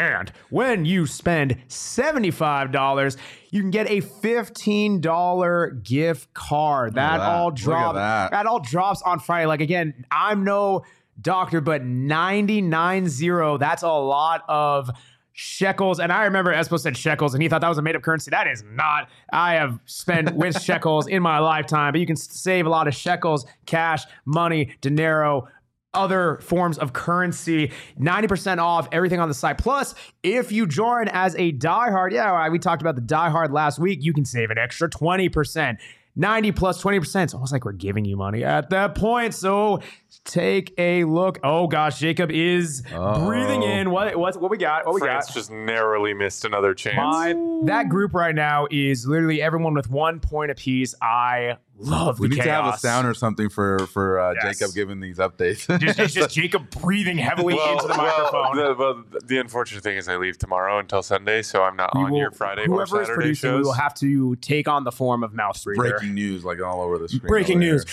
and 0.00 0.32
when 0.48 0.84
you 0.84 1.06
spend 1.06 1.56
$75, 1.68 3.16
you 3.50 3.60
can 3.60 3.70
get 3.70 3.90
a 3.90 4.00
$15 4.00 5.82
gift 5.82 6.32
card. 6.32 6.94
That, 6.94 7.18
that. 7.18 7.20
all 7.20 7.50
drops. 7.50 7.96
that. 7.96 8.30
That 8.30 8.46
all 8.46 8.60
drops 8.60 9.02
on 9.02 9.20
Friday. 9.20 9.46
Like 9.46 9.60
again, 9.60 10.06
I'm 10.10 10.44
no 10.44 10.84
doctor, 11.20 11.60
but 11.60 11.82
99.0, 11.82 13.58
that's 13.58 13.82
a 13.82 13.88
lot 13.88 14.42
of 14.48 14.90
shekels. 15.32 16.00
And 16.00 16.12
I 16.12 16.24
remember 16.24 16.52
Espo 16.52 16.78
said 16.78 16.96
shekels 16.96 17.34
and 17.34 17.42
he 17.42 17.48
thought 17.48 17.60
that 17.60 17.68
was 17.68 17.78
a 17.78 17.82
made 17.82 17.96
up 17.96 18.02
currency. 18.02 18.30
That 18.30 18.46
is 18.46 18.62
not. 18.62 19.08
I 19.32 19.54
have 19.54 19.78
spent 19.86 20.34
with 20.34 20.60
shekels 20.62 21.06
in 21.06 21.22
my 21.22 21.38
lifetime, 21.38 21.92
but 21.92 22.00
you 22.00 22.06
can 22.06 22.16
save 22.16 22.66
a 22.66 22.68
lot 22.70 22.88
of 22.88 22.94
shekels, 22.94 23.46
cash, 23.66 24.04
money, 24.24 24.74
dinero, 24.80 25.48
other 25.92 26.38
forms 26.42 26.78
of 26.78 26.92
currency, 26.92 27.72
90% 27.98 28.58
off 28.58 28.88
everything 28.92 29.20
on 29.20 29.28
the 29.28 29.34
site. 29.34 29.58
Plus, 29.58 29.94
if 30.22 30.52
you 30.52 30.66
join 30.66 31.08
as 31.08 31.34
a 31.34 31.52
diehard, 31.52 32.12
yeah, 32.12 32.48
we 32.48 32.58
talked 32.58 32.82
about 32.82 32.94
the 32.94 33.02
diehard 33.02 33.52
last 33.52 33.78
week, 33.78 33.98
you 34.02 34.12
can 34.12 34.24
save 34.24 34.50
an 34.50 34.58
extra 34.58 34.88
20%. 34.88 35.78
90 36.16 36.52
plus 36.52 36.82
20%. 36.82 37.22
It's 37.22 37.34
almost 37.34 37.52
like 37.52 37.64
we're 37.64 37.72
giving 37.72 38.04
you 38.04 38.16
money 38.16 38.42
at 38.44 38.70
that 38.70 38.96
point. 38.96 39.32
So 39.32 39.80
take 40.24 40.74
a 40.78 41.04
look. 41.04 41.38
Oh 41.44 41.66
gosh, 41.66 41.98
Jacob 41.98 42.30
is 42.30 42.82
Uh-oh. 42.92 43.26
breathing 43.26 43.62
in. 43.62 43.90
What 43.90 44.16
what 44.16 44.40
what 44.40 44.50
we 44.50 44.58
got? 44.58 44.86
What 44.86 44.94
we 44.94 45.00
France 45.00 45.26
got? 45.26 45.34
just 45.34 45.50
narrowly 45.50 46.14
missed 46.14 46.44
another 46.44 46.74
chance. 46.74 46.96
My, 46.96 47.34
that 47.66 47.88
group 47.88 48.14
right 48.14 48.34
now 48.34 48.66
is 48.70 49.06
literally 49.06 49.40
everyone 49.42 49.74
with 49.74 49.90
one 49.90 50.20
point 50.20 50.50
apiece. 50.50 50.94
I 51.02 51.56
love 51.82 52.20
We 52.20 52.28
the 52.28 52.34
need 52.36 52.42
to 52.42 52.50
have 52.50 52.74
a 52.74 52.78
sound 52.78 53.06
or 53.06 53.14
something 53.14 53.48
for 53.48 53.86
for 53.86 54.20
uh, 54.20 54.34
Yes. 54.42 54.58
Jacob 54.58 54.74
giving 54.74 55.00
these 55.00 55.16
updates. 55.18 55.66
Just, 55.80 55.98
it's 55.98 56.12
just 56.14 56.30
Jacob 56.34 56.68
breathing 56.70 57.16
heavily 57.16 57.54
into 57.54 57.86
the 57.88 57.94
microphone. 57.96 58.56
Well, 58.56 58.74
the, 58.74 58.74
well, 58.78 59.04
the 59.24 59.38
unfortunate 59.38 59.82
thing 59.82 59.96
is 59.96 60.08
I 60.08 60.16
leave 60.16 60.36
tomorrow 60.38 60.78
until 60.78 61.02
Sunday, 61.02 61.40
so 61.42 61.62
I'm 61.62 61.76
not 61.76 61.94
We 61.94 62.02
on 62.02 62.10
will- 62.12 62.18
your 62.18 62.30
Friday 62.32 62.62
or 62.62 62.66
whoever 62.66 63.00
is 63.00 63.06
Saturday 63.06 63.14
producing, 63.14 63.54
We 63.54 63.60
will 63.62 63.72
have 63.72 63.94
to 63.94 64.36
take 64.36 64.68
on 64.68 64.84
the 64.84 64.92
form 64.92 65.22
of 65.24 65.32
mouse 65.32 65.64
breather. 65.64 65.80
Breaking 65.92 66.14
news, 66.14 66.44
like 66.44 66.60
all 66.60 66.82
over 66.82 66.98
the 66.98 67.08
screen. 67.08 67.28
Breaking 67.28 67.58
news. 67.60 67.84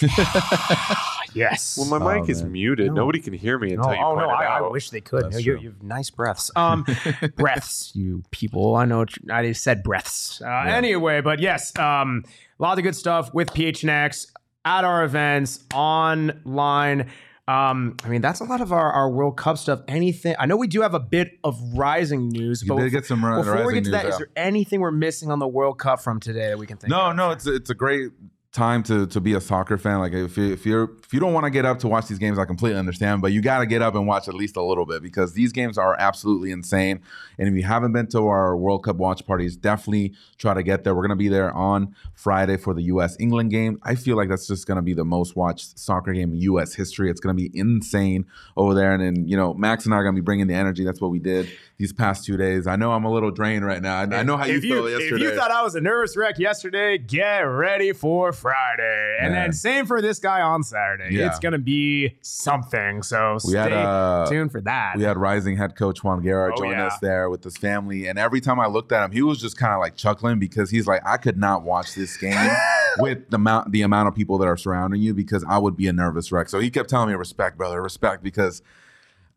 yes. 1.34 1.76
well, 1.78 1.98
my 1.98 2.04
Oh, 2.16 2.20
mic 2.20 2.28
is 2.30 2.42
man. 2.42 2.52
muted. 2.52 2.86
No. 2.88 2.92
Nobody 2.94 3.20
can 3.20 3.32
hear 3.34 3.58
me 3.58 3.72
until 3.74 3.88
No, 3.90 3.92
you 3.94 4.00
oh 4.02 4.14
point 4.14 4.18
no, 4.28 4.30
it 4.30 4.36
I, 4.36 4.58
I 4.58 4.68
wish 4.68 4.90
they 4.90 5.00
could. 5.00 5.24
That's 5.24 5.34
No, 5.34 5.38
you, 5.40 5.58
you 5.58 5.68
have 5.70 5.82
nice 5.82 6.10
breaths. 6.10 6.50
Um, 6.56 6.84
breaths, 7.36 7.92
you 7.94 8.22
people. 8.30 8.76
I 8.76 8.84
know 8.84 9.04
I 9.30 9.52
said 9.52 9.82
breaths. 9.82 10.40
Uh, 10.42 10.48
Anyway, 10.66 11.20
but 11.20 11.40
yes, 11.40 11.76
um, 11.78 12.24
a 12.58 12.62
lot 12.62 12.78
of 12.78 12.84
good 12.84 12.96
stuff 12.96 13.32
with 13.34 13.50
PHNX 13.52 14.28
at 14.64 14.84
our 14.84 15.04
events 15.04 15.64
online. 15.74 17.10
Um, 17.46 17.96
I 18.02 18.08
mean, 18.08 18.22
that's 18.22 18.40
a 18.40 18.44
lot 18.44 18.62
of 18.62 18.72
our, 18.72 18.90
our 18.90 19.10
World 19.10 19.36
Cup 19.36 19.58
stuff. 19.58 19.80
Anything? 19.86 20.34
I 20.38 20.46
know 20.46 20.56
we 20.56 20.66
do 20.66 20.80
have 20.80 20.94
a 20.94 21.00
bit 21.00 21.38
of 21.44 21.58
rising 21.74 22.30
news, 22.30 22.62
You 22.62 22.68
but 22.68 22.76
did 22.80 22.90
get 22.90 23.04
some 23.04 23.22
ri- 23.22 23.36
before 23.42 23.66
we 23.66 23.74
get 23.74 23.84
to 23.84 23.90
that, 23.90 24.04
news 24.04 24.14
is 24.14 24.18
there 24.18 24.30
anything 24.34 24.80
we're 24.80 24.90
missing 24.90 25.30
on 25.30 25.40
the 25.40 25.46
World 25.48 25.78
Cup 25.78 26.00
from 26.00 26.20
today 26.20 26.48
that 26.48 26.58
we 26.58 26.66
can 26.66 26.78
think? 26.78 26.90
No, 26.90 27.10
of? 27.10 27.16
no, 27.16 27.32
it's 27.32 27.46
it's 27.46 27.68
a 27.68 27.74
great 27.74 28.12
time 28.54 28.84
to 28.84 29.04
to 29.08 29.20
be 29.20 29.34
a 29.34 29.40
soccer 29.40 29.76
fan. 29.76 29.98
Like 29.98 30.12
if 30.12 30.38
you, 30.38 30.52
if 30.52 30.64
you're 30.64 30.90
if 31.02 31.12
you 31.12 31.18
don't 31.18 31.32
want 31.34 31.44
to 31.44 31.50
get 31.50 31.66
up 31.66 31.80
to 31.80 31.88
watch 31.88 32.06
these 32.06 32.20
games, 32.20 32.38
I 32.38 32.44
completely 32.44 32.78
understand. 32.78 33.20
But 33.20 33.32
you 33.32 33.42
got 33.42 33.58
to 33.58 33.66
get 33.66 33.82
up 33.82 33.94
and 33.96 34.06
watch 34.06 34.28
at 34.28 34.34
least 34.34 34.56
a 34.56 34.62
little 34.62 34.86
bit 34.86 35.02
because 35.02 35.34
these 35.34 35.52
games 35.52 35.76
are 35.76 35.96
absolutely 35.98 36.52
insane. 36.52 37.00
And 37.36 37.48
if 37.48 37.54
you 37.54 37.64
haven't 37.64 37.92
been 37.92 38.06
to 38.08 38.28
our 38.28 38.56
World 38.56 38.84
Cup 38.84 38.96
watch 38.96 39.26
parties, 39.26 39.56
definitely 39.56 40.14
try 40.38 40.54
to 40.54 40.62
get 40.62 40.84
there. 40.84 40.94
We're 40.94 41.02
gonna 41.02 41.16
be 41.16 41.28
there 41.28 41.52
on 41.52 41.94
Friday 42.14 42.56
for 42.56 42.72
the 42.72 42.82
U.S. 42.82 43.16
England 43.18 43.50
game. 43.50 43.78
I 43.82 43.96
feel 43.96 44.16
like 44.16 44.28
that's 44.28 44.46
just 44.46 44.66
gonna 44.66 44.82
be 44.82 44.94
the 44.94 45.04
most 45.04 45.34
watched 45.34 45.78
soccer 45.78 46.12
game 46.12 46.32
in 46.32 46.40
U.S. 46.42 46.74
history. 46.74 47.10
It's 47.10 47.20
gonna 47.20 47.34
be 47.34 47.50
insane 47.52 48.24
over 48.56 48.72
there. 48.72 48.94
And 48.94 49.02
then 49.02 49.28
you 49.28 49.36
know 49.36 49.52
Max 49.54 49.84
and 49.84 49.92
I 49.92 49.98
are 49.98 50.04
gonna 50.04 50.14
be 50.14 50.20
bringing 50.20 50.46
the 50.46 50.54
energy. 50.54 50.84
That's 50.84 51.00
what 51.00 51.10
we 51.10 51.18
did 51.18 51.50
these 51.76 51.92
past 51.92 52.24
two 52.24 52.36
days. 52.36 52.66
I 52.68 52.76
know 52.76 52.92
I'm 52.92 53.04
a 53.04 53.10
little 53.12 53.32
drained 53.32 53.64
right 53.66 53.82
now. 53.82 53.96
I, 53.96 54.02
I 54.02 54.22
know 54.22 54.36
how 54.36 54.44
you 54.46 54.56
if 54.58 54.62
feel 54.62 54.88
you, 54.88 54.96
yesterday. 54.96 55.24
If 55.26 55.32
you 55.32 55.36
thought 55.36 55.50
I 55.50 55.62
was 55.62 55.74
a 55.74 55.80
nervous 55.80 56.16
wreck 56.16 56.38
yesterday, 56.38 56.98
get 56.98 57.38
ready 57.40 57.92
for 57.92 58.32
Friday. 58.32 59.16
And 59.20 59.34
Yeah. 59.34 59.42
then 59.42 59.52
same 59.52 59.84
for 59.86 60.00
this 60.00 60.20
guy 60.20 60.40
on 60.40 60.62
Saturday. 60.62 61.16
Yeah. 61.16 61.26
It's 61.26 61.40
going 61.40 61.52
to 61.52 61.58
be 61.58 62.16
something. 62.22 63.02
So 63.02 63.34
We 63.44 63.50
stay 63.50 63.58
had, 63.58 63.72
uh, 63.72 64.26
tuned 64.28 64.52
for 64.52 64.60
that. 64.60 64.94
We 64.96 65.02
had 65.02 65.16
rising 65.16 65.56
head 65.56 65.74
coach 65.76 66.04
Juan 66.04 66.22
Guerra 66.22 66.52
Oh, 66.54 66.56
join 66.56 66.72
yeah. 66.72 66.86
us 66.86 66.98
there 67.00 67.28
with 67.28 67.42
his 67.42 67.56
family, 67.56 68.06
and 68.06 68.18
every 68.18 68.40
time 68.40 68.60
I 68.60 68.66
looked 68.66 68.92
at 68.92 69.04
him, 69.04 69.10
he 69.10 69.22
was 69.22 69.40
just 69.40 69.56
kind 69.56 69.72
of 69.72 69.80
like 69.80 69.96
chuckling 69.96 70.38
because 70.38 70.70
he's 70.70 70.86
like, 70.86 71.02
I 71.04 71.16
could 71.16 71.36
not 71.36 71.62
watch 71.64 71.94
this 71.94 72.16
game 72.16 72.50
with 72.98 73.30
the 73.30 73.36
amount 73.36 73.72
the 73.72 73.82
amount 73.82 74.08
of 74.08 74.14
people 74.14 74.38
that 74.38 74.46
are 74.46 74.56
surrounding 74.56 75.00
you 75.02 75.12
because 75.14 75.44
I 75.48 75.58
would 75.58 75.76
be 75.76 75.88
a 75.88 75.92
nervous 75.92 76.30
wreck. 76.30 76.48
So 76.48 76.60
he 76.60 76.70
kept 76.70 76.88
telling 76.88 77.08
me, 77.08 77.14
"Respect, 77.16 77.56
brother, 77.58 77.82
respect," 77.82 78.22
because 78.22 78.62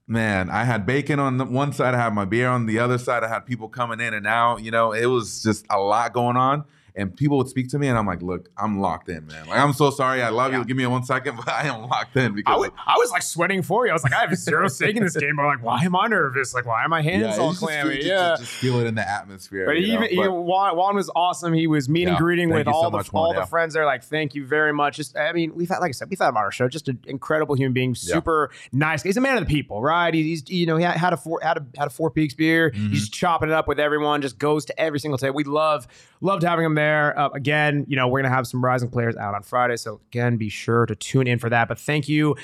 man, 0.08 0.50
I 0.50 0.64
had 0.64 0.86
bacon 0.86 1.20
on 1.20 1.38
the 1.38 1.46
one 1.46 1.74
side, 1.74 1.94
I 1.94 1.98
had 1.98 2.14
my 2.14 2.26
beer 2.26 2.50
on 2.50 2.66
the 2.66 2.80
other 2.80 2.98
side, 2.98 3.24
I 3.24 3.28
had 3.28 3.46
people 3.46 3.68
coming 3.68 4.00
in 4.00 4.14
and 4.14 4.26
out. 4.26 4.64
You 4.64 4.72
know, 4.72 4.94
it 4.94 5.06
was 5.06 5.44
just 5.44 5.66
a 5.70 5.80
lot 5.80 6.14
going 6.14 6.38
on. 6.38 6.64
And 6.98 7.16
people 7.16 7.38
would 7.38 7.48
speak 7.48 7.70
to 7.70 7.80
me, 7.80 7.88
and 7.88 7.98
I'm 7.98 8.08
like, 8.08 8.22
"Look, 8.24 8.50
I'm 8.58 8.80
locked 8.80 9.08
in, 9.08 9.28
man. 9.28 9.48
Like, 9.48 9.60
I'm 9.60 9.72
so 9.74 9.92
sorry. 9.92 10.24
I 10.24 10.30
love 10.30 10.52
you. 10.52 10.66
Give 10.66 10.76
me 10.76 10.86
one 10.88 11.04
second, 11.04 11.36
but 11.38 11.48
I 11.48 11.68
am 11.68 11.88
locked 11.88 12.18
in 12.18 12.34
because 12.34 12.54
I 12.54 12.58
was, 12.58 12.70
I 12.88 12.96
was 12.98 13.12
like 13.12 13.22
sweating 13.22 13.62
for 13.62 13.86
you. 13.86 13.92
I 13.92 13.94
was 13.94 14.04
like, 14.04 14.14
I 14.14 14.22
have 14.22 14.36
zero 14.36 14.68
stake 14.68 14.96
in 14.96 15.04
this 15.04 15.16
game. 15.16 15.36
But 15.36 15.44
I'm 15.44 15.48
like, 15.58 15.64
why 15.64 15.84
am 15.84 15.96
I 15.96 16.08
nervous? 16.08 16.54
Like, 16.56 16.66
why 16.66 16.84
are 16.84 16.90
my 16.90 17.02
hands 17.04 17.38
yeah, 17.38 17.42
all 17.44 17.52
just 17.52 17.62
clammy? 17.62 17.96
just- 17.98 18.08
yeah. 18.08 18.36
just 18.38 18.52
feel 18.52 18.80
it 18.80 18.88
in 18.88 18.96
the 18.96 19.08
atmosphere. 19.08 19.66
But 19.68 19.78
even, 19.78 20.06
even 20.10 20.34
Juan, 20.34 20.76
Juan 20.76 20.96
was 20.96 21.10
awesome. 21.16 21.54
He 21.54 21.68
was 21.68 21.88
meet 21.88 22.08
and 22.08 22.14
Yeah. 22.14 22.20
greeting 22.20 22.50
with 22.50 22.66
you 22.66 22.74
so 22.74 22.78
all 22.78 22.90
the 22.90 22.98
much, 22.98 23.14
Juan, 23.14 23.24
all 23.28 23.34
the 23.34 23.46
friends 23.46 23.76
there. 23.76 23.86
Like, 23.86 24.04
thank 24.04 24.34
you 24.34 24.46
very 24.48 24.74
much. 24.74 24.98
Just, 24.98 25.16
I 25.16 25.32
mean, 25.34 25.54
we've 25.56 25.70
had, 25.70 25.78
like 25.80 25.90
I 25.90 25.92
said, 25.92 26.10
we've 26.10 26.18
had 26.18 26.30
him 26.30 26.38
on 26.38 26.44
our 26.44 26.52
show. 26.52 26.68
Just 26.68 26.88
an 26.88 27.00
incredible 27.06 27.54
human 27.56 27.74
being, 27.74 27.94
super 27.94 28.50
nice. 28.72 29.04
He's 29.04 29.18
a 29.18 29.22
man 29.22 29.38
of 29.38 29.48
the 29.48 29.54
people, 29.54 29.82
right? 29.84 30.14
He's, 30.14 30.26
he's 30.26 30.50
you 30.50 30.66
know, 30.66 30.78
he 30.78 30.84
had, 30.84 30.98
had 30.98 31.14
a 31.14 31.18
four 31.18 31.40
had 31.44 31.58
a 31.58 31.66
had 31.78 31.88
a 31.88 31.92
Four 31.92 32.10
Peaks 32.10 32.34
beer. 32.34 32.72
Mm-hmm. 32.72 32.90
He's 32.90 33.08
chopping 33.10 33.50
it 33.50 33.54
up 33.54 33.68
with 33.68 33.80
everyone. 33.80 34.22
Just 34.24 34.40
goes 34.40 34.66
to 34.66 34.80
every 34.80 35.00
single 35.00 35.18
table. 35.18 35.36
We 35.36 35.44
love 35.44 35.88
loved 36.22 36.44
having 36.44 36.66
him 36.66 36.74
there. 36.76 36.87
Uh, 36.96 37.30
again, 37.34 37.86
you 37.88 37.96
know, 37.96 38.08
we're 38.08 38.22
gonna 38.22 38.34
have 38.34 38.48
some 38.48 38.64
rising 38.64 38.90
players 38.90 39.16
out 39.16 39.36
on 39.36 39.44
Friday, 39.44 39.78
so 39.78 40.02
again, 40.10 40.38
be 40.38 40.50
sure 40.50 40.86
to 40.86 40.96
tune 40.96 41.28
in 41.28 41.40
for 41.40 41.50
that. 41.50 41.68
But 41.68 41.80
thank 41.80 42.08
you. 42.08 42.36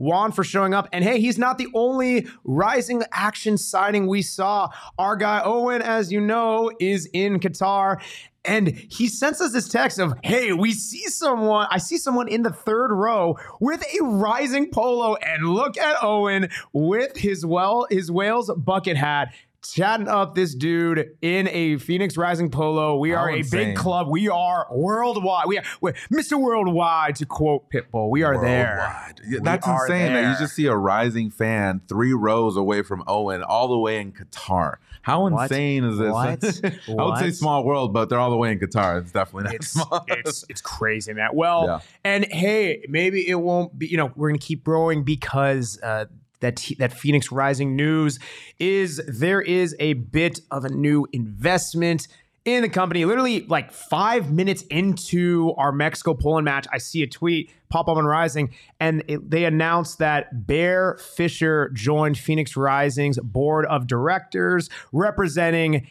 Juan 0.00 0.32
for 0.32 0.42
showing 0.42 0.72
up. 0.72 0.88
And 0.92 1.04
hey, 1.04 1.20
he's 1.20 1.36
not 1.36 1.58
the 1.58 1.68
only 1.74 2.26
rising 2.42 3.02
action 3.12 3.58
signing 3.58 4.06
we 4.06 4.22
saw. 4.22 4.70
Our 4.98 5.14
guy 5.14 5.42
Owen, 5.44 5.82
as 5.82 6.10
you 6.10 6.22
know, 6.22 6.72
is 6.80 7.06
in 7.12 7.38
Qatar. 7.38 8.00
And 8.42 8.68
he 8.68 9.06
sends 9.08 9.42
us 9.42 9.52
this 9.52 9.68
text 9.68 9.98
of, 9.98 10.14
hey, 10.24 10.54
we 10.54 10.72
see 10.72 11.04
someone, 11.08 11.66
I 11.70 11.76
see 11.76 11.98
someone 11.98 12.28
in 12.28 12.40
the 12.40 12.50
third 12.50 12.90
row 12.90 13.36
with 13.60 13.84
a 13.84 14.02
rising 14.02 14.70
polo. 14.70 15.16
And 15.16 15.50
look 15.50 15.76
at 15.76 16.02
Owen 16.02 16.48
with 16.72 17.18
his 17.18 17.44
well, 17.44 17.86
his 17.90 18.10
Wales 18.10 18.50
bucket 18.56 18.96
hat 18.96 19.34
chatting 19.62 20.08
up 20.08 20.34
this 20.34 20.54
dude 20.54 21.16
in 21.20 21.48
a 21.48 21.76
Phoenix 21.78 22.16
Rising 22.16 22.50
polo. 22.50 22.96
We 22.96 23.10
How 23.10 23.16
are 23.18 23.30
a 23.30 23.36
insane. 23.38 23.68
big 23.68 23.76
club. 23.76 24.08
We 24.08 24.28
are 24.28 24.66
worldwide. 24.70 25.46
We 25.46 25.58
are 25.58 25.64
Mr. 26.12 26.40
Worldwide 26.40 27.16
to 27.16 27.26
quote 27.26 27.70
Pitbull. 27.70 28.10
We 28.10 28.22
are 28.22 28.40
there. 28.40 28.76
Worldwide. 28.78 29.20
Yeah, 29.28 29.38
that's 29.42 29.66
are 29.66 29.86
insane 29.86 30.12
that 30.14 30.32
you 30.32 30.38
just 30.38 30.54
see 30.54 30.66
a 30.66 30.74
rising 30.76 31.30
fan 31.30 31.80
three 31.88 32.12
rows 32.12 32.56
away 32.56 32.82
from 32.82 33.02
Owen, 33.06 33.42
all 33.42 33.68
the 33.68 33.78
way 33.78 34.00
in 34.00 34.12
Qatar. 34.12 34.76
How 35.02 35.22
What? 35.28 35.44
insane 35.50 35.84
is 35.84 35.98
this? 35.98 36.14
I 36.88 36.92
would 37.04 37.18
say 37.18 37.30
small 37.30 37.64
world, 37.64 37.92
but 37.94 38.08
they're 38.08 38.18
all 38.18 38.30
the 38.30 38.36
way 38.36 38.52
in 38.52 38.58
Qatar. 38.58 39.00
It's 39.00 39.12
definitely 39.12 39.44
not 39.44 39.54
It's, 39.54 39.68
small. 39.68 40.04
it's 40.08 40.44
it's 40.48 40.60
crazy, 40.60 41.12
man. 41.14 41.30
Well, 41.32 41.64
Yeah. 41.66 41.80
and 42.04 42.24
hey, 42.26 42.84
maybe 42.88 43.26
it 43.28 43.36
won't 43.36 43.78
be. 43.78 43.86
You 43.86 43.96
know, 43.96 44.12
we're 44.16 44.28
gonna 44.28 44.38
keep 44.38 44.62
growing 44.62 45.02
because 45.02 45.80
uh, 45.82 46.04
that 46.40 46.66
that 46.78 46.92
Phoenix 46.92 47.30
Rising 47.30 47.76
news 47.76 48.18
is 48.58 49.00
there 49.06 49.40
is 49.40 49.76
a 49.78 49.94
bit 49.94 50.40
of 50.50 50.64
a 50.64 50.68
new 50.68 51.06
investment 51.12 52.08
in 52.44 52.62
the 52.62 52.68
company. 52.68 53.04
Literally, 53.04 53.42
like 53.46 53.70
five 53.70 54.32
minutes 54.32 54.62
into 54.70 55.52
our 55.56 55.72
Mexico 55.72 56.14
Poland 56.14 56.44
match, 56.44 56.66
I 56.72 56.78
see 56.78 57.02
a 57.02 57.06
tweet 57.06 57.52
pop 57.68 57.88
up 57.88 57.96
on 57.96 58.04
Rising, 58.04 58.54
and 58.78 59.04
it, 59.06 59.30
they 59.30 59.44
announced 59.44 59.98
that 59.98 60.46
Bear 60.46 60.96
Fisher 61.14 61.70
joined 61.74 62.18
Phoenix 62.18 62.56
Rising's 62.56 63.18
board 63.18 63.66
of 63.66 63.86
directors, 63.86 64.68
representing. 64.92 65.86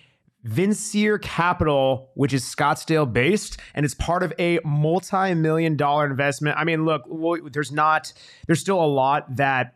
Vincier 0.47 1.21
Capital, 1.21 2.11
which 2.13 2.31
is 2.31 2.45
Scottsdale 2.45 3.11
based, 3.11 3.57
and 3.73 3.85
it's 3.85 3.93
part 3.93 4.23
of 4.23 4.31
a 4.39 4.61
multi-million 4.63 5.75
dollar 5.75 6.05
investment. 6.05 6.57
I 6.57 6.63
mean, 6.63 6.85
look, 6.85 7.03
there's 7.51 7.73
not, 7.73 8.13
there's 8.47 8.61
still 8.61 8.81
a 8.81 8.87
lot 8.87 9.35
that 9.35 9.75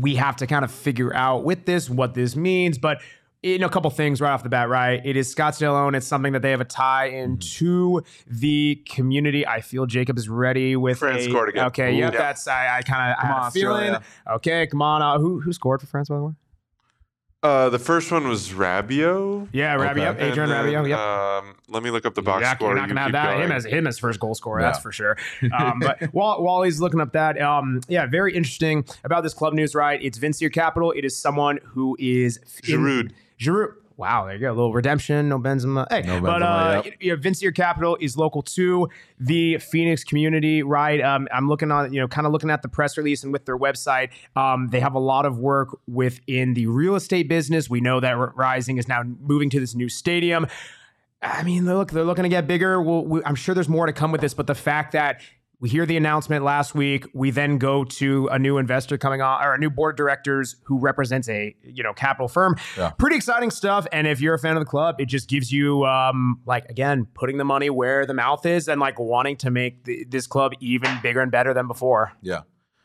we 0.00 0.14
have 0.16 0.36
to 0.36 0.46
kind 0.46 0.64
of 0.64 0.70
figure 0.70 1.14
out 1.14 1.44
with 1.44 1.66
this, 1.66 1.88
what 1.90 2.14
this 2.14 2.36
means, 2.36 2.78
but 2.78 3.00
in 3.42 3.62
a 3.62 3.68
couple 3.68 3.88
things 3.90 4.20
right 4.20 4.32
off 4.32 4.42
the 4.42 4.48
bat, 4.48 4.68
right? 4.68 5.00
It 5.04 5.16
is 5.16 5.32
Scottsdale 5.32 5.72
owned. 5.72 5.94
It's 5.94 6.06
something 6.06 6.32
that 6.32 6.42
they 6.42 6.50
have 6.50 6.60
a 6.60 6.64
tie 6.64 7.06
into 7.06 8.02
the 8.26 8.82
community. 8.88 9.46
I 9.46 9.60
feel 9.60 9.86
Jacob 9.86 10.18
is 10.18 10.28
ready 10.28 10.74
with 10.74 10.98
France 10.98 11.24
a, 11.26 11.30
scored 11.30 11.50
again. 11.50 11.66
Okay, 11.66 11.94
Ooh. 11.94 11.98
yep, 11.98 12.12
Yeah. 12.14 12.18
that's 12.18 12.48
I, 12.48 12.78
I 12.78 12.82
kind 12.82 13.12
of 13.12 13.18
I 13.18 13.22
Come 13.28 13.46
a 13.46 13.50
feeling. 13.52 13.72
Australia. 13.76 14.02
Okay, 14.30 14.66
come 14.66 14.82
on. 14.82 15.02
Uh, 15.02 15.18
who 15.20 15.40
who 15.40 15.52
scored 15.52 15.80
for 15.80 15.86
France 15.86 16.08
by 16.08 16.16
the 16.16 16.24
way? 16.24 16.32
Uh, 17.40 17.68
the 17.68 17.78
first 17.78 18.10
one 18.10 18.26
was 18.26 18.48
Rabiot. 18.48 19.48
Yeah, 19.52 19.76
Rabiot, 19.76 20.16
Okay. 20.16 20.30
Adrien 20.32 20.50
then, 20.50 20.64
Rabiot. 20.66 20.88
Yep. 20.88 20.98
Um, 20.98 21.54
let 21.68 21.84
me 21.84 21.90
look 21.92 22.04
up 22.04 22.14
the 22.14 22.22
box 22.22 22.42
Yeah, 22.42 22.54
score. 22.56 22.70
You're 22.70 22.78
not 22.78 22.88
gonna 22.88 23.00
have 23.00 23.12
that 23.12 23.34
going. 23.34 23.42
him 23.44 23.52
as 23.52 23.64
him 23.64 23.86
as 23.86 23.96
first 23.98 24.18
goal 24.18 24.34
scorer. 24.34 24.60
That's 24.60 24.80
for 24.80 24.90
sure. 24.90 25.16
Um, 25.56 25.78
but 25.80 26.02
while 26.12 26.42
while 26.42 26.62
he's 26.62 26.80
looking 26.80 27.00
up 27.00 27.12
that, 27.12 27.40
um, 27.40 27.80
yeah, 27.88 28.06
very 28.06 28.34
interesting 28.34 28.84
about 29.04 29.22
this 29.22 29.34
club 29.34 29.52
news. 29.54 29.74
Right, 29.74 30.02
it's 30.02 30.18
Vincier 30.18 30.52
Capital. 30.52 30.90
It 30.92 31.04
is 31.04 31.16
someone 31.16 31.58
who 31.64 31.96
is 32.00 32.38
in- 32.66 32.80
Giroud. 32.80 33.12
Giroud. 33.38 33.74
Wow, 33.98 34.26
there 34.26 34.34
you 34.34 34.40
go. 34.40 34.50
A 34.50 34.54
little 34.54 34.72
redemption. 34.72 35.28
No 35.28 35.40
Benzema. 35.40 35.84
Hey, 35.90 36.02
No 36.02 36.20
but 36.20 36.40
Benzema, 36.40 36.78
uh, 36.78 36.82
yep. 36.84 36.94
you 37.00 37.10
know, 37.10 37.20
Vincier 37.20 37.52
Capital 37.52 37.98
is 38.00 38.16
local 38.16 38.42
to 38.42 38.88
the 39.18 39.58
Phoenix 39.58 40.04
community, 40.04 40.62
right? 40.62 41.00
Um, 41.00 41.26
I'm 41.32 41.48
looking 41.48 41.72
on, 41.72 41.92
you 41.92 42.00
know, 42.00 42.06
kind 42.06 42.24
of 42.24 42.32
looking 42.32 42.48
at 42.48 42.62
the 42.62 42.68
press 42.68 42.96
release 42.96 43.24
and 43.24 43.32
with 43.32 43.44
their 43.44 43.58
website. 43.58 44.10
Um, 44.36 44.68
they 44.68 44.78
have 44.78 44.94
a 44.94 45.00
lot 45.00 45.26
of 45.26 45.38
work 45.38 45.76
within 45.88 46.54
the 46.54 46.68
real 46.68 46.94
estate 46.94 47.28
business. 47.28 47.68
We 47.68 47.80
know 47.80 47.98
that 47.98 48.12
Rising 48.36 48.78
is 48.78 48.86
now 48.86 49.02
moving 49.02 49.50
to 49.50 49.58
this 49.58 49.74
new 49.74 49.88
stadium. 49.88 50.46
I 51.20 51.42
mean, 51.42 51.66
look, 51.66 51.90
they're 51.90 52.04
looking 52.04 52.22
to 52.22 52.28
get 52.28 52.46
bigger. 52.46 52.80
We'll, 52.80 53.04
we, 53.04 53.20
I'm 53.24 53.34
sure 53.34 53.52
there's 53.52 53.68
more 53.68 53.86
to 53.86 53.92
come 53.92 54.12
with 54.12 54.20
this, 54.20 54.32
but 54.32 54.46
the 54.46 54.54
fact 54.54 54.92
that 54.92 55.20
we 55.60 55.68
hear 55.68 55.86
the 55.86 55.96
announcement 55.96 56.44
last 56.44 56.74
week, 56.74 57.06
we 57.12 57.30
then 57.30 57.58
go 57.58 57.84
to 57.84 58.28
a 58.28 58.38
new 58.38 58.58
investor 58.58 58.96
coming 58.96 59.20
on, 59.20 59.42
or 59.42 59.54
a 59.54 59.58
new 59.58 59.70
board 59.70 59.94
of 59.94 59.96
directors 59.96 60.56
who 60.64 60.78
represents 60.78 61.28
a 61.28 61.54
you 61.62 61.82
know 61.82 61.92
capital 61.92 62.28
firm. 62.28 62.56
Yeah. 62.76 62.90
Pretty 62.90 63.16
exciting 63.16 63.50
stuff. 63.50 63.86
And 63.92 64.06
if 64.06 64.20
you're 64.20 64.34
a 64.34 64.38
fan 64.38 64.56
of 64.56 64.60
the 64.60 64.70
club, 64.70 65.00
it 65.00 65.06
just 65.06 65.28
gives 65.28 65.50
you 65.50 65.84
um, 65.84 66.40
like 66.46 66.66
again 66.66 67.06
putting 67.14 67.38
the 67.38 67.44
money 67.44 67.70
where 67.70 68.06
the 68.06 68.14
mouth 68.14 68.46
is, 68.46 68.68
and 68.68 68.80
like 68.80 68.98
wanting 68.98 69.36
to 69.38 69.50
make 69.50 69.84
the, 69.84 70.04
this 70.08 70.26
club 70.26 70.52
even 70.60 70.90
bigger 71.02 71.20
and 71.20 71.32
better 71.32 71.52
than 71.52 71.66
before. 71.66 72.12
Yeah. 72.22 72.42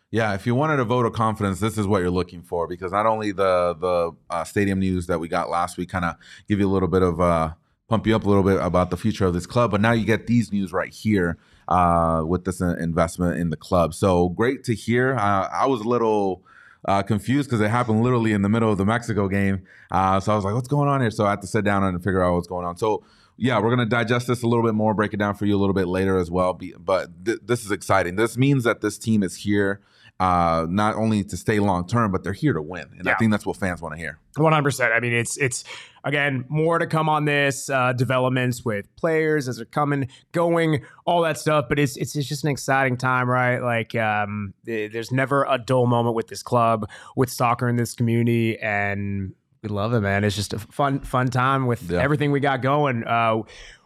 Yeah, 0.09 0.35
if 0.35 0.45
you 0.45 0.53
wanted 0.53 0.79
a 0.79 0.83
vote 0.83 1.07
of 1.07 1.13
confidence, 1.13 1.59
this 1.59 1.75
is 1.75 1.87
what 1.87 2.03
you're 2.03 2.11
looking 2.11 2.43
for 2.43 2.67
because 2.67 2.91
not 2.91 3.07
only 3.07 3.31
the 3.31 3.75
the 3.79 4.11
uh, 4.29 4.43
stadium 4.43 4.79
news 4.79 5.07
that 5.07 5.19
we 5.19 5.27
got 5.27 5.49
last 5.49 5.75
week 5.75 5.89
kind 5.89 6.05
of 6.05 6.15
give 6.47 6.59
you 6.59 6.67
a 6.67 6.71
little 6.71 6.87
bit 6.87 7.01
of 7.01 7.19
uh, 7.19 7.53
pump 7.87 8.05
you 8.05 8.15
up 8.15 8.23
a 8.23 8.27
little 8.27 8.43
bit 8.43 8.59
about 8.61 8.91
the 8.91 8.97
future 8.97 9.25
of 9.25 9.33
this 9.33 9.47
club, 9.47 9.71
but 9.71 9.81
now 9.81 9.91
you 9.91 10.05
get 10.05 10.27
these 10.27 10.51
news 10.51 10.71
right 10.71 10.93
here 10.93 11.39
uh, 11.67 12.23
with 12.25 12.45
this 12.45 12.61
investment 12.61 13.39
in 13.39 13.49
the 13.49 13.57
club. 13.57 13.93
So 13.93 14.29
great 14.29 14.63
to 14.65 14.75
hear. 14.75 15.15
Uh, 15.15 15.47
I 15.51 15.65
was 15.67 15.81
a 15.81 15.87
little 15.87 16.43
uh, 16.85 17.01
confused 17.03 17.49
because 17.49 17.61
it 17.61 17.69
happened 17.69 18.03
literally 18.03 18.33
in 18.33 18.41
the 18.41 18.49
middle 18.49 18.71
of 18.71 18.77
the 18.77 18.85
Mexico 18.85 19.27
game. 19.27 19.63
Uh, 19.91 20.19
so 20.19 20.33
I 20.33 20.35
was 20.35 20.45
like, 20.45 20.53
what's 20.53 20.67
going 20.67 20.89
on 20.89 21.01
here? 21.01 21.11
So 21.11 21.25
I 21.25 21.31
had 21.31 21.41
to 21.41 21.47
sit 21.47 21.63
down 21.63 21.83
and 21.83 22.03
figure 22.03 22.23
out 22.23 22.33
what's 22.35 22.47
going 22.47 22.65
on. 22.65 22.77
So 22.77 23.03
yeah, 23.37 23.59
we're 23.59 23.69
gonna 23.69 23.85
digest 23.85 24.27
this 24.27 24.43
a 24.43 24.47
little 24.47 24.63
bit 24.63 24.75
more, 24.75 24.93
break 24.93 25.13
it 25.13 25.17
down 25.17 25.35
for 25.35 25.45
you 25.45 25.55
a 25.55 25.59
little 25.59 25.73
bit 25.73 25.87
later 25.87 26.17
as 26.17 26.29
well. 26.29 26.53
But 26.53 27.25
th- 27.25 27.39
this 27.43 27.65
is 27.65 27.71
exciting. 27.71 28.15
This 28.15 28.37
means 28.37 28.63
that 28.63 28.81
this 28.81 28.97
team 28.97 29.23
is 29.23 29.37
here 29.37 29.81
uh, 30.23 30.65
not 30.69 30.95
only 30.95 31.23
to 31.23 31.35
stay 31.35 31.59
long 31.59 31.85
term, 31.87 32.11
but 32.11 32.23
they're 32.23 32.33
here 32.33 32.53
to 32.53 32.61
win, 32.61 32.87
and 32.97 33.09
I 33.09 33.15
think 33.15 33.31
that's 33.31 33.45
what 33.45 33.57
fans 33.57 33.81
want 33.81 33.93
to 33.95 33.99
hear. 33.99 34.19
One 34.37 34.53
hundred 34.53 34.63
percent. 34.65 34.93
I 34.93 34.99
mean, 34.99 35.13
it's 35.13 35.37
it's 35.37 35.63
again 36.03 36.45
more 36.49 36.79
to 36.79 36.87
come 36.87 37.09
on 37.09 37.25
this 37.25 37.69
uh, 37.69 37.93
developments 37.93 38.63
with 38.63 38.85
players 38.95 39.47
as 39.49 39.57
they're 39.57 39.65
coming, 39.65 40.07
going, 40.31 40.83
all 41.05 41.21
that 41.23 41.37
stuff. 41.37 41.65
But 41.69 41.77
it's 41.79 41.97
it's, 41.97 42.15
it's 42.15 42.27
just 42.27 42.43
an 42.43 42.51
exciting 42.51 42.97
time, 42.97 43.29
right? 43.29 43.59
Like, 43.59 43.95
um, 43.95 44.53
th- 44.65 44.91
there's 44.93 45.11
never 45.11 45.45
a 45.49 45.57
dull 45.57 45.87
moment 45.87 46.15
with 46.15 46.27
this 46.27 46.41
club, 46.43 46.89
with 47.15 47.29
soccer 47.29 47.67
in 47.67 47.75
this 47.75 47.93
community, 47.93 48.57
and 48.59 49.33
we 49.61 49.69
love 49.69 49.93
it, 49.93 50.01
man. 50.01 50.23
It's 50.23 50.35
just 50.35 50.53
a 50.53 50.59
fun 50.59 50.99
fun 51.01 51.27
time 51.27 51.67
with 51.67 51.91
Yeah. 51.91 52.01
everything 52.01 52.31
we 52.31 52.39
got 52.39 52.61
going. 52.61 53.03
Uh, 53.03 53.41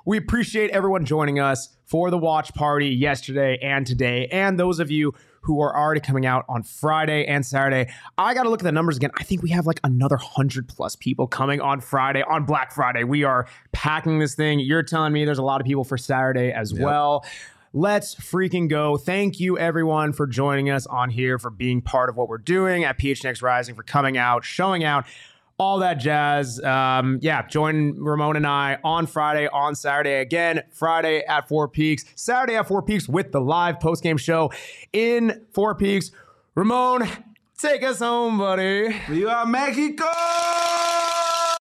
we 0.05 0.17
appreciate 0.17 0.69
everyone 0.71 1.03
joining 1.05 1.39
us 1.39 1.75
for 1.85 2.09
the 2.09 2.17
watch 2.17 2.53
party 2.53 2.89
yesterday 2.89 3.57
and 3.61 3.85
today, 3.87 4.27
and 4.31 4.59
those 4.59 4.79
of 4.79 4.89
you 4.91 5.13
who 5.41 5.61
are 5.61 5.75
already 5.75 6.01
coming 6.01 6.25
out 6.25 6.45
on 6.49 6.63
Friday 6.63 7.25
and 7.25 7.45
Saturday. 7.45 7.91
I 8.17 8.33
got 8.33 8.43
to 8.43 8.49
look 8.49 8.61
at 8.61 8.65
the 8.65 8.71
numbers 8.71 8.97
again. 8.97 9.11
I 9.17 9.23
think 9.23 9.41
we 9.43 9.49
have 9.51 9.65
like 9.65 9.79
another 9.83 10.17
100 10.17 10.67
plus 10.67 10.95
people 10.95 11.27
coming 11.27 11.61
on 11.61 11.81
Friday, 11.81 12.23
on 12.23 12.45
Black 12.45 12.71
Friday. 12.71 13.03
We 13.03 13.23
are 13.23 13.47
packing 13.71 14.19
this 14.19 14.35
thing. 14.35 14.59
You're 14.59 14.83
telling 14.83 15.13
me 15.13 15.25
there's 15.25 15.37
a 15.37 15.43
lot 15.43 15.61
of 15.61 15.67
people 15.67 15.83
for 15.83 15.97
Saturday 15.97 16.51
as 16.51 16.73
well. 16.73 17.25
Let's 17.73 18.15
freaking 18.15 18.69
go. 18.69 18.97
Thank 18.97 19.39
you, 19.39 19.57
everyone, 19.57 20.13
for 20.13 20.25
joining 20.25 20.69
us 20.69 20.87
on 20.87 21.09
here, 21.09 21.37
for 21.37 21.49
being 21.49 21.81
part 21.81 22.09
of 22.09 22.15
what 22.15 22.27
we're 22.27 22.37
doing 22.37 22.83
at 22.85 22.97
PHNX 22.97 23.41
Rising, 23.43 23.75
for 23.75 23.83
coming 23.83 24.17
out, 24.17 24.43
showing 24.43 24.83
out 24.83 25.05
all 25.57 25.79
that 25.79 25.95
jazz. 25.95 26.63
Um, 26.63 27.19
yeah, 27.21 27.45
join 27.47 27.99
Ramon 27.99 28.35
and 28.35 28.45
I 28.45 28.77
on 28.83 29.07
Friday, 29.07 29.47
on 29.47 29.75
Saturday 29.75 30.21
again. 30.21 30.63
Friday 30.71 31.23
at 31.25 31.47
Four 31.47 31.67
Peaks, 31.67 32.05
Saturday 32.15 32.55
at 32.55 32.67
Four 32.67 32.81
Peaks 32.83 33.09
with 33.09 33.31
the 33.31 33.41
live 33.41 33.79
post 33.79 34.03
game 34.03 34.17
show 34.17 34.51
in 34.93 35.45
Four 35.51 35.75
Peaks. 35.75 36.11
Ramon, 36.55 37.07
take 37.57 37.83
us 37.83 37.99
home, 37.99 38.37
buddy. 38.37 38.95
Viva 39.07 39.45
Mexico! 39.45 40.05